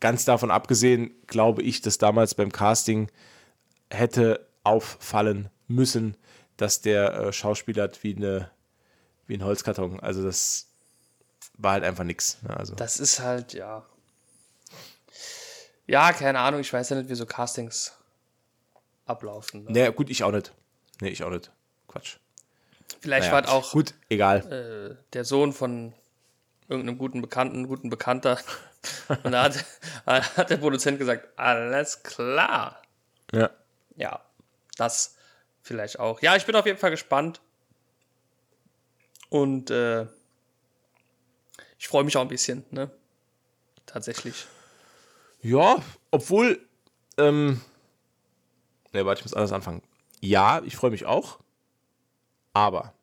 ganz 0.00 0.24
davon 0.24 0.50
abgesehen, 0.50 1.12
glaube 1.28 1.62
ich, 1.62 1.80
dass 1.80 1.98
damals 1.98 2.34
beim 2.34 2.50
Casting 2.52 3.08
hätte 3.90 4.46
auffallen 4.64 5.48
müssen, 5.68 6.16
dass 6.56 6.80
der 6.80 7.14
äh, 7.14 7.32
Schauspieler 7.32 7.84
hat 7.84 8.02
wie, 8.02 8.16
eine, 8.16 8.50
wie 9.26 9.34
ein 9.36 9.44
Holzkarton. 9.44 10.00
Also 10.00 10.22
das 10.22 10.66
war 11.58 11.72
halt 11.72 11.84
einfach 11.84 12.04
nix. 12.04 12.42
Ne? 12.42 12.56
Also, 12.56 12.74
Das 12.74 12.98
ist 12.98 13.20
halt, 13.20 13.52
ja. 13.52 13.84
Ja, 15.86 16.12
keine 16.12 16.40
Ahnung, 16.40 16.60
ich 16.60 16.72
weiß 16.72 16.88
ja 16.90 16.96
nicht, 16.96 17.08
wie 17.10 17.14
so 17.14 17.26
Castings 17.26 17.92
ablaufen. 19.06 19.64
Ne? 19.64 19.72
naja, 19.72 19.90
gut, 19.90 20.08
ich 20.10 20.24
auch 20.24 20.32
nicht. 20.32 20.52
Nee, 21.00 21.10
ich 21.10 21.22
auch 21.22 21.30
nicht. 21.30 21.50
Quatsch. 21.88 22.16
Vielleicht 23.00 23.30
Naja, 23.30 23.32
war 23.32 23.44
es 23.44 23.50
auch 23.50 23.72
Gut, 23.72 23.94
egal. 24.08 24.50
äh, 24.50 25.04
der 25.12 25.24
Sohn 25.24 25.52
von 25.52 25.92
irgendeinem 26.68 26.96
guten 26.96 27.20
Bekannten, 27.20 27.66
guten 27.68 27.90
Bekannter. 27.90 28.38
Und 29.22 29.32
da 29.32 29.44
hat, 29.44 29.64
hat 30.36 30.50
der 30.50 30.56
Produzent 30.56 30.98
gesagt, 30.98 31.28
alles 31.38 32.02
klar. 32.02 32.80
Ja. 33.32 33.50
Ja, 33.96 34.24
das 34.78 35.16
vielleicht 35.62 35.98
auch. 36.00 36.20
Ja, 36.22 36.34
ich 36.36 36.46
bin 36.46 36.56
auf 36.56 36.66
jeden 36.66 36.78
Fall 36.78 36.90
gespannt. 36.90 37.40
Und 39.34 39.68
äh, 39.72 40.06
ich 41.76 41.88
freue 41.88 42.04
mich 42.04 42.16
auch 42.16 42.20
ein 42.20 42.28
bisschen, 42.28 42.64
ne? 42.70 42.88
Tatsächlich. 43.84 44.46
Ja, 45.42 45.82
obwohl. 46.12 46.64
Ähm, 47.16 47.60
ne, 48.92 49.04
warte, 49.04 49.18
ich 49.18 49.24
muss 49.24 49.34
anders 49.34 49.50
anfangen. 49.50 49.82
Ja, 50.20 50.62
ich 50.64 50.76
freue 50.76 50.92
mich 50.92 51.04
auch. 51.04 51.40
Aber. 52.52 52.94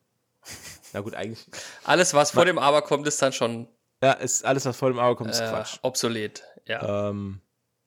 Na 0.94 1.02
gut, 1.02 1.16
eigentlich. 1.16 1.46
Alles, 1.84 2.14
was 2.14 2.32
vor 2.32 2.46
dem 2.46 2.58
Aber 2.58 2.82
kommt, 2.82 3.06
ist 3.08 3.22
dann 3.22 3.34
schon 3.34 3.68
Ja, 4.02 4.14
ist 4.14 4.46
alles, 4.46 4.64
was 4.64 4.78
vor 4.78 4.90
dem 4.90 5.00
Auge 5.00 5.18
kommt, 5.18 5.32
ist 5.32 5.42
äh, 5.42 5.50
Quatsch. 5.50 5.80
obsolet. 5.82 6.44
Ja, 6.66 7.10
Ähm, 7.10 7.42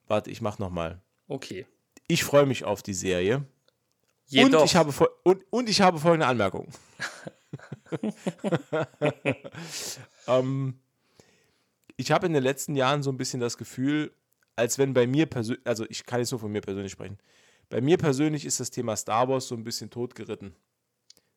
warte, 0.07 0.29
ich 0.29 0.41
mach 0.41 0.59
noch 0.59 0.69
mal. 0.69 1.01
okay. 1.27 1.65
Ich 2.07 2.23
freue 2.23 2.45
mich 2.45 2.63
auf 2.63 2.83
die 2.83 2.93
Serie. 2.93 3.43
Jedoch, 4.27 4.59
Und 4.61 4.65
ich, 4.67 4.75
habe 4.75 4.93
und, 5.23 5.43
und 5.49 5.67
ich 5.67 5.81
habe 5.81 5.97
folgende 5.97 6.27
Anmerkung. 6.27 6.67
ähm, 10.27 10.79
ich 11.97 12.11
habe 12.11 12.27
in 12.27 12.33
den 12.33 12.43
letzten 12.43 12.75
Jahren 12.75 13.03
so 13.03 13.11
ein 13.11 13.17
bisschen 13.17 13.39
das 13.39 13.57
Gefühl, 13.57 14.13
als 14.55 14.77
wenn 14.77 14.93
bei 14.93 15.07
mir 15.07 15.25
persönlich, 15.25 15.65
also 15.65 15.85
ich 15.89 16.05
kann 16.05 16.19
jetzt 16.19 16.31
nur 16.31 16.39
von 16.39 16.51
mir 16.51 16.61
persönlich 16.61 16.91
sprechen, 16.91 17.17
bei 17.69 17.81
mir 17.81 17.97
persönlich 17.97 18.45
ist 18.45 18.59
das 18.59 18.71
Thema 18.71 18.95
Star 18.95 19.27
Wars 19.27 19.47
so 19.47 19.55
ein 19.55 19.63
bisschen 19.63 19.89
totgeritten. 19.89 20.55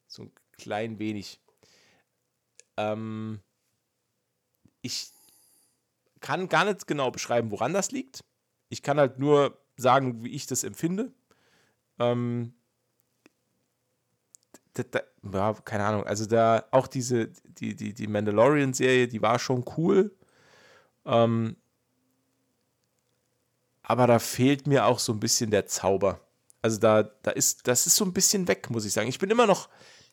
So 0.06 0.24
ein 0.24 0.32
klein 0.52 0.98
wenig. 0.98 1.40
Ähm, 2.76 3.40
ich 4.82 5.10
kann 6.20 6.48
gar 6.48 6.64
nicht 6.64 6.86
genau 6.86 7.10
beschreiben, 7.10 7.50
woran 7.50 7.72
das 7.72 7.90
liegt. 7.90 8.24
Ich 8.68 8.82
kann 8.82 8.98
halt 8.98 9.18
nur 9.18 9.58
sagen, 9.76 10.24
wie 10.24 10.30
ich 10.30 10.46
das 10.46 10.64
empfinde. 10.64 11.12
Ähm, 11.98 12.54
da, 14.78 14.84
da, 14.84 15.00
ja, 15.32 15.54
keine 15.64 15.84
Ahnung, 15.84 16.04
also 16.04 16.26
da 16.26 16.64
auch 16.70 16.86
diese, 16.86 17.28
die, 17.44 17.74
die, 17.74 17.92
die 17.92 18.06
Mandalorian-Serie, 18.06 19.08
die 19.08 19.22
war 19.22 19.38
schon 19.38 19.64
cool. 19.76 20.14
Ähm, 21.04 21.56
aber 23.82 24.06
da 24.06 24.18
fehlt 24.18 24.66
mir 24.66 24.86
auch 24.86 24.98
so 24.98 25.12
ein 25.12 25.20
bisschen 25.20 25.50
der 25.50 25.66
Zauber. 25.66 26.20
Also 26.60 26.78
da, 26.78 27.02
da 27.22 27.30
ist, 27.30 27.66
das 27.66 27.86
ist 27.86 27.96
so 27.96 28.04
ein 28.04 28.12
bisschen 28.12 28.46
weg, 28.48 28.70
muss 28.70 28.84
ich 28.84 28.92
sagen. 28.92 29.08
Ich 29.08 29.18
bin 29.18 29.30
immer 29.30 29.46
noch, 29.46 29.68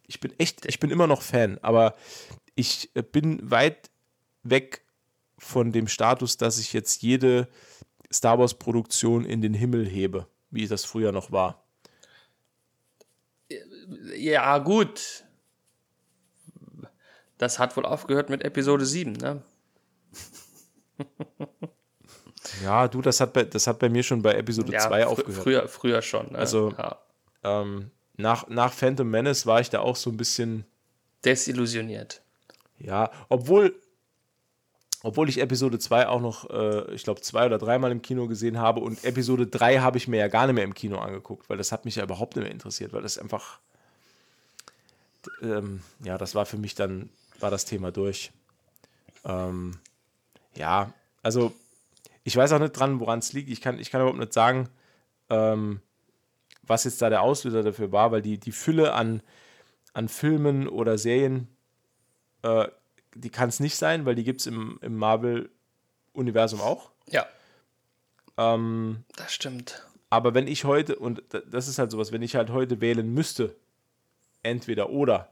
ich 0.07 0.20
bin 0.20 0.34
echt, 0.39 0.66
ich 0.66 0.80
bin 0.80 0.91
immer 0.91 1.07
noch 1.07 1.22
Fan, 1.22 1.59
aber 1.61 1.95
ich 2.55 2.89
äh, 2.95 3.03
bin 3.03 3.51
weit 3.51 3.89
weg 4.43 4.82
von 5.38 5.72
dem 5.72 5.88
Status, 5.88 6.38
dass 6.38 6.57
ich 6.57 6.72
jetzt 6.72 7.01
jede 7.01 7.49
Star 8.13 8.39
Wars-Produktion 8.39 9.26
in 9.26 9.41
den 9.41 9.53
Himmel 9.53 9.86
hebe, 9.88 10.28
wie 10.49 10.68
das 10.68 10.86
früher 10.86 11.11
noch 11.11 11.32
war. 11.32 11.64
Ja, 14.15 14.57
gut. 14.59 15.23
Das 17.38 17.59
hat 17.59 17.75
wohl 17.75 17.86
aufgehört 17.86 18.29
mit 18.29 18.43
Episode 18.43 18.86
7, 18.86 19.11
ne? 19.13 19.41
Ja, 22.63 22.88
du, 22.88 23.01
das 23.01 23.19
hat 23.19 23.33
bei, 23.33 23.43
das 23.43 23.67
hat 23.67 23.79
bei 23.79 23.89
mir 23.89 24.03
schon 24.03 24.21
bei 24.21 24.33
Episode 24.36 24.71
Ja, 24.71 24.79
2 24.79 25.03
fr- 25.03 25.05
aufgehört. 25.07 25.43
Früher, 25.43 25.67
früher 25.67 26.01
schon. 26.01 26.31
Ne? 26.31 26.38
Also- 26.38 26.71
ja. 26.77 26.99
Ähm, 27.43 27.91
nach, 28.17 28.47
nach 28.47 28.71
Phantom 28.71 29.09
Menace 29.09 29.45
war 29.45 29.59
ich 29.59 29.69
da 29.69 29.79
auch 29.79 29.95
so 29.95 30.09
ein 30.09 30.17
bisschen, 30.17 30.65
Desillusioniert. 31.25 32.21
ja, 32.77 33.11
obwohl, 33.29 33.75
obwohl 35.03 35.27
ich 35.27 35.39
Episode 35.41 35.79
2 35.79 36.07
auch 36.07 36.21
noch, 36.21 36.49
äh, 36.49 36.93
ich 36.93 37.03
glaube, 37.03 37.21
zwei 37.21 37.45
oder 37.47 37.57
dreimal 37.57 37.91
im 37.91 38.01
Kino 38.01 38.27
gesehen 38.27 38.57
habe 38.59 38.79
und 38.79 39.03
Episode 39.03 39.47
3 39.47 39.79
habe 39.79 39.97
ich 39.97 40.07
mir 40.07 40.17
ja 40.17 40.27
gar 40.27 40.45
nicht 40.47 40.55
mehr 40.55 40.63
im 40.63 40.73
Kino 40.75 40.97
angeguckt, 40.99 41.49
weil 41.49 41.57
das 41.57 41.71
hat 41.71 41.83
mich 41.86 41.95
ja 41.97 42.03
überhaupt 42.03 42.36
nicht 42.36 42.43
mehr 42.43 42.51
interessiert, 42.53 42.93
weil 42.93 43.01
das 43.01 43.17
einfach, 43.17 43.59
ähm, 45.41 45.82
ja, 46.03 46.17
das 46.17 46.36
war 46.36 46.45
für 46.45 46.57
mich 46.57 46.76
dann, 46.76 47.09
war 47.39 47.51
das 47.51 47.65
Thema 47.65 47.91
durch. 47.91 48.32
Ähm, 49.23 49.78
ja, 50.55 50.93
also 51.23 51.53
ich 52.23 52.36
weiß 52.36 52.51
auch 52.53 52.59
nicht 52.59 52.73
dran, 52.73 52.99
woran 52.99 53.19
es 53.19 53.34
liegt. 53.34 53.49
Ich 53.49 53.61
kann, 53.61 53.80
ich 53.80 53.91
kann 53.91 54.01
überhaupt 54.01 54.19
nicht 54.19 54.34
sagen, 54.34 54.69
ähm, 55.30 55.82
was 56.63 56.84
jetzt 56.84 57.01
da 57.01 57.09
der 57.09 57.21
Auslöser 57.21 57.61
dafür 57.63 57.91
war, 57.91 58.11
weil 58.11 58.21
die, 58.21 58.38
die 58.39 58.51
Fülle 58.51 58.93
an, 58.93 59.21
an 59.93 60.07
Filmen 60.09 60.67
oder 60.67 60.97
Serien, 60.97 61.47
äh, 62.41 62.67
die 63.13 63.30
kann 63.30 63.49
es 63.49 63.59
nicht 63.59 63.76
sein, 63.76 64.05
weil 64.05 64.15
die 64.15 64.23
gibt 64.23 64.41
es 64.41 64.47
im, 64.47 64.80
im 64.82 64.95
Marvel-Universum 64.97 66.61
auch. 66.61 66.89
Ja, 67.07 67.26
Ähm, 68.38 69.05
das 69.15 69.34
stimmt. 69.34 69.86
aber 70.09 70.34
wenn 70.34 70.47
ich 70.47 70.65
heute, 70.65 70.95
und 70.97 71.23
da- 71.30 71.39
das 71.41 71.67
ist 71.67 71.80
halt 71.80 71.91
sowas, 71.91 72.11
wenn 72.11 72.21
ich 72.21 72.36
halt 72.36 72.49
heute 72.49 72.82
wählen 72.82 73.13
müsste, 73.13 73.55
entweder 74.45 74.89
oder, 74.89 75.29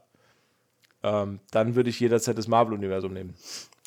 ähm, 1.02 1.40
dann 1.50 1.74
würde 1.74 1.90
ich 1.90 2.00
jederzeit 2.00 2.36
das 2.36 2.48
Marvel-Universum 2.48 3.12
nehmen. 3.12 3.34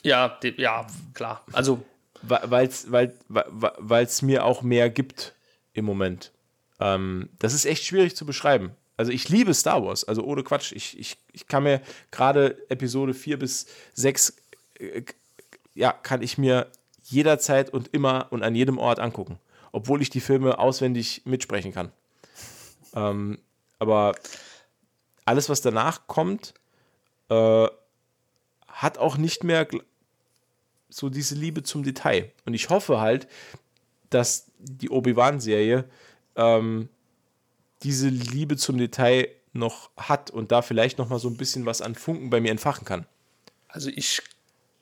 Ja, 0.04 0.38
die, 0.42 0.54
ja, 0.58 0.88
klar. 1.14 1.44
Also, 1.54 1.84
weil 2.22 2.68
es 2.68 2.92
weil, 2.92 3.14
weil's 3.28 4.22
mir 4.22 4.46
auch 4.46 4.62
mehr 4.62 4.90
gibt 4.90 5.34
im 5.74 5.86
Moment. 5.86 6.32
Ähm, 6.80 7.30
das 7.40 7.54
ist 7.54 7.66
echt 7.66 7.84
schwierig 7.84 8.16
zu 8.16 8.26
beschreiben. 8.26 8.72
Also 8.98 9.12
ich 9.12 9.30
liebe 9.30 9.54
Star 9.54 9.84
Wars, 9.84 10.04
also 10.04 10.24
ohne 10.24 10.44
Quatsch. 10.44 10.72
Ich, 10.72 10.98
ich, 11.00 11.18
ich 11.32 11.48
kann 11.48 11.64
mir 11.64 11.82
gerade 12.12 12.58
Episode 12.70 13.14
4 13.14 13.38
bis 13.38 13.68
6, 13.94 14.36
äh, 14.80 15.04
ja, 15.76 15.92
kann 15.92 16.24
ich 16.24 16.38
mir 16.38 16.68
jederzeit 17.04 17.72
und 17.72 17.90
immer 17.94 18.28
und 18.32 18.44
an 18.44 18.56
jedem 18.56 18.80
Ort 18.80 19.00
angucken. 19.00 19.40
Obwohl 19.72 20.02
ich 20.02 20.10
die 20.10 20.20
Filme 20.20 20.58
auswendig 20.58 21.22
mitsprechen 21.26 21.74
kann. 21.74 21.92
Ähm, 22.96 23.38
aber 23.80 24.16
alles, 25.28 25.50
was 25.50 25.62
danach 25.62 26.08
kommt, 26.08 26.54
äh, 27.30 27.68
hat 28.68 28.98
auch 28.98 29.18
nicht 29.18 29.44
mehr 29.44 29.68
so 30.90 31.10
diese 31.10 31.36
Liebe 31.36 31.64
zum 31.64 31.84
Detail. 31.84 32.32
Und 32.46 32.54
ich 32.54 32.70
hoffe 32.70 33.00
halt, 33.00 33.28
dass 34.10 34.46
die 34.58 34.90
Obi-Wan-Serie 34.90 35.86
ähm, 36.36 36.90
diese 37.84 38.08
Liebe 38.08 38.56
zum 38.56 38.78
Detail 38.78 39.28
noch 39.52 39.90
hat 39.98 40.30
und 40.30 40.52
da 40.52 40.62
vielleicht 40.62 40.98
noch 40.98 41.10
mal 41.10 41.20
so 41.20 41.30
ein 41.30 41.38
bisschen 41.38 41.66
was 41.66 41.82
an 41.82 41.96
Funken 41.96 42.30
bei 42.30 42.40
mir 42.40 42.52
entfachen 42.52 42.86
kann. 42.86 43.06
also 43.68 43.90
ich 43.90 44.22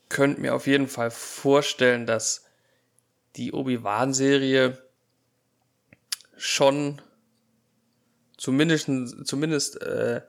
könnte 0.10 0.42
mir 0.42 0.54
auf 0.54 0.68
jeden 0.68 0.88
Fall 0.88 1.10
vorstellen, 1.10 2.06
dass 2.06 2.46
die 3.36 3.52
Obi-Wan-Serie 3.52 4.78
schon 6.38 7.02
zumindest, 8.38 8.90
zumindest 9.26 9.82
äh, 9.82 10.22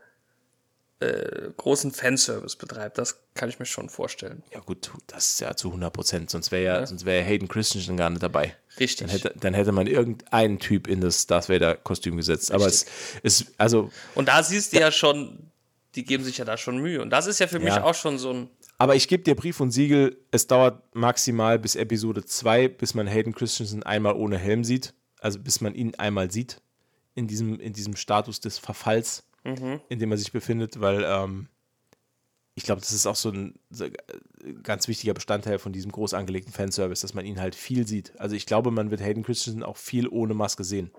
äh, 1.01 1.51
großen 1.57 1.93
Fanservice 1.93 2.57
betreibt. 2.57 2.99
Das 2.99 3.19
kann 3.35 3.49
ich 3.49 3.59
mir 3.59 3.67
schon 3.67 3.89
vorstellen. 3.91 4.43
Ja, 4.53 4.61
gut, 4.61 4.91
das 5.09 5.33
ist 5.33 5.41
ja 5.41 5.55
zu 5.55 5.69
100 5.69 5.93
Prozent. 5.93 6.31
Sonst 6.31 6.51
wäre 6.53 6.65
ja, 6.65 6.81
ja. 6.81 6.87
sonst 6.87 7.05
wäre 7.05 7.23
Hayden 7.23 7.49
Christensen 7.49 7.97
gar 7.97 8.09
nicht 8.11 8.23
dabei. 8.23 8.57
Richtig. 8.81 9.07
Dann 9.07 9.09
hätte, 9.11 9.35
dann 9.39 9.55
hätte 9.55 9.73
man 9.73 9.87
irgendeinen 9.87 10.59
Typ 10.59 10.87
in 10.87 11.01
das 11.01 11.27
Darth 11.27 11.49
Vader-Kostüm 11.49 12.17
gesetzt. 12.17 12.51
Richtig. 12.51 12.55
Aber 12.55 12.67
es 12.67 12.87
ist, 13.23 13.53
also. 13.59 13.91
Und 14.15 14.29
da 14.29 14.43
siehst 14.43 14.73
du 14.73 14.81
ja 14.81 14.91
schon, 14.91 15.51
die 15.95 16.05
geben 16.05 16.25
sich 16.25 16.39
ja 16.39 16.45
da 16.45 16.57
schon 16.57 16.79
Mühe. 16.79 17.03
Und 17.03 17.11
das 17.11 17.27
ist 17.27 17.41
ja 17.41 17.47
für 17.47 17.59
mich 17.61 17.73
auch 17.73 17.95
schon 17.95 18.19
so 18.19 18.33
ein. 18.33 18.51
Aber 18.79 18.95
ich 18.95 19.09
gebe 19.09 19.23
dir 19.23 19.35
Brief 19.35 19.61
und 19.61 19.71
Siegel, 19.71 20.19
es 20.31 20.47
dauert 20.47 20.83
maximal 20.95 21.59
bis 21.59 21.77
Episode 21.77 22.25
2, 22.25 22.69
bis 22.69 22.95
man 22.95 23.07
Hayden 23.07 23.35
Christensen 23.35 23.83
einmal 23.83 24.15
ohne 24.15 24.39
Helm 24.39 24.65
sieht. 24.65 24.93
Also 25.21 25.39
bis 25.41 25.61
man 25.61 25.75
ihn 25.75 25.95
einmal 25.95 26.31
sieht 26.31 26.61
in 27.15 27.27
diesem, 27.27 27.59
in 27.59 27.73
diesem 27.73 27.97
Status 27.97 28.41
des 28.41 28.59
Verfalls, 28.59 29.25
mhm. 29.47 29.81
in 29.89 29.99
dem 29.99 30.11
er 30.11 30.19
sich 30.19 30.33
befindet, 30.33 30.81
weil 30.81 31.05
ähm, 31.05 31.49
ich 32.55 32.65
glaube, 32.65 32.81
das 32.81 32.93
ist 32.93 33.07
auch 33.07 33.17
so 33.17 33.31
ein, 33.31 33.55
so 33.71 33.85
ein, 33.85 33.95
äh, 33.95 34.53
ganz 34.63 34.89
wichtiger 34.89 35.15
Bestandteil 35.15 35.59
von 35.59 35.73
diesem 35.73 35.93
groß 35.93 36.15
angelegten 36.15 36.53
Fanservice, 36.53 37.03
dass 37.03 37.15
man 37.15 37.25
ihn 37.25 37.41
halt 37.41 37.55
viel 37.55 37.87
sieht. 37.87 38.19
Also 38.19 38.35
ich 38.35 38.47
glaube, 38.47 38.71
man 38.71 38.91
wird 38.91 39.01
Hayden 39.01 39.23
Christensen 39.23 39.63
auch 39.63 39.77
viel 39.77 40.09
ohne 40.09 40.35
Maske 40.35 40.65
sehen. 40.65 40.91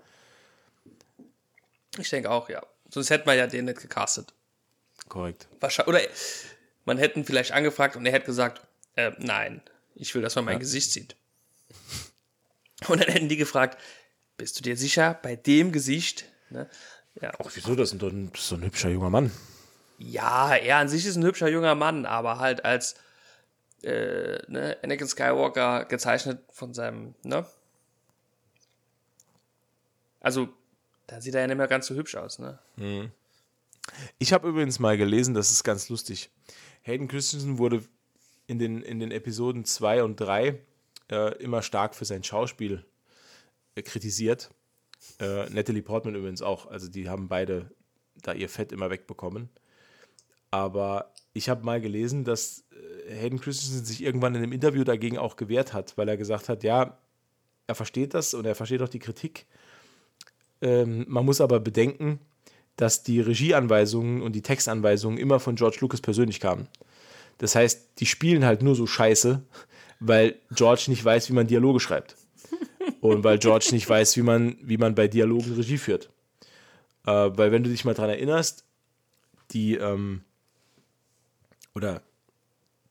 Ich 1.98 2.10
denke 2.10 2.30
auch, 2.30 2.48
ja. 2.48 2.64
Sonst 2.90 3.10
hätte 3.10 3.26
man 3.26 3.36
ja 3.36 3.46
den 3.46 3.66
nicht 3.66 3.80
gecastet. 3.80 4.32
Korrekt. 5.08 5.48
Wahrscheinlich, 5.60 5.88
oder 5.88 6.00
man 6.84 6.98
hätte 6.98 7.18
ihn 7.18 7.24
vielleicht 7.24 7.52
angefragt 7.52 7.96
und 7.96 8.06
er 8.06 8.12
hätte 8.12 8.26
gesagt, 8.26 8.66
äh, 8.94 9.12
nein, 9.18 9.60
ich 9.94 10.14
will, 10.14 10.22
dass 10.22 10.36
man 10.36 10.44
mein 10.44 10.54
ja. 10.54 10.60
Gesicht 10.60 10.92
sieht. 10.92 11.16
Und 12.86 13.00
dann 13.00 13.08
hätten 13.08 13.28
die 13.28 13.36
gefragt, 13.36 13.78
bist 14.36 14.58
du 14.58 14.62
dir 14.62 14.76
sicher, 14.76 15.18
bei 15.22 15.34
dem 15.34 15.72
Gesicht? 15.72 16.26
Ne? 16.50 16.68
Ja. 17.20 17.32
Ach, 17.38 17.50
wieso? 17.52 17.74
Das 17.74 17.92
ist, 17.92 18.02
ein, 18.02 18.30
so 18.36 18.54
ein 18.54 18.62
hübscher 18.62 18.90
junger 18.90 19.10
Mann. 19.10 19.30
Ja, 19.98 20.54
er 20.54 20.76
an 20.76 20.88
sich 20.88 21.04
ist 21.06 21.16
ein 21.16 21.24
hübscher 21.24 21.48
junger 21.48 21.74
Mann, 21.74 22.06
aber 22.06 22.38
halt 22.38 22.64
als 22.64 22.94
äh, 23.82 24.38
ne, 24.48 24.76
Anakin 24.82 25.08
Skywalker 25.08 25.84
gezeichnet 25.84 26.40
von 26.50 26.74
seinem, 26.74 27.14
ne? 27.22 27.46
Also, 30.20 30.48
da 31.06 31.20
sieht 31.20 31.34
er 31.34 31.42
ja 31.42 31.46
nicht 31.46 31.56
mehr 31.56 31.68
ganz 31.68 31.86
so 31.86 31.94
hübsch 31.94 32.16
aus, 32.16 32.38
ne? 32.38 32.58
Mhm. 32.76 33.10
Ich 34.18 34.32
habe 34.32 34.48
übrigens 34.48 34.78
mal 34.78 34.96
gelesen, 34.96 35.34
das 35.34 35.50
ist 35.50 35.64
ganz 35.64 35.88
lustig. 35.88 36.30
Hayden 36.82 37.08
Christensen 37.08 37.58
wurde 37.58 37.84
in 38.46 38.58
den, 38.58 38.82
in 38.82 39.00
den 39.00 39.10
Episoden 39.10 39.64
2 39.64 40.02
und 40.04 40.16
3 40.16 40.60
äh, 41.10 41.34
immer 41.42 41.62
stark 41.62 41.94
für 41.94 42.04
sein 42.04 42.22
Schauspiel 42.22 42.84
äh, 43.74 43.82
kritisiert. 43.82 44.50
Äh, 45.20 45.48
Natalie 45.50 45.82
Portman 45.82 46.14
übrigens 46.14 46.42
auch. 46.42 46.66
Also 46.66 46.88
die 46.88 47.08
haben 47.08 47.28
beide 47.28 47.70
da 48.22 48.32
ihr 48.32 48.48
Fett 48.48 48.72
immer 48.72 48.90
wegbekommen. 48.90 49.48
Aber 50.50 51.12
ich 51.34 51.48
habe 51.48 51.64
mal 51.64 51.80
gelesen, 51.80 52.24
dass 52.24 52.64
äh, 52.72 53.14
Hayden 53.14 53.40
Christensen 53.40 53.84
sich 53.84 54.02
irgendwann 54.02 54.34
in 54.34 54.42
einem 54.42 54.52
Interview 54.52 54.84
dagegen 54.84 55.18
auch 55.18 55.36
gewehrt 55.36 55.72
hat, 55.72 55.96
weil 55.96 56.08
er 56.08 56.16
gesagt 56.16 56.48
hat, 56.48 56.62
ja, 56.64 56.98
er 57.66 57.74
versteht 57.74 58.14
das 58.14 58.34
und 58.34 58.46
er 58.46 58.54
versteht 58.54 58.82
auch 58.82 58.88
die 58.88 58.98
Kritik. 58.98 59.46
Ähm, 60.60 61.04
man 61.08 61.24
muss 61.24 61.40
aber 61.40 61.60
bedenken, 61.60 62.18
dass 62.76 63.02
die 63.02 63.20
Regieanweisungen 63.20 64.22
und 64.22 64.32
die 64.32 64.42
Textanweisungen 64.42 65.18
immer 65.18 65.40
von 65.40 65.56
George 65.56 65.78
Lucas 65.80 66.00
persönlich 66.00 66.40
kamen. 66.40 66.68
Das 67.38 67.54
heißt, 67.54 68.00
die 68.00 68.06
spielen 68.06 68.44
halt 68.44 68.62
nur 68.62 68.74
so 68.74 68.86
scheiße, 68.86 69.42
weil 70.00 70.36
George 70.52 70.84
nicht 70.88 71.04
weiß, 71.04 71.28
wie 71.28 71.34
man 71.34 71.46
Dialoge 71.46 71.80
schreibt. 71.80 72.16
Und 73.00 73.24
weil 73.24 73.38
George 73.38 73.68
nicht 73.72 73.88
weiß, 73.88 74.16
wie 74.16 74.22
man, 74.22 74.56
wie 74.60 74.76
man 74.76 74.94
bei 74.94 75.08
Dialogen 75.08 75.54
Regie 75.54 75.78
führt. 75.78 76.10
Äh, 77.06 77.10
weil 77.10 77.52
wenn 77.52 77.62
du 77.62 77.70
dich 77.70 77.84
mal 77.84 77.94
dran 77.94 78.10
erinnerst, 78.10 78.64
die, 79.52 79.76
ähm, 79.76 80.22
oder 81.74 82.02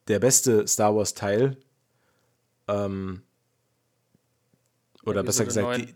der 0.08 0.20
beste 0.20 0.68
Star 0.68 0.96
Wars 0.96 1.14
Teil, 1.14 1.58
ähm, 2.68 3.22
oder 5.04 5.24
besser 5.24 5.46
gesagt, 5.46 5.78
die, 5.78 5.96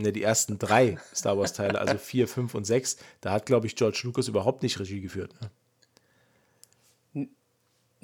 ne, 0.00 0.12
die 0.12 0.22
ersten 0.22 0.58
drei 0.58 0.98
Star 1.14 1.38
Wars 1.38 1.52
Teile, 1.52 1.78
also 1.78 1.98
vier, 1.98 2.28
fünf 2.28 2.54
und 2.54 2.64
sechs, 2.64 2.96
da 3.20 3.32
hat, 3.32 3.46
glaube 3.46 3.66
ich, 3.66 3.76
George 3.76 4.00
Lucas 4.04 4.28
überhaupt 4.28 4.62
nicht 4.62 4.78
Regie 4.78 5.00
geführt. 5.00 5.34
Ne? 5.40 5.50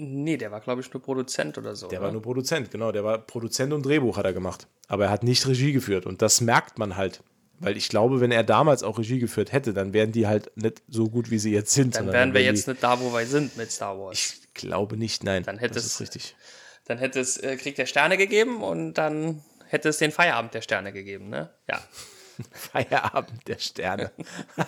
Nee, 0.00 0.36
der 0.36 0.52
war, 0.52 0.60
glaube 0.60 0.80
ich, 0.80 0.92
nur 0.92 1.02
Produzent 1.02 1.58
oder 1.58 1.74
so. 1.74 1.88
Der 1.88 1.98
oder? 1.98 2.06
war 2.06 2.12
nur 2.12 2.22
Produzent, 2.22 2.70
genau. 2.70 2.92
Der 2.92 3.02
war 3.02 3.18
Produzent 3.18 3.72
und 3.72 3.84
Drehbuch 3.84 4.16
hat 4.16 4.24
er 4.24 4.32
gemacht. 4.32 4.68
Aber 4.86 5.06
er 5.06 5.10
hat 5.10 5.24
nicht 5.24 5.46
Regie 5.46 5.72
geführt. 5.72 6.06
Und 6.06 6.22
das 6.22 6.40
merkt 6.40 6.78
man 6.78 6.96
halt. 6.96 7.20
Weil 7.60 7.76
ich 7.76 7.88
glaube, 7.88 8.20
wenn 8.20 8.30
er 8.30 8.44
damals 8.44 8.84
auch 8.84 8.98
Regie 8.98 9.18
geführt 9.18 9.50
hätte, 9.50 9.74
dann 9.74 9.92
wären 9.92 10.12
die 10.12 10.28
halt 10.28 10.56
nicht 10.56 10.80
so 10.86 11.08
gut, 11.08 11.32
wie 11.32 11.40
sie 11.40 11.52
jetzt 11.52 11.72
sind. 11.72 11.96
Dann 11.96 12.12
wären 12.12 12.32
wir 12.32 12.42
jetzt 12.42 12.68
nicht 12.68 12.80
da, 12.80 13.00
wo 13.00 13.12
wir 13.12 13.26
sind 13.26 13.56
mit 13.56 13.72
Star 13.72 13.98
Wars. 13.98 14.16
Ich 14.16 14.54
glaube 14.54 14.96
nicht, 14.96 15.24
nein. 15.24 15.42
Dann 15.42 15.58
hätte 15.58 15.74
das 15.74 15.84
es, 15.84 15.94
ist 15.94 16.00
richtig. 16.00 16.36
Dann 16.84 16.98
hätte 16.98 17.18
es 17.18 17.36
äh, 17.36 17.56
Krieg 17.56 17.74
der 17.74 17.86
Sterne 17.86 18.16
gegeben 18.16 18.62
und 18.62 18.94
dann 18.94 19.42
hätte 19.66 19.88
es 19.88 19.98
den 19.98 20.12
Feierabend 20.12 20.54
der 20.54 20.62
Sterne 20.62 20.92
gegeben, 20.92 21.28
ne? 21.30 21.50
Ja. 21.68 21.82
Feierabend 22.52 23.48
der 23.48 23.58
Sterne. 23.58 24.12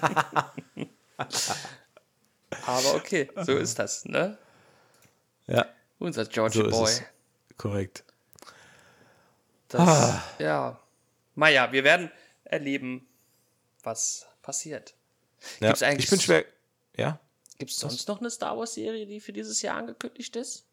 Aber 2.66 2.94
okay, 2.94 3.30
so 3.44 3.52
ist 3.56 3.78
das, 3.78 4.04
ne? 4.04 4.36
Ja. 5.50 5.66
Unser 5.98 6.24
Georgie 6.26 6.58
so 6.58 6.70
Boy. 6.70 6.92
Korrekt. 7.56 8.04
Das, 9.68 9.80
ah. 9.80 10.24
Ja. 10.38 10.80
Naja, 11.34 11.72
wir 11.72 11.84
werden 11.84 12.10
erleben, 12.44 13.06
was 13.82 14.26
passiert. 14.42 14.94
Ja, 15.60 15.72
ich 15.72 16.10
bin 16.10 16.20
schwer. 16.20 16.44
Ja. 16.96 17.18
Gibt 17.58 17.70
es 17.70 17.78
sonst 17.78 18.08
noch 18.08 18.20
eine 18.20 18.30
Star 18.30 18.56
Wars-Serie, 18.56 19.06
die 19.06 19.20
für 19.20 19.32
dieses 19.32 19.60
Jahr 19.62 19.76
angekündigt 19.76 20.34
ist? 20.36 20.64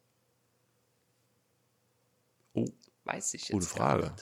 Oh. 2.53 2.65
Weiß 3.03 3.33
ich 3.33 3.43
jetzt. 3.43 3.51
Gute 3.51 3.65
Frage. 3.65 4.13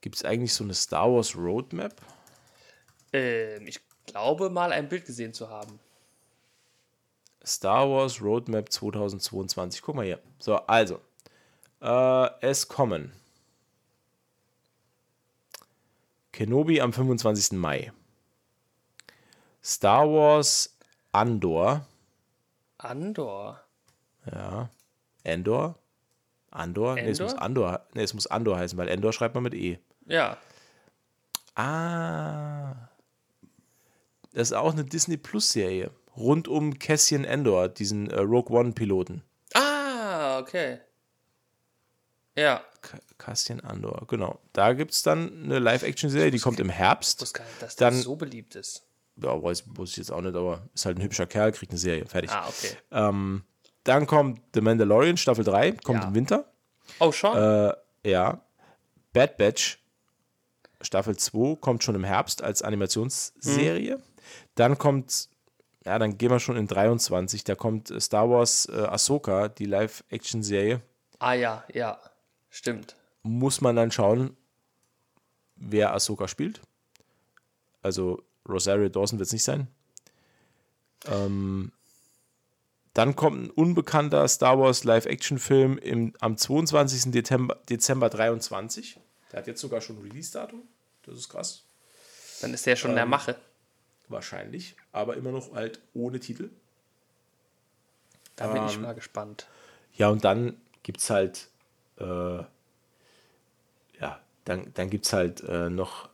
Gibt 0.00 0.16
es 0.16 0.24
eigentlich 0.24 0.54
so 0.54 0.64
eine 0.64 0.74
Star 0.74 1.12
Wars 1.12 1.36
Roadmap? 1.36 1.94
Ähm, 3.12 3.66
ich 3.66 3.80
glaube 4.06 4.50
mal 4.50 4.72
ein 4.72 4.88
Bild 4.88 5.04
gesehen 5.04 5.34
zu 5.34 5.48
haben. 5.48 5.78
Star 7.44 7.88
Wars 7.88 8.20
Roadmap 8.20 8.70
2022. 8.70 9.82
Guck 9.82 9.96
mal 9.96 10.04
hier. 10.04 10.20
So, 10.38 10.56
also. 10.56 11.00
Äh, 11.80 12.30
es 12.40 12.68
kommen. 12.68 13.12
Kenobi 16.32 16.80
am 16.80 16.92
25. 16.92 17.52
Mai. 17.58 17.92
Star 19.62 20.08
Wars 20.08 20.76
Andor. 21.12 21.86
Andor. 22.78 23.60
Ja. 24.30 24.70
Endor? 25.22 25.76
Andor? 26.50 26.96
Endor? 26.96 27.04
Nee, 27.04 27.10
es 27.10 27.20
muss 27.20 27.34
Andor, 27.34 27.86
nee, 27.94 28.02
es 28.02 28.14
muss 28.14 28.26
Andor 28.26 28.58
heißen, 28.58 28.78
weil 28.78 28.88
Endor 28.88 29.12
schreibt 29.12 29.34
man 29.34 29.44
mit 29.44 29.54
E. 29.54 29.78
Ja. 30.06 30.36
Ah. 31.54 32.88
Das 34.32 34.48
ist 34.48 34.52
auch 34.52 34.72
eine 34.72 34.84
Disney 34.84 35.16
Plus 35.16 35.52
Serie 35.52 35.90
rund 36.16 36.48
um 36.48 36.78
Cassian 36.78 37.24
Endor, 37.24 37.68
diesen 37.68 38.10
äh, 38.10 38.20
Rogue 38.20 38.56
One 38.56 38.72
Piloten. 38.72 39.22
Ah, 39.54 40.38
okay. 40.38 40.80
Ja. 42.36 42.62
Cassian 43.18 43.60
Andor, 43.60 44.06
genau. 44.06 44.40
Da 44.52 44.72
gibt 44.72 44.92
es 44.92 45.02
dann 45.02 45.44
eine 45.44 45.58
Live-Action-Serie, 45.58 46.30
die 46.30 46.38
kommt 46.38 46.60
im 46.60 46.70
Herbst. 46.70 47.22
Ich 47.22 47.32
gar 47.32 47.44
nicht, 47.44 47.62
dass 47.62 47.76
dann, 47.76 47.94
das 47.94 48.04
so 48.04 48.16
beliebt 48.16 48.54
ist. 48.54 48.84
Ja, 49.16 49.42
weiß, 49.42 49.64
weiß 49.66 49.90
ich 49.90 49.96
jetzt 49.98 50.10
auch 50.10 50.22
nicht, 50.22 50.34
aber 50.34 50.68
ist 50.74 50.86
halt 50.86 50.98
ein 50.98 51.02
hübscher 51.02 51.26
Kerl, 51.26 51.52
kriegt 51.52 51.72
eine 51.72 51.78
Serie, 51.78 52.06
fertig. 52.06 52.30
Ah, 52.30 52.48
okay. 52.48 52.76
Ähm, 52.90 53.44
dann 53.84 54.06
kommt 54.06 54.40
The 54.54 54.60
Mandalorian, 54.62 55.16
Staffel 55.16 55.44
3, 55.44 55.72
kommt 55.72 56.02
ja. 56.02 56.08
im 56.08 56.14
Winter. 56.14 56.50
Oh, 56.98 57.12
schon? 57.12 57.36
Äh, 57.36 57.74
ja. 58.04 58.40
Bad 59.12 59.36
Batch, 59.36 59.78
Staffel 60.80 61.16
2, 61.16 61.56
kommt 61.56 61.84
schon 61.84 61.94
im 61.94 62.04
Herbst 62.04 62.42
als 62.42 62.62
Animationsserie. 62.62 63.96
Mhm. 63.98 64.02
Dann 64.54 64.78
kommt 64.78 65.28
ja, 65.84 65.98
dann 65.98 66.18
gehen 66.18 66.30
wir 66.30 66.40
schon 66.40 66.56
in 66.56 66.66
23. 66.66 67.44
Da 67.44 67.54
kommt 67.54 67.90
äh, 67.90 68.00
Star 68.00 68.28
Wars 68.28 68.66
äh, 68.66 68.76
Ahsoka, 68.76 69.48
die 69.48 69.64
Live-Action-Serie. 69.64 70.82
Ah 71.18 71.32
ja, 71.32 71.64
ja, 71.72 71.98
stimmt. 72.50 72.96
Muss 73.22 73.60
man 73.60 73.76
dann 73.76 73.90
schauen, 73.90 74.36
wer 75.56 75.94
Ahsoka 75.94 76.28
spielt. 76.28 76.60
Also 77.82 78.22
Rosario 78.48 78.88
Dawson 78.88 79.18
wird 79.18 79.26
es 79.28 79.32
nicht 79.32 79.44
sein. 79.44 79.68
Ähm, 81.06 81.72
dann 82.92 83.16
kommt 83.16 83.44
ein 83.44 83.50
unbekannter 83.50 84.26
Star 84.28 84.58
Wars 84.58 84.84
Live-Action-Film 84.84 86.12
am 86.20 86.36
22. 86.36 87.12
Dezember, 87.12 87.56
Dezember 87.68 88.10
23. 88.10 88.98
Der 89.32 89.38
hat 89.38 89.46
jetzt 89.46 89.60
sogar 89.60 89.80
schon 89.80 89.98
Release-Datum. 89.98 90.62
Das 91.04 91.14
ist 91.16 91.28
krass. 91.28 91.64
Dann 92.42 92.52
ist 92.52 92.66
der 92.66 92.76
schon 92.76 92.90
ähm, 92.90 92.92
in 92.92 92.96
der 92.96 93.04
ähm, 93.04 93.10
Mache 93.10 93.36
wahrscheinlich, 94.10 94.76
aber 94.92 95.16
immer 95.16 95.32
noch 95.32 95.54
halt 95.54 95.80
ohne 95.94 96.20
Titel. 96.20 96.50
Da 98.36 98.48
bin 98.48 98.62
ähm, 98.62 98.68
ich 98.68 98.78
mal 98.78 98.94
gespannt. 98.94 99.48
Ja, 99.94 100.08
und 100.08 100.24
dann 100.24 100.56
gibt 100.82 101.00
es 101.00 101.10
halt, 101.10 101.48
äh, 101.98 102.38
ja, 104.00 104.20
dann, 104.44 104.70
dann 104.74 104.90
gibt 104.90 105.06
es 105.06 105.12
halt 105.12 105.42
äh, 105.44 105.70
noch 105.70 106.08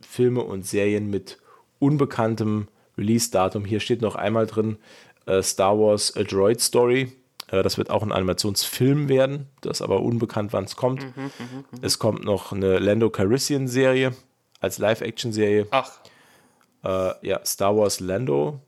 Filme 0.00 0.42
und 0.42 0.66
Serien 0.66 1.10
mit 1.10 1.38
unbekanntem 1.78 2.68
Release-Datum. 2.98 3.64
Hier 3.64 3.80
steht 3.80 4.02
noch 4.02 4.14
einmal 4.14 4.46
drin 4.46 4.78
äh, 5.26 5.42
Star 5.42 5.78
Wars 5.78 6.16
A 6.16 6.22
Droid 6.22 6.60
Story. 6.60 7.12
Äh, 7.48 7.62
das 7.62 7.78
wird 7.78 7.90
auch 7.90 8.02
ein 8.02 8.12
Animationsfilm 8.12 9.08
werden. 9.08 9.48
Das 9.60 9.78
ist 9.78 9.82
aber 9.82 10.02
unbekannt, 10.02 10.52
wann 10.52 10.64
es 10.64 10.76
kommt. 10.76 11.02
Mhm, 11.02 11.12
mh, 11.16 11.30
mh. 11.70 11.78
Es 11.82 11.98
kommt 11.98 12.24
noch 12.24 12.52
eine 12.52 12.78
Lando 12.78 13.10
Calrissian-Serie 13.10 14.14
als 14.60 14.78
Live-Action-Serie. 14.78 15.66
Ach. 15.70 15.92
Äh, 16.84 17.26
ja, 17.26 17.44
Star 17.44 17.76
Wars 17.76 18.00
Lando. 18.00 18.60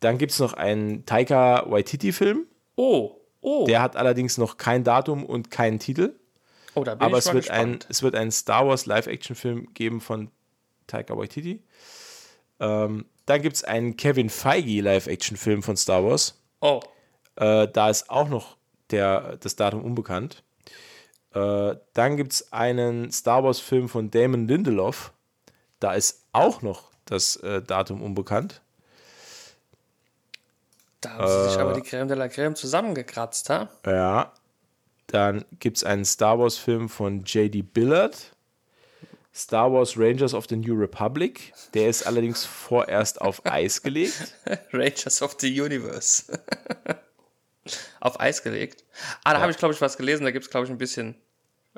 Dann 0.00 0.18
gibt 0.18 0.32
es 0.32 0.38
noch 0.38 0.52
einen 0.52 1.06
Taika 1.06 1.64
Waititi-Film. 1.70 2.46
Oh, 2.76 3.12
oh. 3.40 3.64
Der 3.66 3.80
hat 3.80 3.96
allerdings 3.96 4.36
noch 4.38 4.56
kein 4.58 4.84
Datum 4.84 5.24
und 5.24 5.50
keinen 5.50 5.78
Titel. 5.78 6.14
Oh, 6.74 6.84
da 6.84 6.94
bin 6.94 7.06
Aber 7.06 7.18
ich 7.18 7.24
es 7.24 7.26
mal 7.26 7.34
wird, 7.34 7.44
gespannt. 7.46 7.84
ein, 7.86 7.90
es 7.90 8.02
wird 8.02 8.14
einen 8.16 8.32
Star 8.32 8.66
Wars 8.66 8.86
Live-Action-Film 8.86 9.72
geben 9.74 10.00
von 10.00 10.30
Taika 10.88 11.16
Waititi. 11.16 11.62
Ähm, 12.60 13.06
dann 13.26 13.42
gibt 13.42 13.56
es 13.56 13.64
einen 13.64 13.96
Kevin 13.96 14.28
Feige 14.28 14.82
Live-Action-Film 14.82 15.62
von 15.62 15.76
Star 15.76 16.04
Wars. 16.04 16.40
Oh, 16.60 16.80
Äh, 17.36 17.68
da 17.68 17.90
ist 17.90 18.10
auch 18.10 18.28
noch 18.28 18.56
der, 18.90 19.36
das 19.38 19.56
Datum 19.56 19.82
unbekannt. 19.84 20.42
Äh, 21.32 21.76
dann 21.94 22.16
gibt 22.16 22.32
es 22.32 22.52
einen 22.52 23.10
Star 23.10 23.42
Wars-Film 23.42 23.88
von 23.88 24.10
Damon 24.10 24.46
Lindelof. 24.46 25.12
Da 25.80 25.94
ist 25.94 26.26
auch 26.32 26.60
noch 26.62 26.90
das 27.06 27.36
äh, 27.36 27.62
Datum 27.62 28.02
unbekannt. 28.02 28.60
da 31.00 31.10
haben 31.10 31.26
sie 31.28 31.48
sich 31.50 31.58
Äh. 31.58 31.60
aber 31.60 31.72
die 31.74 31.82
Creme 31.82 32.08
de 32.08 32.16
la 32.16 32.28
Creme 32.28 32.54
zusammengekratzt, 32.56 33.50
ha? 33.50 33.68
Ja. 33.86 34.32
Dann 35.08 35.44
gibt 35.60 35.76
es 35.76 35.84
einen 35.84 36.04
Star 36.04 36.38
Wars-Film 36.38 36.88
von 36.88 37.22
J.D. 37.24 37.62
Billard. 37.62 38.16
Star 39.34 39.70
Wars 39.72 39.98
Rangers 39.98 40.32
of 40.32 40.46
the 40.48 40.56
New 40.56 40.74
Republic. 40.74 41.52
Der 41.74 41.88
ist 41.88 42.06
allerdings 42.06 42.44
vorerst 42.44 43.20
auf 43.20 43.44
Eis 43.44 43.82
gelegt. 43.82 44.34
Rangers 44.72 45.20
of 45.22 45.36
the 45.40 45.60
Universe. 45.60 46.32
Auf 48.00 48.20
Eis 48.20 48.42
gelegt. 48.42 48.84
Ah, 49.24 49.32
da 49.32 49.40
habe 49.40 49.50
ich, 49.50 49.56
glaube 49.56 49.72
ich, 49.72 49.80
was 49.80 49.96
gelesen. 49.96 50.24
Da 50.24 50.30
gibt 50.30 50.44
es, 50.44 50.50
glaube 50.50 50.66
ich, 50.66 50.70
ein 50.70 50.76
bisschen, 50.76 51.14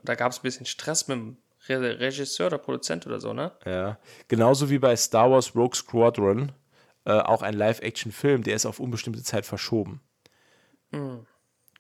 da 0.03 0.17
gab 0.17 0.33
es 0.33 0.39
ein 0.39 0.43
bisschen 0.43 0.67
Stress 0.67 1.07
mit 1.07 1.17
dem 1.17 1.37
Regisseur 1.69 2.47
oder 2.49 2.59
Produzent 2.59 3.07
oder 3.07 3.21
so, 3.21 3.33
ne? 3.33 3.53
Ja. 3.65 3.99
Genauso 4.29 4.71
wie 4.71 4.79
bei 4.79 4.95
Star 4.97 5.31
Wars 5.31 5.55
Rogue 5.55 5.75
Squadron. 5.75 6.53
Äh, 7.05 7.13
auch 7.21 7.43
ein 7.43 7.55
Live-Action-Film, 7.55 8.43
der 8.43 8.57
ist 8.57 8.67
auf 8.67 8.81
unbestimmte 8.81 9.23
Zeit 9.23 9.47
verschoben. 9.47 10.01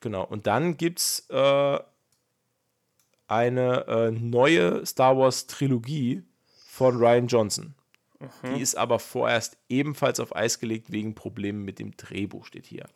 Genau. 0.00 0.24
Und 0.24 0.46
dann 0.46 0.76
gibt 0.76 1.00
es 1.00 1.26
äh, 1.30 1.78
eine 3.28 3.86
äh, 3.86 4.10
neue 4.12 4.84
Star 4.86 5.16
Wars-Trilogie 5.18 6.22
von 6.66 6.96
Ryan 6.96 7.26
Johnson. 7.26 7.74
Die 8.44 8.60
ist 8.62 8.76
aber 8.76 8.98
vorerst 8.98 9.58
ebenfalls 9.68 10.20
auf 10.20 10.34
Eis 10.34 10.58
gelegt 10.58 10.90
wegen 10.90 11.14
Problemen 11.14 11.64
mit 11.64 11.78
dem 11.78 11.96
Drehbuch, 11.96 12.46
steht 12.46 12.66
hier. 12.66 12.86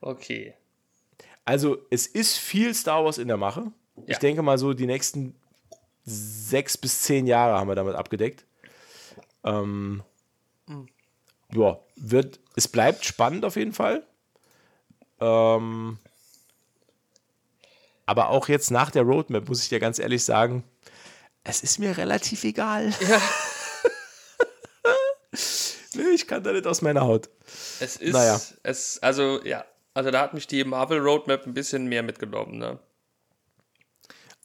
Okay. 0.00 0.54
Also, 1.44 1.78
es 1.90 2.06
ist 2.06 2.36
viel 2.38 2.74
Star 2.74 3.04
Wars 3.04 3.18
in 3.18 3.28
der 3.28 3.36
Mache. 3.36 3.72
Ich 4.06 4.14
Ja. 4.14 4.18
denke 4.20 4.42
mal 4.42 4.56
so, 4.58 4.72
die 4.72 4.86
nächsten 4.86 5.34
sechs 6.04 6.76
bis 6.76 7.02
zehn 7.02 7.26
Jahre 7.26 7.58
haben 7.58 7.68
wir 7.68 7.74
damit 7.74 7.94
abgedeckt. 7.94 8.44
Ähm, 9.44 10.02
Ja, 11.52 11.78
wird, 11.96 12.40
es 12.56 12.68
bleibt 12.68 13.04
spannend 13.04 13.44
auf 13.44 13.56
jeden 13.56 13.72
Fall. 13.72 14.04
Ähm, 15.20 15.98
aber 18.06 18.28
auch 18.30 18.48
jetzt 18.48 18.70
nach 18.70 18.90
der 18.90 19.02
Roadmap 19.02 19.48
muss 19.48 19.62
ich 19.62 19.68
dir 19.68 19.78
ganz 19.80 19.98
ehrlich 19.98 20.24
sagen, 20.24 20.64
es 21.44 21.62
ist 21.62 21.78
mir 21.78 21.96
relativ 21.96 22.44
egal. 22.44 22.92
Ja. 23.00 23.20
Nee, 25.96 26.10
ich 26.14 26.26
kann 26.26 26.42
da 26.42 26.52
nicht 26.52 26.66
aus 26.66 26.82
meiner 26.82 27.02
Haut. 27.02 27.28
Es 27.78 27.96
ist, 27.96 28.12
Naja. 28.12 28.40
es, 28.64 28.98
also, 29.00 29.40
ja. 29.44 29.64
Also, 29.94 30.10
da 30.10 30.20
hat 30.22 30.34
mich 30.34 30.48
die 30.48 30.64
Marvel 30.64 30.98
Roadmap 30.98 31.46
ein 31.46 31.54
bisschen 31.54 31.86
mehr 31.86 32.02
mitgenommen, 32.02 32.58
ne? 32.58 32.80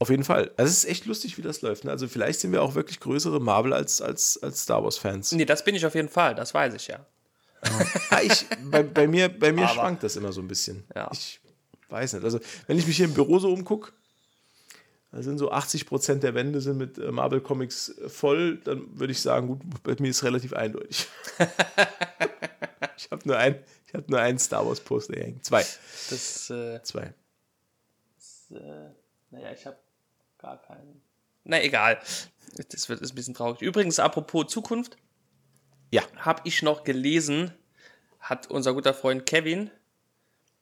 Auf 0.02 0.10
jeden 0.10 0.24
Fall. 0.24 0.52
Also 0.56 0.72
es 0.72 0.78
ist 0.80 0.86
echt 0.86 1.06
lustig, 1.06 1.38
wie 1.38 1.42
das 1.42 1.62
läuft. 1.62 1.84
Ne? 1.84 1.92
Also 1.92 2.08
vielleicht 2.08 2.40
sind 2.40 2.54
wir 2.54 2.64
auch 2.64 2.74
wirklich 2.76 3.00
größere 3.02 3.42
Marvel 3.42 3.74
als, 3.74 4.02
als, 4.02 4.42
als 4.42 4.64
Star 4.64 4.82
Wars-Fans. 4.84 5.34
Nee, 5.34 5.44
das 5.46 5.64
bin 5.66 5.76
ich 5.76 5.86
auf 5.86 5.94
jeden 5.94 6.08
Fall, 6.10 6.36
das 6.36 6.54
weiß 6.54 6.74
ich 6.76 6.88
ja. 6.88 7.06
Ah, 8.10 8.22
ich, 8.24 8.46
bei, 8.72 8.84
bei 8.84 9.08
mir, 9.08 9.28
bei 9.28 9.52
mir 9.52 9.66
Aber- 9.66 9.74
schwankt 9.74 10.04
das 10.04 10.16
immer 10.16 10.32
so 10.32 10.40
ein 10.42 10.48
bisschen. 10.48 10.86
Ja. 10.96 11.10
Ich 11.12 11.42
weiß 11.90 12.14
nicht. 12.14 12.24
Also, 12.24 12.40
wenn 12.68 12.78
ich 12.80 12.88
mich 12.88 12.96
hier 12.96 13.06
im 13.06 13.14
Büro 13.14 13.40
so 13.40 13.52
umgucke, 13.52 13.92
da 15.12 15.22
sind 15.22 15.38
so 15.40 15.52
80 15.52 15.86
Prozent 15.86 16.24
der 16.24 16.34
Wände 16.36 16.62
sind 16.62 16.78
mit 16.78 16.98
äh, 16.98 17.12
Marvel 17.12 17.42
Comics 17.42 17.90
äh, 17.90 18.08
voll, 18.08 18.58
dann 18.64 18.98
würde 18.98 19.12
ich 19.12 19.20
sagen, 19.22 19.48
gut, 19.48 19.60
bei 19.84 19.96
mir 20.00 20.10
ist 20.12 20.24
relativ 20.24 20.54
eindeutig. 20.54 21.08
ich 22.98 23.10
habe 23.12 23.28
nur 23.28 23.36
ein, 23.38 23.60
ich 23.88 23.94
habe 23.94 24.06
nur 24.08 24.20
einen 24.22 24.40
Star 24.40 24.66
Wars 24.66 24.80
Poster 24.80 25.20
hängen. 25.20 25.42
Zwei. 25.44 25.66
Das, 26.10 26.50
äh, 26.52 26.82
Zwei. 26.84 27.14
äh, 28.52 28.56
naja, 29.32 29.52
ich 29.52 29.66
habe 29.66 29.78
gar 30.40 30.62
keinen. 30.62 31.02
Na, 31.44 31.62
egal. 31.62 32.00
Das 32.72 32.90
wird 32.90 33.02
ist 33.02 33.12
ein 33.12 33.16
bisschen 33.16 33.34
traurig. 33.34 33.62
Übrigens, 33.62 34.00
apropos 34.00 34.48
Zukunft, 34.48 34.98
Ja. 35.92 36.02
habe 36.18 36.42
ich 36.46 36.62
noch 36.64 36.84
gelesen, 36.84 37.54
hat 38.20 38.48
unser 38.48 38.74
guter 38.74 38.94
Freund 38.94 39.26
Kevin, 39.26 39.70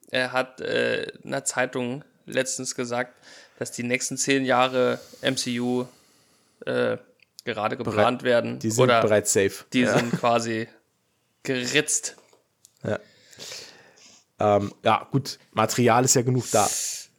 er 0.10 0.32
hat 0.32 0.62
äh, 0.62 1.04
in 1.04 1.34
einer 1.34 1.46
Zeitung 1.46 2.04
letztens 2.26 2.76
gesagt, 2.76 3.14
dass 3.60 3.72
die 3.72 3.84
nächsten 3.84 4.18
zehn 4.18 4.46
Jahre 4.46 5.00
MCU 5.22 5.86
äh, 6.66 6.98
gerade 7.44 7.78
geplant 7.78 8.24
werden. 8.24 8.60
Die 8.60 8.70
sind 8.72 8.84
oder 8.84 9.02
bereits 9.02 9.34
safe. 9.34 9.66
die 9.74 9.82
ja. 9.82 9.98
sind 9.98 10.12
quasi 10.12 10.68
geritzt. 11.44 12.18
Ja. 12.84 13.00
Ähm, 14.40 14.74
ja, 14.84 15.08
gut, 15.12 15.40
Material 15.52 16.06
ist 16.06 16.16
ja 16.16 16.22
genug 16.22 16.46
da. 16.52 16.70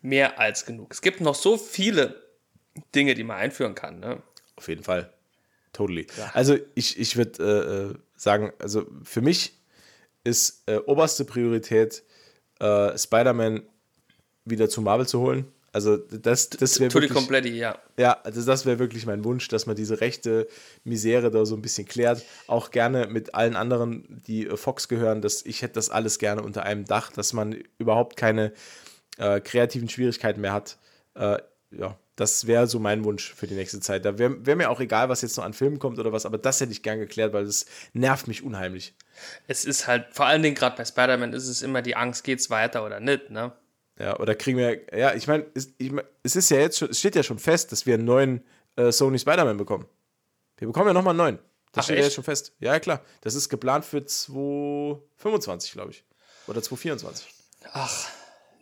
Mehr 0.03 0.39
als 0.39 0.65
genug. 0.65 0.93
Es 0.93 1.03
gibt 1.03 1.21
noch 1.21 1.35
so 1.35 1.57
viele 1.57 2.28
Dinge, 2.95 3.15
die 3.15 3.25
man 3.25 3.37
einführen 3.37 3.75
kann. 3.75 4.01
Ne? 4.01 4.23
Auf 4.57 4.69
jeden 4.69 4.83
Fall. 4.83 5.13
Totally. 5.73 6.07
Also 6.33 6.57
ich, 6.75 6.99
ich 6.99 7.17
würde 7.17 7.43
äh, 7.43 7.93
äh, 7.93 7.95
sagen, 8.17 8.53
also 8.59 8.87
für 9.03 9.21
mich 9.21 9.55
ist 10.25 10.63
äh, 10.67 10.77
oberste 10.77 11.25
Priorität, 11.25 12.03
äh, 12.59 12.97
Spider-Man 12.97 13.63
wieder 14.45 14.69
zu 14.69 14.81
Marvel 14.81 15.07
zu 15.07 15.21
holen. 15.21 15.47
Also 15.71 15.99
das, 15.99 16.49
das 16.49 16.81
wäre 16.81 16.93
wirklich, 16.93 17.13
Completi, 17.13 17.51
ja. 17.51 17.79
ja, 17.99 18.19
also 18.25 18.43
das 18.45 18.65
wäre 18.65 18.79
wirklich 18.79 19.05
mein 19.05 19.23
Wunsch, 19.25 19.49
dass 19.49 19.67
man 19.67 19.77
diese 19.77 20.01
rechte 20.01 20.49
Misere 20.83 21.31
da 21.31 21.45
so 21.45 21.55
ein 21.55 21.63
bisschen 21.63 21.87
klärt. 21.87 22.25
Auch 22.47 22.71
gerne 22.71 23.07
mit 23.07 23.35
allen 23.35 23.55
anderen, 23.55 24.23
die 24.27 24.47
äh, 24.47 24.57
Fox 24.57 24.89
gehören. 24.89 25.21
Dass 25.21 25.45
ich 25.45 25.63
hätte 25.63 25.75
das 25.75 25.91
alles 25.91 26.19
gerne 26.19 26.43
unter 26.43 26.63
einem 26.63 26.85
Dach, 26.85 27.13
dass 27.13 27.35
man 27.35 27.53
überhaupt 27.79 28.17
keine 28.17 28.53
äh, 29.19 29.41
kreativen 29.41 29.91
Schwierigkeiten 29.91 30.41
mehr 30.41 30.55
hat. 30.55 30.79
Äh, 31.15 31.39
ja, 31.71 31.99
das 32.19 32.49
wäre 32.49 32.67
so 32.67 32.81
mein 32.81 33.05
Wunsch 33.05 33.33
für 33.33 33.47
die 33.47 33.55
nächste 33.55 33.79
Zeit. 33.79 34.05
Da 34.05 34.19
wäre 34.19 34.45
wär 34.45 34.57
mir 34.57 34.71
auch 34.71 34.81
egal, 34.81 35.09
was 35.09 35.23
jetzt 35.23 35.37
noch 35.37 35.45
an 35.45 35.53
Filmen 35.53 35.79
kommt 35.79 36.01
oder 36.01 36.13
was, 36.13 36.27
aber 36.27 36.37
das 36.37 36.61
hätte 36.61 36.73
ich 36.73 36.83
gern 36.83 36.99
geklärt, 36.99 37.33
weil 37.33 37.45
das 37.45 37.65
nervt 37.93 38.27
mich 38.27 38.43
unheimlich. 38.43 38.93
Es 39.47 39.65
ist 39.65 39.87
halt, 39.87 40.07
vor 40.11 40.27
allen 40.27 40.43
Dingen 40.43 40.57
gerade 40.57 40.77
bei 40.77 40.85
Spider-Man 40.85 41.33
ist 41.33 41.47
es 41.47 41.63
immer 41.63 41.81
die 41.81 41.95
Angst, 41.95 42.25
geht's 42.25 42.51
weiter 42.51 42.85
oder 42.85 42.99
nicht, 42.99 43.31
ne? 43.31 43.53
Ja, 44.01 44.19
oder 44.19 44.35
kriegen 44.35 44.59
wir, 44.59 44.81
ja, 44.97 45.15
ich 45.15 45.29
meine, 45.29 45.47
es, 45.55 45.75
ich 45.79 45.93
mein, 45.93 46.05
es 46.25 46.35
ist 46.35 46.51
ja 46.51 46.59
jetzt 46.59 46.79
schon, 46.79 46.91
es 46.91 46.99
steht 46.99 47.15
ja 47.15 47.23
schon 47.23 47.39
fest, 47.39 47.71
dass 47.71 47.87
wir 47.87 47.95
einen 47.95 48.05
neuen 48.05 48.45
äh, 48.75 48.91
Sony 48.91 49.21
Spider-Man 49.21 49.57
bekommen. 49.57 49.87
Wir 50.57 50.67
bekommen 50.67 50.89
ja 50.89 50.95
nochmal 50.95 51.13
einen 51.13 51.19
neuen. 51.19 51.39
Das 51.71 51.83
Ach, 51.83 51.85
steht 51.85 51.99
ja 51.99 52.05
jetzt 52.05 52.15
schon 52.15 52.25
fest. 52.25 52.53
Ja, 52.59 52.73
ja, 52.73 52.81
klar. 52.81 53.01
Das 53.21 53.37
ist 53.37 53.49
geplant 53.49 53.85
für 53.85 54.05
2025, 54.05 55.71
glaube 55.73 55.93
ich. 55.93 56.05
Oder 56.49 56.63
2024. 56.63 57.29
Ach, 57.73 58.09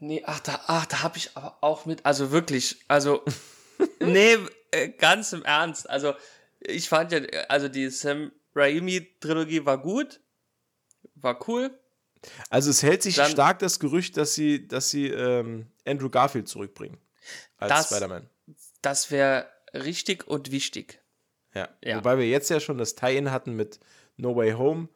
nee, 0.00 0.22
ach, 0.26 0.40
da, 0.40 0.60
ach, 0.66 0.86
da 0.86 1.02
habe 1.02 1.18
ich 1.18 1.30
aber 1.36 1.56
auch 1.62 1.86
mit, 1.86 2.04
also 2.06 2.30
wirklich, 2.30 2.76
also, 2.88 3.22
nee, 4.00 4.36
äh, 4.70 4.88
ganz 4.90 5.32
im 5.32 5.44
Ernst, 5.44 5.88
also, 5.88 6.14
ich 6.60 6.88
fand 6.88 7.12
ja, 7.12 7.20
also 7.48 7.68
die 7.68 7.88
Sam 7.90 8.32
Raimi-Trilogie 8.54 9.64
war 9.66 9.78
gut, 9.78 10.20
war 11.14 11.46
cool, 11.48 11.70
Also 12.50 12.70
es 12.70 12.82
hält 12.82 13.02
sich 13.02 13.16
Dann- 13.16 13.30
stark 13.30 13.58
das 13.60 13.78
Gerücht, 13.78 14.16
dass 14.16 14.34
sie, 14.34 14.66
dass 14.66 14.90
sie 14.90 15.08
ähm, 15.08 15.70
Andrew 15.86 16.08
Garfield 16.10 16.48
zurückbringen. 16.48 16.98
Als 17.58 17.70
Das- 17.70 17.86
Spider-Man. 17.86 18.28
das 18.82 19.10
wäre 19.10 19.48
richtig 19.74 20.26
und 20.26 20.50
wichtig. 20.50 21.00
Ja. 21.54 21.68
Ja. 21.82 21.96
Wobei 21.98 22.18
wir 22.18 22.28
jetzt 22.28 22.50
ja 22.50 22.60
schon 22.60 22.78
das 22.78 22.94
Tie-In 22.96 23.30
hatten 23.30 23.52
mit 23.54 23.78
No 24.16 24.34
Way 24.36 24.52
Home. 24.52 24.88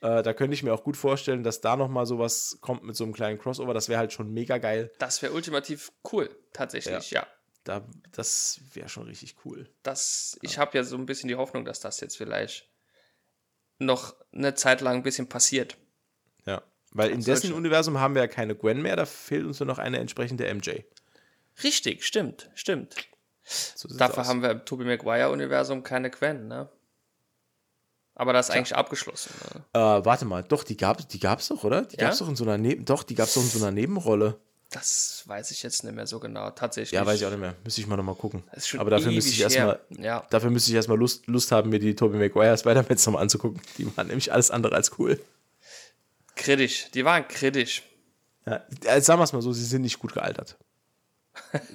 Äh, 0.00 0.22
da 0.22 0.32
könnte 0.32 0.54
ich 0.54 0.62
mir 0.62 0.72
auch 0.72 0.84
gut 0.84 0.96
vorstellen, 0.96 1.42
dass 1.42 1.60
da 1.60 1.76
nochmal 1.76 2.06
sowas 2.06 2.58
kommt 2.60 2.84
mit 2.84 2.96
so 2.96 3.04
einem 3.04 3.12
kleinen 3.12 3.38
Crossover. 3.38 3.74
Das 3.74 3.88
wäre 3.88 3.98
halt 3.98 4.12
schon 4.12 4.32
mega 4.32 4.58
geil. 4.58 4.92
Das 4.98 5.22
wäre 5.22 5.32
ultimativ 5.32 5.92
cool, 6.12 6.30
tatsächlich, 6.52 7.10
ja. 7.10 7.26
Da, 7.64 7.84
das 8.12 8.60
wäre 8.72 8.88
schon 8.88 9.04
richtig 9.04 9.36
cool. 9.44 9.68
Das, 9.82 10.38
ich 10.42 10.58
habe 10.58 10.78
ja 10.78 10.84
so 10.84 10.96
ein 10.96 11.06
bisschen 11.06 11.28
die 11.28 11.36
Hoffnung, 11.36 11.64
dass 11.64 11.80
das 11.80 12.00
jetzt 12.00 12.16
vielleicht 12.16 12.68
noch 13.78 14.14
eine 14.32 14.54
Zeit 14.54 14.80
lang 14.80 14.96
ein 14.96 15.02
bisschen 15.02 15.28
passiert. 15.28 15.76
Ja. 16.46 16.62
Weil 16.92 17.10
in 17.10 17.22
dessen. 17.22 17.52
Universum 17.52 17.98
haben 17.98 18.14
wir 18.14 18.22
ja 18.22 18.28
keine 18.28 18.54
Gwen 18.54 18.80
mehr, 18.80 18.96
da 18.96 19.04
fehlt 19.04 19.44
uns 19.44 19.60
nur 19.60 19.66
noch 19.66 19.78
eine 19.78 19.98
entsprechende 19.98 20.52
MJ. 20.52 20.82
Richtig, 21.62 22.06
stimmt, 22.06 22.50
stimmt. 22.54 22.96
So 23.42 23.88
Dafür 23.88 24.22
aus. 24.22 24.28
haben 24.28 24.42
wir 24.42 24.50
im 24.50 24.64
Tobey 24.64 24.84
Maguire-Universum 24.84 25.82
keine 25.82 26.10
Gwen, 26.10 26.48
ne? 26.48 26.70
Aber 28.18 28.32
das 28.32 28.48
ist 28.48 28.54
eigentlich 28.54 28.74
abgeschlossen. 28.74 29.30
Ne? 29.54 29.62
Äh, 29.72 30.04
warte 30.04 30.24
mal, 30.24 30.42
doch, 30.42 30.64
die 30.64 30.76
gab 30.76 30.98
es 30.98 31.06
die 31.06 31.20
gab's 31.20 31.48
doch, 31.48 31.62
oder? 31.62 31.82
Die 31.82 31.96
Ja? 31.96 32.02
gab 32.04 32.12
es 32.12 32.18
doch 32.18 32.28
in 32.28 32.34
so 32.36 32.44
einer 32.44 32.58
Neben 32.58 32.84
doch, 32.84 33.04
die 33.04 33.14
doch 33.14 33.24
in 33.36 33.42
so 33.42 33.58
einer 33.58 33.70
Nebenrolle. 33.70 34.38
Das 34.70 35.22
weiß 35.24 35.52
ich 35.52 35.62
jetzt 35.62 35.84
nicht 35.84 35.94
mehr 35.94 36.06
so 36.06 36.18
genau. 36.20 36.50
Tatsächlich. 36.50 36.92
Ja, 36.92 37.06
weiß 37.06 37.20
ich 37.20 37.24
auch 37.26 37.30
nicht 37.30 37.38
mehr. 37.38 37.54
Müsste 37.64 37.80
ich 37.80 37.86
mal 37.86 37.96
nochmal 37.96 38.16
gucken. 38.16 38.42
Aber 38.76 38.90
dafür 38.90 39.12
müsste 39.12 39.30
ich 39.30 39.40
erstmal. 39.40 39.78
Ja. 39.90 40.26
dafür 40.28 40.50
müsste 40.50 40.70
ich 40.72 40.74
erstmal 40.74 40.98
Lust, 40.98 41.26
Lust 41.26 41.52
haben, 41.52 41.70
mir 41.70 41.78
die 41.78 41.94
Tobey 41.94 42.18
Maguire 42.18 42.58
Spider-Mans 42.58 43.06
nochmal 43.06 43.22
anzugucken. 43.22 43.62
Die 43.78 43.96
waren 43.96 44.08
nämlich 44.08 44.30
alles 44.32 44.50
andere 44.50 44.74
als 44.74 44.98
cool. 44.98 45.18
Kritisch. 46.34 46.90
Die 46.92 47.04
waren 47.04 47.26
kritisch. 47.28 47.82
Ja, 48.46 48.62
äh, 48.84 49.00
sagen 49.00 49.20
wir 49.20 49.24
es 49.24 49.32
mal 49.32 49.42
so, 49.42 49.52
sie 49.52 49.64
sind 49.64 49.82
nicht 49.82 49.98
gut 50.00 50.12
gealtert. 50.12 50.58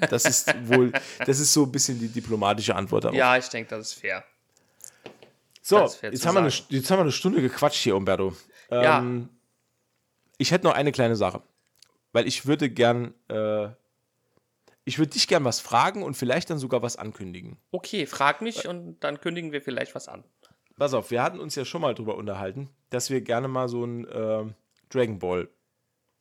Das 0.10 0.26
ist 0.26 0.54
wohl, 0.68 0.92
das 1.26 1.40
ist 1.40 1.54
so 1.54 1.64
ein 1.64 1.72
bisschen 1.72 1.98
die 2.00 2.10
diplomatische 2.10 2.76
Antwort 2.76 3.06
darauf. 3.06 3.18
Ja, 3.18 3.38
ich 3.38 3.48
denke, 3.48 3.70
das 3.70 3.88
ist 3.88 3.94
fair. 3.94 4.24
So, 5.66 5.78
jetzt 6.02 6.26
haben, 6.26 6.36
wir 6.36 6.42
eine, 6.42 6.50
jetzt 6.70 6.92
haben 6.92 6.98
wir 7.00 7.04
eine 7.04 7.12
Stunde 7.12 7.42
gequatscht 7.42 7.82
hier, 7.82 7.96
Umberto. 7.96 8.36
Ja. 8.70 9.00
Ähm, 9.00 9.30
Ich 10.38 10.52
hätte 10.52 10.66
noch 10.66 10.74
eine 10.74 10.92
kleine 10.92 11.16
Sache. 11.16 11.42
Weil 12.12 12.28
ich 12.28 12.46
würde 12.46 12.70
gern, 12.70 13.14
äh, 13.30 13.70
ich 14.86 15.00
würde 15.00 15.12
dich 15.12 15.28
gern 15.28 15.44
was 15.46 15.60
fragen 15.62 16.04
und 16.04 16.16
vielleicht 16.16 16.50
dann 16.50 16.60
sogar 16.60 16.82
was 16.82 16.96
ankündigen. 16.98 17.58
Okay, 17.72 18.06
frag 18.06 18.42
mich 18.42 18.68
und 18.68 19.00
dann 19.00 19.20
kündigen 19.22 19.52
wir 19.52 19.62
vielleicht 19.62 19.96
was 19.96 20.08
an. 20.08 20.24
Pass 20.78 20.94
auf, 20.94 21.12
wir 21.12 21.24
hatten 21.24 21.40
uns 21.40 21.56
ja 21.56 21.66
schon 21.66 21.82
mal 21.82 21.96
drüber 21.96 22.16
unterhalten, 22.18 22.70
dass 22.90 23.10
wir 23.10 23.22
gerne 23.22 23.48
mal 23.48 23.70
so 23.70 23.86
ein 23.86 24.06
ähm, 24.12 24.54
Dragon 24.90 25.18
Ball 25.20 25.50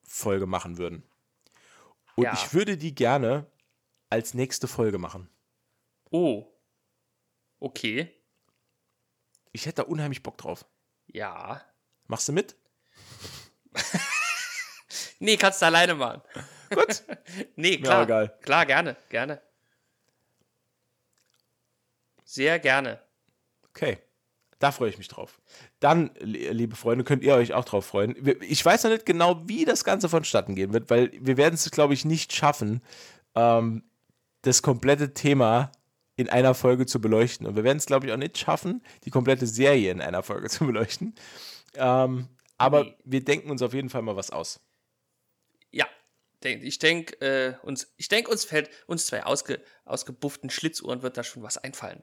Folge 0.04 0.46
machen 0.46 0.78
würden. 0.78 1.02
Und 2.16 2.24
Ja. 2.24 2.32
ich 2.34 2.54
würde 2.54 2.76
die 2.76 2.94
gerne 2.94 3.46
als 4.10 4.34
nächste 4.34 4.68
Folge 4.68 4.98
machen. 4.98 5.28
Oh. 6.10 6.46
Okay. 7.60 8.10
Ich 9.52 9.66
hätte 9.66 9.82
da 9.82 9.88
unheimlich 9.88 10.22
Bock 10.22 10.38
drauf. 10.38 10.64
Ja. 11.06 11.60
Machst 12.06 12.28
du 12.28 12.32
mit? 12.32 12.56
Nee, 15.18 15.36
kannst 15.36 15.62
du 15.62 15.66
alleine 15.66 15.94
machen. 15.94 16.20
Gut. 16.70 17.02
Nee, 17.56 17.78
klar. 17.78 18.02
egal. 18.02 18.36
Klar, 18.42 18.66
gerne, 18.66 18.96
gerne. 19.08 19.40
Sehr 22.24 22.58
gerne. 22.58 23.00
Okay. 23.70 23.98
Da 24.58 24.70
freue 24.72 24.90
ich 24.90 24.98
mich 24.98 25.08
drauf. 25.08 25.40
Dann, 25.80 26.10
li- 26.18 26.48
liebe 26.50 26.76
Freunde, 26.76 27.04
könnt 27.04 27.22
ihr 27.22 27.34
euch 27.34 27.52
auch 27.52 27.64
drauf 27.64 27.84
freuen. 27.86 28.16
Ich 28.42 28.64
weiß 28.64 28.84
noch 28.84 28.90
nicht 28.90 29.06
genau, 29.06 29.48
wie 29.48 29.64
das 29.64 29.84
Ganze 29.84 30.08
vonstatten 30.08 30.54
gehen 30.54 30.72
wird, 30.72 30.88
weil 30.90 31.10
wir 31.20 31.36
werden 31.36 31.54
es, 31.54 31.70
glaube 31.70 31.94
ich, 31.94 32.04
nicht 32.04 32.32
schaffen, 32.32 32.80
ähm, 33.34 33.84
das 34.42 34.62
komplette 34.62 35.14
Thema 35.14 35.72
in 36.16 36.28
einer 36.28 36.54
Folge 36.54 36.86
zu 36.86 37.00
beleuchten. 37.00 37.46
Und 37.46 37.56
wir 37.56 37.64
werden 37.64 37.78
es, 37.78 37.86
glaube 37.86 38.06
ich, 38.06 38.12
auch 38.12 38.16
nicht 38.18 38.36
schaffen, 38.38 38.82
die 39.04 39.10
komplette 39.10 39.46
Serie 39.46 39.90
in 39.90 40.00
einer 40.00 40.22
Folge 40.22 40.48
zu 40.50 40.66
beleuchten. 40.66 41.14
Ähm, 41.74 42.28
aber 42.58 42.84
Nee. 42.84 42.96
wir 43.04 43.24
denken 43.24 43.50
uns 43.50 43.62
auf 43.62 43.74
jeden 43.74 43.88
Fall 43.90 44.02
mal 44.02 44.16
was 44.16 44.30
aus. 44.30 44.60
Ja. 45.70 45.86
Denk- 46.44 46.62
Ich 46.64 46.78
denke, 46.78 47.20
äh, 47.20 47.54
uns, 47.66 47.92
ich 47.96 48.08
denk, 48.08 48.28
uns 48.28 48.44
fällt 48.44 48.68
uns 48.86 49.06
zwei 49.06 49.24
ausge, 49.24 49.60
ausgebufften 49.84 50.50
Schlitzuhren 50.50 51.02
wird 51.02 51.16
da 51.16 51.24
schon 51.24 51.42
was 51.42 51.56
einfallen. 51.58 52.02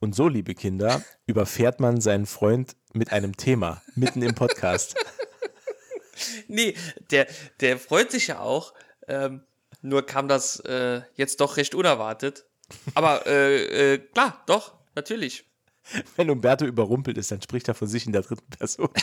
Und 0.00 0.14
so, 0.14 0.28
liebe 0.28 0.54
Kinder, 0.54 1.02
überfährt 1.26 1.80
man 1.80 2.00
seinen 2.00 2.26
Freund 2.26 2.76
mit 2.92 3.12
einem 3.12 3.36
Thema 3.36 3.82
mitten 3.94 4.22
im 4.22 4.34
Podcast. 4.34 4.94
Nee, 6.48 6.74
der, 7.12 7.28
der 7.60 7.78
freut 7.78 8.10
sich 8.10 8.26
ja 8.26 8.40
auch. 8.40 8.74
Ähm, 9.06 9.44
nur 9.82 10.04
kam 10.04 10.28
das 10.28 10.60
äh, 10.60 11.02
jetzt 11.14 11.40
doch 11.40 11.56
recht 11.56 11.74
unerwartet. 11.74 12.46
Aber 12.94 13.26
äh, 13.26 13.94
äh, 13.94 13.98
klar, 13.98 14.42
doch, 14.46 14.74
natürlich. 14.94 15.44
Wenn 16.16 16.30
Umberto 16.30 16.64
überrumpelt 16.66 17.16
ist, 17.18 17.30
dann 17.30 17.40
spricht 17.40 17.68
er 17.68 17.74
von 17.74 17.88
sich 17.88 18.06
in 18.06 18.12
der 18.12 18.22
dritten 18.22 18.48
Person. 18.50 18.90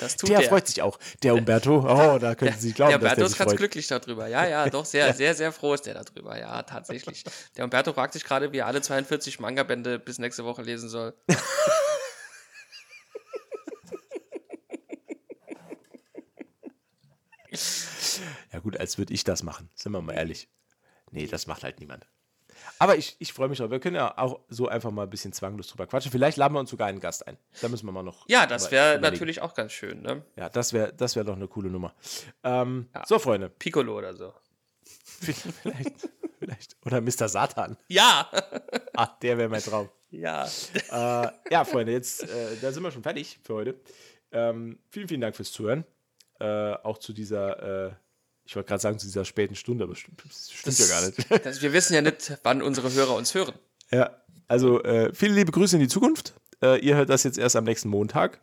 Das 0.00 0.16
tut 0.16 0.30
Der 0.30 0.40
er. 0.42 0.48
freut 0.48 0.64
sich 0.64 0.80
auch. 0.80 0.96
Der 1.24 1.34
Umberto, 1.34 1.78
oh, 1.80 2.18
da 2.20 2.36
können 2.36 2.54
Sie 2.56 2.68
sich 2.68 2.74
glauben, 2.76 2.90
der 2.90 2.98
dass 3.00 3.04
Umberto 3.10 3.20
der 3.20 3.26
ist 3.26 3.38
ganz 3.38 3.50
freut. 3.50 3.58
glücklich 3.58 3.86
darüber. 3.88 4.28
Ja, 4.28 4.46
ja, 4.46 4.70
doch, 4.70 4.84
sehr, 4.84 5.12
sehr, 5.12 5.34
sehr 5.34 5.50
froh 5.50 5.74
ist 5.74 5.86
der 5.86 5.94
darüber. 6.00 6.38
Ja, 6.38 6.62
tatsächlich. 6.62 7.24
Der 7.56 7.64
Umberto 7.64 7.92
fragt 7.92 8.12
sich 8.12 8.22
gerade, 8.22 8.52
wie 8.52 8.58
er 8.58 8.66
alle 8.66 8.80
42 8.80 9.40
Manga-Bände 9.40 9.98
bis 9.98 10.18
nächste 10.20 10.44
Woche 10.44 10.62
lesen 10.62 10.88
soll. 10.88 11.14
Ja 18.52 18.58
gut, 18.60 18.76
als 18.78 18.98
würde 18.98 19.12
ich 19.14 19.24
das 19.24 19.42
machen, 19.42 19.70
sind 19.74 19.92
wir 19.92 20.00
mal 20.00 20.12
ehrlich. 20.14 20.48
Nee, 21.10 21.26
das 21.26 21.46
macht 21.46 21.62
halt 21.64 21.80
niemand. 21.80 22.06
Aber 22.80 22.96
ich, 22.96 23.14
ich 23.20 23.32
freue 23.32 23.48
mich 23.48 23.58
drauf. 23.58 23.70
Wir 23.70 23.78
können 23.78 23.94
ja 23.96 24.18
auch 24.18 24.40
so 24.48 24.66
einfach 24.68 24.90
mal 24.90 25.04
ein 25.04 25.10
bisschen 25.10 25.32
zwanglos 25.32 25.68
drüber 25.68 25.86
quatschen. 25.86 26.10
Vielleicht 26.10 26.36
laden 26.36 26.54
wir 26.54 26.60
uns 26.60 26.70
sogar 26.70 26.88
einen 26.88 26.98
Gast 27.00 27.26
ein. 27.26 27.38
Da 27.60 27.68
müssen 27.68 27.86
wir 27.86 27.92
mal 27.92 28.02
noch. 28.02 28.28
Ja, 28.28 28.46
das 28.46 28.70
wäre 28.72 28.98
natürlich 28.98 29.40
auch 29.40 29.54
ganz 29.54 29.72
schön, 29.72 30.02
ne? 30.02 30.24
Ja, 30.36 30.48
das 30.48 30.72
wäre 30.72 30.92
das 30.92 31.14
wär 31.14 31.22
doch 31.24 31.36
eine 31.36 31.46
coole 31.46 31.70
Nummer. 31.70 31.94
Ähm, 32.42 32.88
Ja. 32.94 33.04
So, 33.06 33.18
Freunde. 33.20 33.48
Piccolo 33.48 33.96
oder 33.96 34.14
so. 34.14 34.34
Vielleicht, 35.20 36.08
vielleicht. 36.38 36.76
Oder 36.86 37.00
Mr. 37.00 37.28
Satan. 37.28 37.76
Ja! 37.88 38.30
Ah, 38.94 39.08
der 39.20 39.36
wäre 39.38 39.48
mein 39.48 39.62
Traum. 39.62 39.88
ja. 40.10 40.44
äh, 40.46 41.28
ja, 41.50 41.64
Freunde, 41.64 41.92
jetzt 41.92 42.22
äh, 42.22 42.56
da 42.60 42.70
sind 42.72 42.82
wir 42.82 42.90
schon 42.92 43.02
fertig 43.02 43.38
für 43.42 43.54
heute. 43.54 43.80
Ähm, 44.30 44.78
vielen, 44.90 45.08
vielen 45.08 45.20
Dank 45.20 45.34
fürs 45.36 45.50
Zuhören. 45.52 45.84
Äh, 46.40 46.72
auch 46.74 46.98
zu 46.98 47.12
dieser, 47.12 47.86
äh, 47.88 47.92
ich 48.48 48.56
wollte 48.56 48.68
gerade 48.68 48.80
sagen, 48.80 48.98
zu 48.98 49.06
dieser 49.06 49.26
späten 49.26 49.54
Stunde, 49.54 49.84
aber 49.84 49.94
stimmt, 49.94 50.22
das 50.26 50.50
stimmt 50.50 50.78
ja 50.78 50.86
gar 50.86 51.06
nicht. 51.06 51.44
Das, 51.44 51.60
wir 51.60 51.74
wissen 51.74 51.92
ja 51.92 52.00
nicht, 52.00 52.38
wann 52.42 52.62
unsere 52.62 52.90
Hörer 52.90 53.14
uns 53.14 53.34
hören. 53.34 53.52
Ja, 53.90 54.16
also 54.46 54.82
äh, 54.84 55.12
viele 55.12 55.34
liebe 55.34 55.52
Grüße 55.52 55.76
in 55.76 55.80
die 55.80 55.88
Zukunft. 55.88 56.32
Äh, 56.62 56.80
ihr 56.80 56.96
hört 56.96 57.10
das 57.10 57.24
jetzt 57.24 57.36
erst 57.36 57.56
am 57.56 57.64
nächsten 57.64 57.90
Montag. 57.90 58.40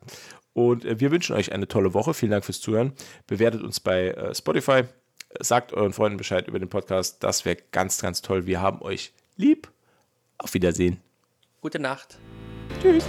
Und 0.52 0.84
äh, 0.84 1.00
wir 1.00 1.10
wünschen 1.10 1.34
euch 1.34 1.50
eine 1.50 1.66
tolle 1.66 1.92
Woche. 1.92 2.14
Vielen 2.14 2.30
Dank 2.30 2.44
fürs 2.44 2.60
Zuhören. 2.60 2.92
Bewertet 3.26 3.62
uns 3.64 3.80
bei 3.80 4.10
äh, 4.10 4.32
Spotify. 4.32 4.84
Sagt 5.40 5.72
euren 5.72 5.92
Freunden 5.92 6.18
Bescheid 6.18 6.46
über 6.46 6.60
den 6.60 6.68
Podcast. 6.68 7.24
Das 7.24 7.44
wäre 7.44 7.56
ganz, 7.72 8.00
ganz 8.00 8.22
toll. 8.22 8.46
Wir 8.46 8.60
haben 8.60 8.82
euch 8.82 9.12
lieb. 9.36 9.68
Auf 10.38 10.54
Wiedersehen. 10.54 11.00
Gute 11.60 11.80
Nacht. 11.80 12.16
Tschüss. 12.80 13.04